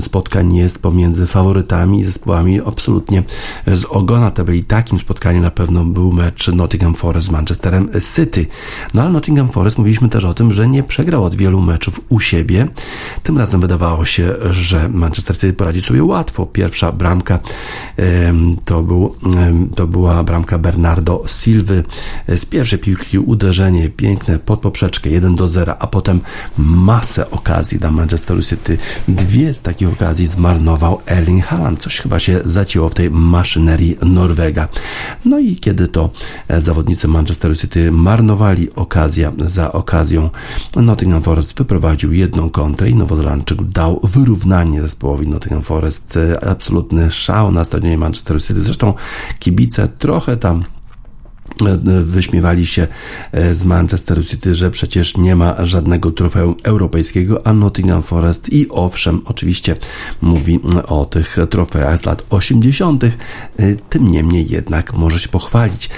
spotkań 0.00 0.54
jest 0.56 0.82
pomiędzy 0.82 1.26
faworytami 1.26 2.00
i 2.00 2.04
zespołami 2.04 2.60
absolutnie 2.66 3.22
z 3.66 3.84
ogona 3.84 4.30
tabeli. 4.30 4.64
Takim 4.64 4.98
spotkaniem 4.98 5.42
na 5.42 5.50
pewno 5.50 5.84
był 5.84 6.12
mecz 6.12 6.48
Nottingham 6.48 6.94
Forest 6.94 7.26
z 7.26 7.30
Manchesterem 7.30 7.88
City. 8.14 8.46
No 8.94 9.02
ale 9.02 9.12
Nottingham 9.12 9.48
Forest 9.48 9.78
mówiliśmy 9.78 10.08
też 10.08 10.24
o 10.24 10.34
tym, 10.34 10.52
że 10.52 10.68
nie 10.68 10.82
przegrał 10.82 11.24
od 11.24 11.34
wielu 11.34 11.60
meczów 11.60 12.00
u 12.08 12.20
siebie. 12.20 12.68
Tym 13.22 13.38
razem 13.38 13.60
wydawało 13.60 14.04
się, 14.04 14.34
że 14.50 14.88
Manchester 14.88 15.36
City 15.36 15.52
poradzi 15.52 15.82
sobie 15.82 16.04
łatwo. 16.04 16.46
Pierwsza 16.46 16.92
bramka 16.92 17.38
to, 18.64 18.82
był, 18.82 19.14
to 19.74 19.86
była 19.86 20.24
bramka 20.24 20.58
Bernardo 20.58 21.22
Silwy 21.26 21.84
z 22.28 22.46
pierwszej 22.46 22.78
piłki 22.78 23.18
uderzenie 23.18 23.88
piękne 23.88 24.38
pod 24.38 24.60
poprzeczkę 24.60 25.10
1 25.10 25.34
do 25.34 25.48
0, 25.48 25.78
a 25.78 25.86
potem 25.86 26.20
masę 26.58 27.30
okazji 27.30 27.43
dla 27.78 27.90
Manchesteru 27.90 28.42
City. 28.42 28.78
Dwie 29.08 29.54
z 29.54 29.62
takich 29.62 29.88
okazji 29.88 30.26
zmarnował 30.26 31.00
Erling 31.06 31.44
Haaland. 31.44 31.80
Coś 31.80 32.00
chyba 32.00 32.18
się 32.18 32.40
zacięło 32.44 32.88
w 32.88 32.94
tej 32.94 33.10
maszynerii 33.10 33.96
Norwega. 34.02 34.68
No 35.24 35.38
i 35.38 35.56
kiedy 35.56 35.88
to 35.88 36.10
zawodnicy 36.58 37.08
Manchesteru 37.08 37.54
City 37.54 37.92
marnowali 37.92 38.74
okazja 38.74 39.32
za 39.38 39.72
okazją, 39.72 40.30
Nottingham 40.76 41.22
Forest 41.22 41.58
wyprowadził 41.58 42.12
jedną 42.12 42.50
kontrę 42.50 42.90
i 42.90 42.94
Nowozelandczyk 42.94 43.62
dał 43.62 44.00
wyrównanie 44.02 44.82
zespołowi 44.82 45.28
Nottingham 45.28 45.62
Forest. 45.62 46.18
Absolutny 46.50 47.10
szał 47.10 47.52
na 47.52 47.64
stadionie 47.64 47.98
Manchesteru 47.98 48.40
City. 48.40 48.62
Zresztą 48.62 48.94
kibice 49.38 49.88
trochę 49.88 50.36
tam 50.36 50.64
wyśmiewali 52.04 52.66
się 52.66 52.86
z 53.52 53.64
Manchester 53.64 54.26
City, 54.26 54.54
że 54.54 54.70
przecież 54.70 55.16
nie 55.16 55.36
ma 55.36 55.66
żadnego 55.66 56.10
trofeum 56.10 56.54
europejskiego, 56.62 57.46
a 57.46 57.52
Nottingham 57.52 58.02
Forest 58.02 58.52
i 58.52 58.68
owszem, 58.68 59.20
oczywiście 59.24 59.76
mówi 60.22 60.60
o 60.86 61.04
tych 61.04 61.36
trofeach 61.50 61.98
z 61.98 62.04
lat 62.04 62.26
80., 62.30 63.04
tym 63.88 64.08
niemniej 64.08 64.48
jednak 64.48 64.92
może 64.92 65.18
się 65.18 65.28
pochwalić 65.28 65.90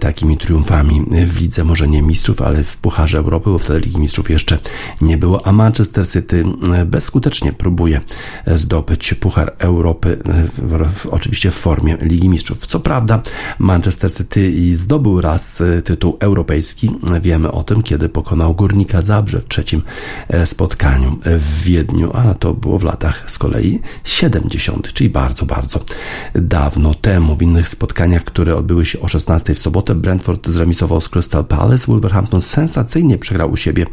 takimi 0.00 0.38
triumfami 0.38 1.06
w 1.26 1.40
lidze, 1.40 1.64
może 1.64 1.88
nie 1.88 2.02
mistrzów, 2.02 2.42
ale 2.42 2.64
w 2.64 2.76
Pucharze 2.76 3.18
Europy, 3.18 3.50
bo 3.50 3.58
wtedy 3.58 3.80
Ligi 3.80 3.98
Mistrzów 3.98 4.30
jeszcze 4.30 4.58
nie 5.00 5.18
było, 5.18 5.46
a 5.46 5.52
Manchester 5.52 6.08
City 6.08 6.44
bezskutecznie 6.86 7.52
próbuje 7.52 8.00
zdobyć 8.46 9.14
Puchar 9.14 9.54
Europy, 9.58 10.18
oczywiście 11.10 11.50
w 11.50 11.54
formie 11.54 11.96
Ligi 12.00 12.28
Mistrzów. 12.28 12.66
Co 12.66 12.80
prawda 12.80 13.22
Manchester 13.58 14.12
City 14.12 14.50
zdobył 14.80 15.20
raz 15.20 15.60
e, 15.60 15.82
tytuł 15.82 16.16
europejski. 16.20 16.90
Wiemy 17.22 17.52
o 17.52 17.64
tym, 17.64 17.82
kiedy 17.82 18.08
pokonał 18.08 18.54
Górnika 18.54 19.02
Zabrze 19.02 19.40
w 19.40 19.48
trzecim 19.48 19.82
e, 20.28 20.46
spotkaniu 20.46 21.18
w 21.24 21.62
Wiedniu, 21.62 22.10
a 22.14 22.34
to 22.34 22.54
było 22.54 22.78
w 22.78 22.84
latach 22.84 23.30
z 23.30 23.38
kolei 23.38 23.80
70., 24.04 24.92
czyli 24.92 25.10
bardzo, 25.10 25.46
bardzo 25.46 25.80
dawno 26.34 26.94
temu. 26.94 27.36
W 27.36 27.42
innych 27.42 27.68
spotkaniach, 27.68 28.24
które 28.24 28.56
odbyły 28.56 28.86
się 28.86 29.00
o 29.00 29.08
16 29.08 29.54
w 29.54 29.58
sobotę, 29.58 29.94
Brentford 29.94 30.48
zremisował 30.48 31.00
z 31.00 31.08
Crystal 31.08 31.44
Palace, 31.44 31.86
Wolverhampton 31.86 32.40
sensacyjnie 32.40 33.18
przegrał 33.18 33.50
u 33.50 33.56
siebie 33.56 33.86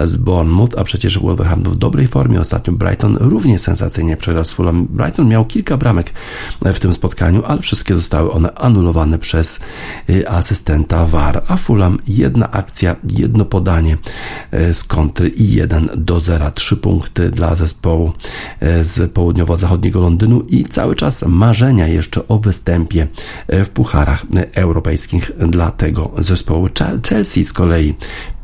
z 0.00 0.16
Bournemouth, 0.16 0.78
a 0.78 0.84
przecież 0.84 1.18
Wolverhampton 1.18 1.72
w 1.72 1.76
dobrej 1.76 2.08
formie. 2.08 2.40
Ostatnio 2.40 2.72
Brighton 2.72 3.16
równie 3.20 3.58
sensacyjnie 3.58 4.16
przegrał 4.16 4.44
z 4.44 4.50
Fulham. 4.50 4.86
Brighton 4.90 5.28
miał 5.28 5.44
kilka 5.44 5.76
bramek 5.76 6.12
w 6.64 6.80
tym 6.80 6.92
spotkaniu, 6.94 7.42
ale 7.46 7.62
wszystkie 7.62 7.94
zostały 7.94 8.32
one 8.32 8.54
anulowane 8.54 9.18
przez 9.18 9.60
y, 10.10 10.27
asystenta 10.28 11.06
VAR, 11.06 11.42
a 11.48 11.56
Fulham 11.56 11.98
jedna 12.08 12.50
akcja, 12.50 12.96
jedno 13.04 13.44
podanie 13.44 13.96
y, 14.54 14.74
z 14.74 14.84
kontry 14.84 15.28
i 15.28 15.52
1 15.52 15.88
do 15.96 16.20
0, 16.20 16.50
trzy 16.50 16.76
punkty 16.76 17.30
dla 17.30 17.54
zespołu 17.54 18.12
y, 18.62 18.84
z 18.84 19.12
południowo-zachodniego 19.12 20.00
Londynu 20.00 20.40
i 20.40 20.64
cały 20.64 20.96
czas 20.96 21.24
marzenia 21.26 21.86
jeszcze 21.86 22.28
o 22.28 22.38
występie 22.38 23.08
w 23.48 23.68
pucharach 23.68 24.26
europejskich 24.54 25.32
dla 25.38 25.70
tego 25.70 26.10
zespołu. 26.18 26.68
Chelsea 27.08 27.44
z 27.44 27.52
kolei 27.52 27.94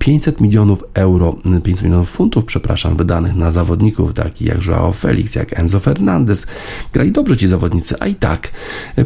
500 0.05 0.41
milionów 0.41 0.85
euro, 0.95 1.37
500 1.63 1.85
milionów 1.85 2.11
funtów, 2.11 2.45
przepraszam, 2.45 2.97
wydanych 2.97 3.35
na 3.37 3.51
zawodników 3.51 4.15
takich 4.15 4.49
jak 4.49 4.67
Joao 4.67 4.93
Felix, 4.93 5.35
jak 5.35 5.59
Enzo 5.59 5.81
Fernandez. 5.81 6.47
Grali 6.93 7.13
dobrze 7.13 7.37
ci 7.37 7.49
zawodnicy, 7.49 7.95
a 8.01 8.07
i 8.07 8.15
tak 8.15 8.51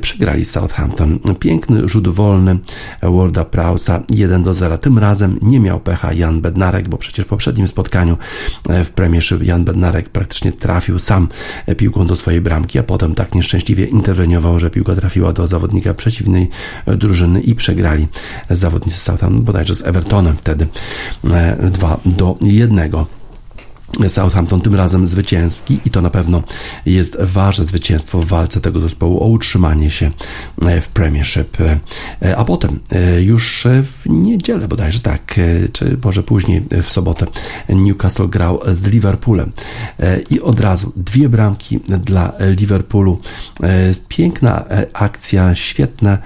przegrali 0.01 0.45
Southampton. 0.45 1.19
Piękny 1.41 1.89
rzut 1.89 2.09
wolny 2.09 2.59
Warda 3.03 3.45
Prausa 3.45 4.03
1 4.11 4.43
do 4.43 4.55
0. 4.55 4.79
Tym 4.79 4.99
razem 4.99 5.39
nie 5.43 5.61
miał 5.61 5.81
pecha 5.81 6.13
Jan 6.13 6.41
Bednarek, 6.41 6.89
bo 6.89 6.97
przecież 6.97 7.27
w 7.27 7.29
poprzednim 7.29 7.69
spotkaniu 7.69 8.17
w 8.85 8.91
Premiership 8.91 9.43
Jan 9.43 9.65
Bednarek 9.65 10.09
praktycznie 10.09 10.53
trafił 10.53 10.99
sam 10.99 11.29
piłką 11.77 12.07
do 12.07 12.17
swojej 12.17 12.41
bramki, 12.41 12.79
a 12.79 12.83
potem 12.83 13.15
tak 13.15 13.35
nieszczęśliwie 13.35 13.85
interweniował, 13.85 14.61
że 14.61 14.71
piłka 14.71 14.95
trafiła 14.95 15.33
do 15.33 15.47
zawodnika 15.47 15.95
przeciwnej 15.95 16.49
drużyny 16.87 17.41
i 17.41 17.55
przegrali 17.55 18.09
zawodnicy 18.51 18.99
Southampton, 18.99 19.45
bodajże 19.45 19.75
z 19.75 19.83
Evertonem 19.83 20.37
wtedy 20.37 20.67
2 21.23 22.01
do 22.17 22.37
1. 22.41 23.18
Southampton 24.09 24.61
tym 24.61 24.75
razem 24.75 25.07
zwycięski 25.07 25.81
i 25.85 25.91
to 25.91 26.03
na 26.03 26.11
pewno 26.11 26.43
jest 26.87 27.17
ważne 27.21 27.65
zwycięstwo 27.65 28.21
w 28.23 28.25
walce 28.25 28.61
tego 28.61 28.81
zespołu 28.81 29.23
o 29.23 29.27
utrzymanie 29.27 29.91
się 29.91 30.11
e, 30.63 30.81
w 30.81 30.89
Premiership. 30.89 31.61
E, 32.23 32.37
a 32.37 32.45
potem 32.45 32.81
e, 32.93 33.23
już 33.23 33.67
w 33.83 34.09
niedzielę 34.09 34.69
bodajże 34.69 35.01
tak, 35.01 35.41
czy 35.73 35.99
może 36.05 36.23
później 36.23 36.65
w 36.83 36.91
sobotę 36.91 37.27
Newcastle 37.69 38.29
grał 38.29 38.61
z 38.73 38.85
Liverpoolem 38.85 39.53
i 40.31 40.41
od 40.41 40.61
razu 40.61 40.93
dwie 40.97 41.29
bramki 41.29 41.81
dla 42.05 42.33
Liverpoolu. 42.41 43.19
Piękna 44.09 44.65
akcja, 44.93 45.55
świetna 45.55 46.19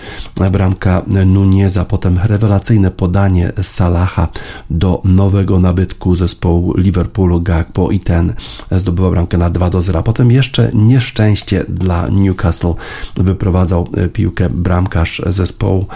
bramka 0.53 1.03
Nuneza, 1.27 1.85
potem 1.85 2.19
rewelacyjne 2.25 2.91
podanie 2.91 3.53
Salaha 3.63 4.29
do 4.71 5.03
nowego 5.05 5.61
nabytku 5.61 6.17
zespołu 6.17 6.75
Liverpoolu 6.77 7.41
Gakpo 7.63 7.91
i 7.91 8.01
ten 8.01 8.35
zdobywa 8.71 9.11
bramkę 9.11 9.39
na 9.39 9.51
2 9.51 9.71
do 9.71 9.83
0. 9.83 10.03
Potem 10.03 10.31
jeszcze 10.31 10.71
nieszczęście 10.75 11.65
dla 11.69 12.09
Newcastle 12.09 12.75
wyprowadzał 13.17 13.89
e, 13.97 14.09
piłkę 14.09 14.51
bramkarz 14.51 15.23
zespołu 15.27 15.87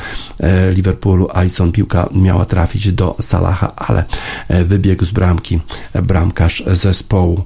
e, 0.40 0.72
Liverpoolu. 0.72 1.28
Alison 1.32 1.72
piłka 1.72 2.08
miała 2.14 2.44
trafić 2.44 2.92
do 2.92 3.16
Salaha, 3.20 3.72
ale 3.76 4.04
e, 4.48 4.64
wybiegł 4.64 5.04
z 5.04 5.10
bramki 5.10 5.60
bramkarz 6.02 6.64
zespołu 6.66 7.44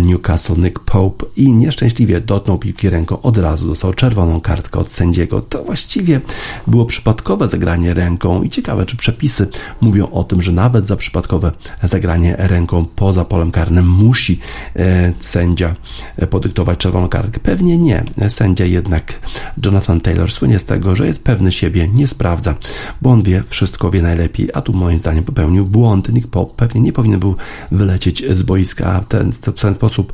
Newcastle 0.00 0.56
Nick 0.56 0.78
Pope 0.78 1.26
i 1.36 1.52
nieszczęśliwie 1.52 2.20
dotknął 2.20 2.58
piłki 2.58 2.90
ręką. 2.90 3.22
Od 3.22 3.38
razu 3.38 3.68
dostał 3.68 3.94
czerwoną 3.94 4.40
kartkę 4.40 4.78
od 4.78 4.92
sędziego. 4.92 5.40
To 5.40 5.64
właściwie 5.64 6.20
było 6.66 6.86
przypadkowe 6.86 7.48
zagranie 7.48 7.94
ręką 7.94 8.42
i 8.42 8.50
ciekawe, 8.50 8.86
czy 8.86 8.96
przepisy 8.96 9.48
mówią 9.80 10.10
o 10.10 10.24
tym, 10.24 10.42
że 10.42 10.52
nawet 10.52 10.86
za 10.86 10.96
przypadkowe 10.96 11.52
zagranie 11.82 12.36
ręką 12.38 12.86
poza 12.96 13.24
polem 13.24 13.37
polem 13.38 13.50
karnym 13.50 13.88
musi 13.88 14.38
e, 14.76 15.12
sędzia 15.20 15.74
e, 16.16 16.26
podyktować 16.26 16.78
czerwoną 16.78 17.08
kartkę? 17.08 17.40
Pewnie 17.40 17.78
nie. 17.78 18.04
Sędzia 18.28 18.64
jednak 18.64 19.18
Jonathan 19.64 20.00
Taylor 20.00 20.32
słynie 20.32 20.58
z 20.58 20.64
tego, 20.64 20.96
że 20.96 21.06
jest 21.06 21.24
pewny 21.24 21.52
siebie, 21.52 21.88
nie 21.88 22.06
sprawdza, 22.06 22.54
bo 23.02 23.10
on 23.10 23.22
wie, 23.22 23.42
wszystko 23.46 23.90
wie 23.90 24.02
najlepiej, 24.02 24.48
a 24.54 24.60
tu 24.60 24.72
moim 24.72 25.00
zdaniem 25.00 25.24
popełnił 25.24 25.66
błąd. 25.66 26.12
Nick 26.12 26.28
Pope 26.28 26.54
pewnie 26.56 26.80
nie 26.80 26.92
powinien 26.92 27.20
był 27.20 27.36
wylecieć 27.72 28.24
z 28.30 28.42
boiska, 28.42 28.86
a 28.86 29.00
ten, 29.00 29.32
w 29.32 29.60
ten 29.60 29.74
sposób 29.74 30.12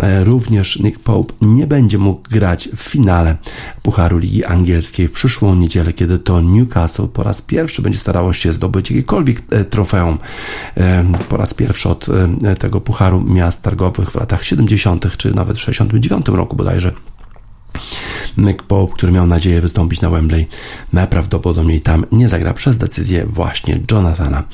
e, 0.00 0.24
również 0.24 0.78
Nick 0.78 0.98
Pope 0.98 1.34
nie 1.40 1.66
będzie 1.66 1.98
mógł 1.98 2.30
grać 2.30 2.68
w 2.76 2.80
finale 2.80 3.36
Pucharu 3.82 4.18
Ligi 4.18 4.44
Angielskiej 4.44 5.08
w 5.08 5.12
przyszłą 5.12 5.54
niedzielę, 5.54 5.92
kiedy 5.92 6.18
to 6.18 6.40
Newcastle 6.40 7.08
po 7.08 7.22
raz 7.22 7.42
pierwszy 7.42 7.82
będzie 7.82 7.98
starało 7.98 8.32
się 8.32 8.52
zdobyć 8.52 8.90
jakiekolwiek 8.90 9.40
trofeum. 9.70 10.18
Po 11.28 11.36
raz 11.36 11.54
pierwszy 11.54 11.88
od 11.88 12.06
tego 12.62 12.80
Pucharu 12.80 13.20
Miast 13.20 13.62
Targowych 13.62 14.10
w 14.10 14.14
latach 14.14 14.44
70. 14.44 15.16
czy 15.16 15.34
nawet 15.34 15.56
w 15.56 15.60
69 15.60 16.28
roku 16.28 16.56
bodajże. 16.56 16.92
Nick 18.36 18.62
Pope, 18.62 18.94
który 18.94 19.12
miał 19.12 19.26
nadzieję 19.26 19.60
wystąpić 19.60 20.00
na 20.00 20.10
Wembley, 20.10 20.46
najprawdopodobniej 20.92 21.80
tam 21.80 22.04
nie 22.12 22.28
zagra 22.28 22.54
przez 22.54 22.78
decyzję 22.78 23.26
właśnie 23.26 23.80
Jonathana 23.90 24.44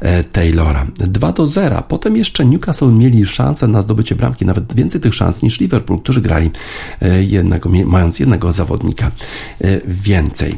e, 0.00 0.24
Taylora. 0.24 0.86
2 0.94 1.32
do 1.32 1.48
0. 1.48 1.82
Potem 1.88 2.16
jeszcze 2.16 2.44
Newcastle 2.44 2.92
mieli 2.92 3.26
szansę 3.26 3.68
na 3.68 3.82
zdobycie 3.82 4.14
bramki, 4.14 4.46
nawet 4.46 4.74
więcej 4.74 5.00
tych 5.00 5.14
szans 5.14 5.42
niż 5.42 5.60
Liverpool, 5.60 6.00
którzy 6.00 6.20
grali 6.20 6.50
e, 7.02 7.22
jednego, 7.22 7.70
mając 7.84 8.20
jednego 8.20 8.52
zawodnika 8.52 9.06
e, 9.06 9.10
więcej. 9.86 10.52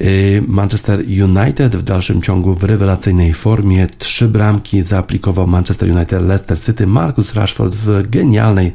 Y, 0.00 0.42
Manchester 0.48 1.00
United 1.00 1.76
w 1.76 1.82
dalszym 1.82 2.22
ciągu 2.22 2.54
w 2.54 2.64
rewelacyjnej 2.64 3.34
formie. 3.34 3.86
Trzy 3.98 4.28
bramki 4.28 4.82
zaaplikował 4.82 5.46
Manchester 5.46 5.90
United 5.90 6.22
Leicester 6.22 6.60
City. 6.60 6.86
Marcus 6.86 7.34
Rashford 7.34 7.74
w 7.74 8.10
genialnej 8.10 8.72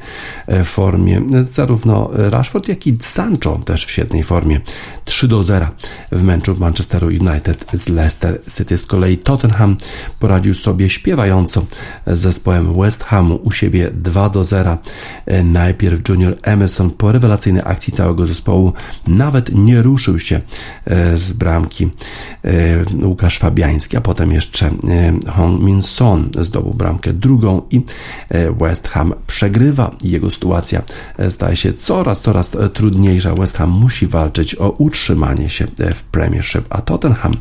e, 0.47 0.63
formie. 0.63 1.21
Zarówno 1.43 2.09
Rashford, 2.13 2.67
jak 2.67 2.87
i 2.87 2.97
Sancho 2.99 3.59
też 3.65 3.85
w 3.85 3.91
świetnej 3.91 4.23
formie. 4.23 4.59
3 5.05 5.27
do 5.27 5.43
0 5.43 5.67
w 6.11 6.23
meczu 6.23 6.55
Manchesteru 6.59 7.07
United 7.07 7.65
z 7.73 7.89
Leicester 7.89 8.41
City. 8.57 8.77
Z 8.77 8.85
kolei 8.85 9.17
Tottenham 9.17 9.77
poradził 10.19 10.53
sobie 10.53 10.89
śpiewająco 10.89 11.65
z 12.07 12.19
zespołem 12.33 12.81
West 12.81 13.03
Hamu 13.03 13.35
u 13.43 13.51
siebie 13.51 13.91
2 13.93 14.29
do 14.29 14.45
0. 14.45 14.77
E, 15.25 15.43
najpierw 15.43 16.09
Junior 16.09 16.35
Emerson 16.41 16.89
po 16.89 17.11
rewelacyjnej 17.11 17.63
akcji 17.65 17.93
całego 17.93 18.27
zespołu 18.27 18.73
nawet 19.07 19.49
nie 19.53 19.81
ruszył 19.81 20.19
się 20.19 20.41
e, 20.85 21.12
z 21.17 21.33
bramki 21.33 21.89
e, 22.43 23.05
Łukasz 23.07 23.39
Fabiański, 23.39 23.97
a 23.97 24.01
potem 24.01 24.31
jeszcze 24.31 24.65
e, 24.65 24.71
Hong 25.31 25.61
Min 25.61 25.83
Son 25.83 26.29
zdobył 26.41 26.73
bramkę 26.73 27.13
drugą 27.13 27.61
i 27.71 27.81
e, 28.29 28.51
West 28.51 28.87
Ham 28.87 29.13
przegrywa 29.27 29.91
jego 30.03 30.31
sytuacja 30.31 30.81
staje 31.29 31.55
się 31.55 31.73
coraz, 31.73 32.21
coraz 32.21 32.51
trudniejsza. 32.73 33.33
West 33.35 33.57
Ham 33.57 33.69
musi 33.69 34.07
walczyć 34.07 34.55
o 34.55 34.69
utrzymanie 34.69 35.49
się 35.49 35.67
w 35.95 36.03
Premiership, 36.03 36.65
a 36.69 36.81
Tottenham 36.81 37.33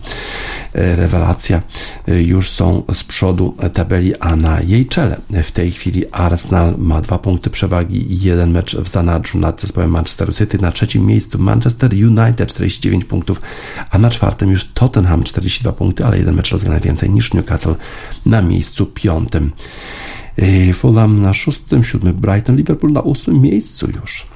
rewelacja 0.74 1.62
już 2.06 2.50
są 2.50 2.82
z 2.94 3.04
przodu 3.04 3.56
tabeli, 3.72 4.16
a 4.16 4.36
na 4.36 4.60
jej 4.60 4.86
czele 4.86 5.20
w 5.42 5.50
tej 5.50 5.70
chwili 5.70 6.04
Arsenal 6.12 6.74
ma 6.78 7.00
dwa 7.00 7.18
punkty 7.18 7.50
przewagi 7.50 8.12
i 8.12 8.20
jeden 8.20 8.50
mecz 8.50 8.76
w 8.76 8.88
zanadrzu 8.88 9.38
nad 9.38 9.60
zespołem 9.60 9.90
Manchester 9.90 10.34
City. 10.34 10.58
Na 10.58 10.72
trzecim 10.72 11.06
miejscu 11.06 11.38
Manchester 11.38 11.90
United 11.92 12.48
49 12.48 13.04
punktów, 13.04 13.40
a 13.90 13.98
na 13.98 14.10
czwartym 14.10 14.50
już 14.50 14.64
Tottenham 14.64 15.24
42 15.24 15.72
punkty, 15.72 16.04
ale 16.04 16.18
jeden 16.18 16.34
mecz 16.34 16.50
rozgrany 16.50 16.80
więcej 16.80 17.10
niż 17.10 17.34
Newcastle 17.34 17.74
na 18.26 18.42
miejscu 18.42 18.86
piątym. 18.86 19.52
Fulham 20.74 21.22
na 21.22 21.34
szóstym, 21.34 21.84
siódmy 21.84 22.12
Brighton, 22.12 22.56
Liverpool 22.56 22.92
na 22.92 23.00
ósmym 23.00 23.40
miejscu 23.40 23.86
już 24.00 24.26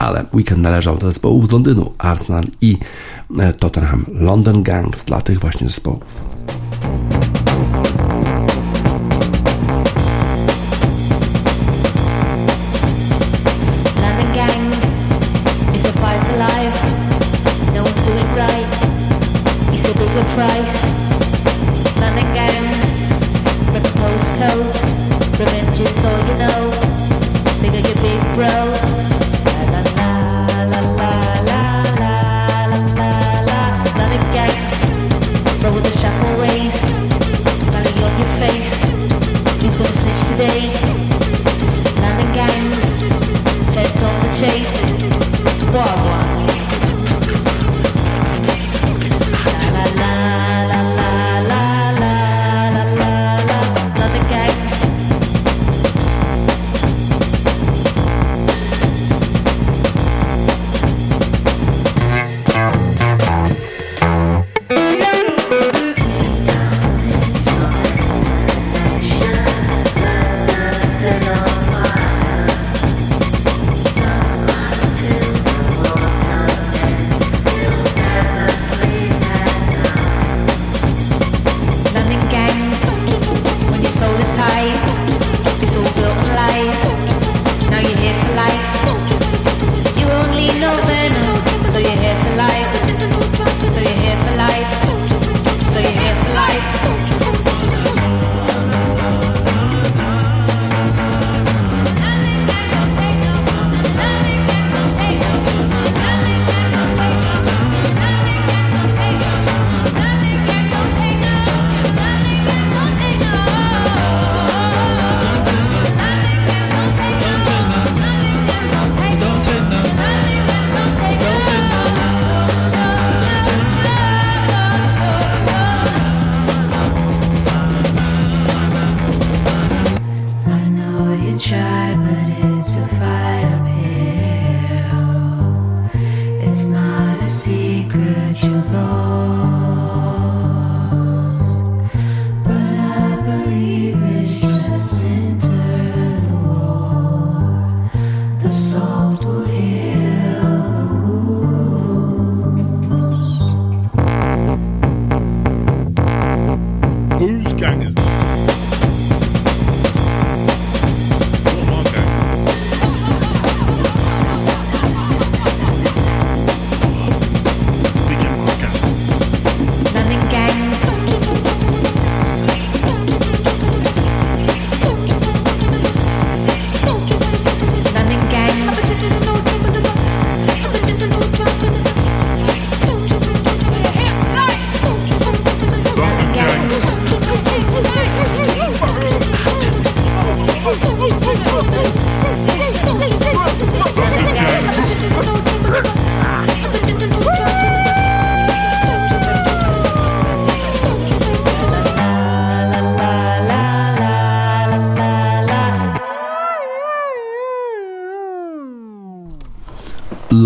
ale 0.00 0.24
weekend 0.34 0.62
należał 0.62 0.96
do 0.96 1.06
zespołów 1.06 1.48
z 1.48 1.52
Londynu, 1.52 1.92
Arsenal 1.98 2.44
i 2.60 2.78
e, 3.38 3.52
Tottenham. 3.52 4.04
London 4.12 4.62
Gangs 4.62 5.04
dla 5.04 5.20
tych 5.22 5.40
właśnie 5.40 5.68
zespołów. 5.68 6.22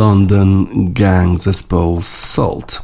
London 0.05 0.67
Gang 0.75 1.39
zespołu 1.39 2.03
Salt. 2.03 2.83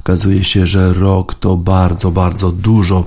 Okazuje 0.00 0.44
się, 0.44 0.66
że 0.66 0.94
rok 0.94 1.34
to 1.34 1.56
bardzo, 1.56 2.10
bardzo 2.10 2.52
dużo 2.52 3.04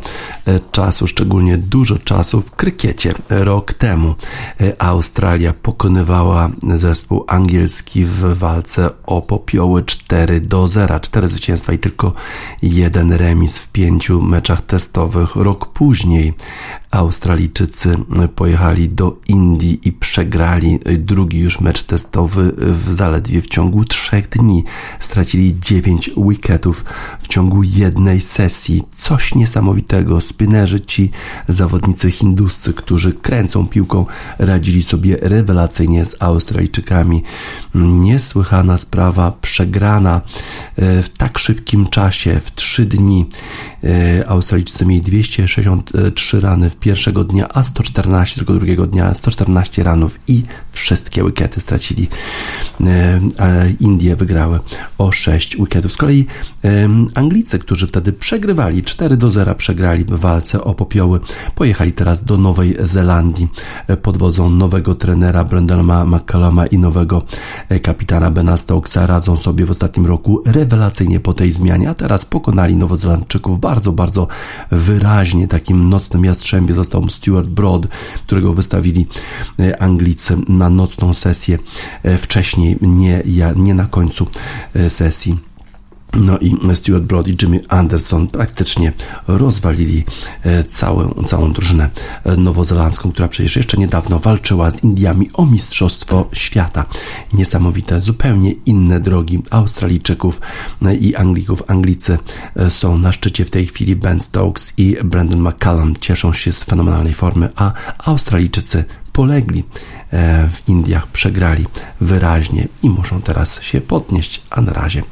czasu, 0.72 1.08
szczególnie 1.08 1.58
dużo 1.58 2.00
czasu 2.00 2.42
w 2.42 2.52
krykiecie. 2.52 3.14
Rok 3.30 3.74
temu 3.74 4.16
e, 4.62 4.82
Australia 4.82 5.54
pokonywała 5.54 6.50
zespół 6.76 7.24
angielski 7.28 8.06
w 8.06 8.38
walce 8.38 8.90
o 9.06 9.22
popioły 9.22 9.84
4 9.84 10.42
do 10.42 10.68
0. 10.68 11.00
Cztery 11.00 11.28
zwycięstwa 11.28 11.74
i 11.74 11.80
tylko 11.80 12.14
jeden 12.62 13.12
remis 13.12 13.58
w 13.58 13.72
pięciu 13.72 14.22
meczach 14.22 14.62
testowych. 14.62 15.36
Rok 15.36 15.74
później 15.74 16.34
Australijczycy 16.92 17.98
pojechali 18.36 18.90
do 18.90 19.18
Indii 19.28 19.80
i 19.84 19.92
przegrali 19.92 20.80
drugi 20.98 21.40
już 21.40 21.60
mecz 21.60 21.84
testowy 21.84 22.54
w 22.58 22.94
zaledwie 22.94 23.42
w 23.42 23.48
ciągu 23.48 23.86
trzech 23.86 24.30
dni. 24.30 24.64
Stracili 25.00 25.60
dziewięć 25.60 26.12
wicketów 26.18 26.86
w 27.22 27.28
ciągu 27.28 27.64
jednej 27.64 28.22
sesji. 28.22 28.84
Coś 28.94 29.36
niesamowitego. 29.36 30.22
Spinnerzy 30.40 30.80
ci 30.80 31.12
zawodnicy 31.50 32.12
hinduscy, 32.12 32.74
którzy 32.74 33.14
kręcą 33.14 33.68
piłką, 33.68 34.06
radzili 34.38 34.84
sobie 34.84 35.18
rewelacyjnie 35.22 36.06
z 36.06 36.16
Australijczykami. 36.20 37.24
Niesłychana 37.76 38.78
sprawa, 38.78 39.32
przegrana 39.42 40.22
e, 40.76 41.04
w 41.04 41.10
tak 41.10 41.40
szybkim 41.40 41.88
czasie, 41.88 42.42
w 42.44 42.56
trzy 42.56 42.86
dni. 42.86 43.26
E, 43.84 44.30
Australijczycy 44.30 44.86
mieli 44.86 45.02
263 45.02 46.42
rany 46.42 46.70
w 46.70 46.76
pierwszego 46.76 47.24
dnia, 47.24 47.48
a 47.54 47.64
114 47.64 48.36
tylko 48.36 48.54
drugiego 48.54 48.88
dnia, 48.88 49.14
114 49.14 49.84
ranów 49.84 50.20
i 50.28 50.44
wszystkie 50.72 51.24
wikety 51.24 51.60
stracili. 51.60 52.08
E, 52.86 53.20
Indie 53.80 54.16
wygrały 54.16 54.60
o 54.98 55.12
6 55.12 55.58
wiketów. 55.58 55.92
Z 55.92 55.98
kolei 55.98 56.26
Anglicy, 57.16 57.60
którzy 57.60 57.88
wtedy 57.88 58.14
przegrywali 58.14 58.84
4 58.84 59.18
do 59.18 59.32
0, 59.32 59.56
przegrali 59.56 60.06
walce 60.20 60.64
o 60.64 60.74
popioły, 60.74 61.20
pojechali 61.56 61.92
teraz 61.94 62.26
do 62.26 62.38
Nowej 62.38 62.76
Zelandii 62.80 63.48
e, 63.88 63.98
pod 63.98 64.18
wodzą 64.18 64.50
nowego 64.50 64.96
trenera 64.96 65.44
Brendana 65.44 66.06
McCalluma 66.06 66.66
i 66.66 66.78
nowego 66.78 67.24
kapitana 67.82 68.32
Bena 68.32 68.58
Stokesa. 68.58 69.08
Radzą 69.08 69.38
sobie 69.38 69.66
w 69.66 69.72
ostatnim 69.72 70.06
roku 70.06 70.42
rewelacyjnie 70.46 71.20
po 71.20 71.34
tej 71.34 71.52
zmianie, 71.52 71.90
a 71.90 71.94
teraz 71.94 72.26
pokonali 72.26 72.76
Nowozelandczyków 72.76 73.60
bardzo, 73.60 73.92
bardzo 73.92 74.28
wyraźnie 74.72 75.48
takim 75.48 75.90
nocnym 75.90 76.26
jastrzębiem 76.26 76.70
Dębie 76.70 76.76
został 76.76 77.10
Stuart 77.10 77.48
Broad, 77.48 77.88
którego 78.26 78.54
wystawili 78.54 79.08
Anglicy 79.80 80.38
na 80.48 80.70
nocną 80.70 81.14
sesję 81.14 81.58
wcześniej, 82.18 82.78
nie, 82.82 83.24
nie 83.56 83.74
na 83.74 83.86
końcu 83.86 84.28
sesji. 84.90 85.49
No 86.14 86.38
i 86.38 86.76
Stuart 86.76 87.04
Broad 87.04 87.28
i 87.28 87.38
Jimmy 87.42 87.62
Anderson 87.68 88.28
praktycznie 88.28 88.94
rozwalili 89.28 90.04
e, 90.44 90.64
całą, 90.64 91.24
całą 91.26 91.54
drużynę 91.54 91.90
e, 92.24 92.38
nowozelandzką, 92.38 93.12
która 93.12 93.28
przecież 93.28 93.56
jeszcze 93.56 93.78
niedawno 93.78 94.20
walczyła 94.20 94.72
z 94.72 94.84
Indiami 94.84 95.30
o 95.34 95.46
Mistrzostwo 95.46 96.30
Świata. 96.34 96.86
Niesamowite, 97.34 98.02
zupełnie 98.02 98.52
inne 98.52 99.00
drogi 99.00 99.42
Australijczyków 99.50 100.42
e, 100.86 100.96
i 100.96 101.16
Anglików. 101.16 101.64
Anglicy 101.68 102.18
są 102.70 102.98
na 102.98 103.12
szczycie 103.12 103.46
w 103.46 103.52
tej 103.52 103.66
chwili. 103.66 103.96
Ben 103.96 104.20
Stokes 104.20 104.74
i 104.78 104.98
Brandon 105.04 105.42
McCallum 105.42 105.96
cieszą 105.96 106.34
się 106.34 106.54
z 106.54 106.64
fenomenalnej 106.64 107.14
formy, 107.14 107.50
a 107.56 107.72
Australijczycy 107.98 108.86
polegli 109.20 109.64
w 110.52 110.68
Indiach, 110.68 111.08
przegrali 111.08 111.66
wyraźnie 112.02 112.68
i 112.84 112.90
muszą 112.90 113.22
teraz 113.22 113.62
się 113.62 113.82
podnieść, 113.82 114.42
a 114.50 114.62
na 114.62 114.74
razie 114.74 115.04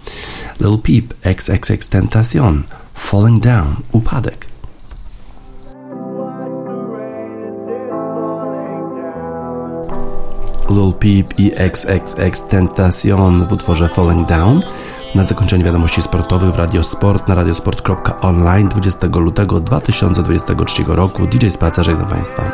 Lil 0.60 0.78
Peep, 0.78 1.14
XXX 1.24 1.90
Tentacion, 1.90 2.64
Falling 2.94 3.44
Down, 3.44 3.76
Upadek. 3.92 4.48
Lil 10.70 10.94
Peep 10.94 11.40
i 11.40 11.52
XXX 11.56 12.44
Tentacion 12.44 13.48
w 13.48 13.52
utworze 13.52 13.90
Falling 13.90 14.28
Down. 14.28 14.62
Na 15.16 15.24
zakończenie 15.24 15.64
wiadomości 15.64 16.02
sportowych 16.02 16.52
w 16.52 16.56
Radiosport 16.56 17.28
na 17.28 17.36
radiosport.online 17.36 18.70
20 18.70 19.08
lutego 19.08 19.60
2023 19.60 20.84
roku. 20.88 21.28
DJ 21.28 21.50
Spacer 21.50 21.86
żegna 21.86 22.06
Państwa. 22.06 22.52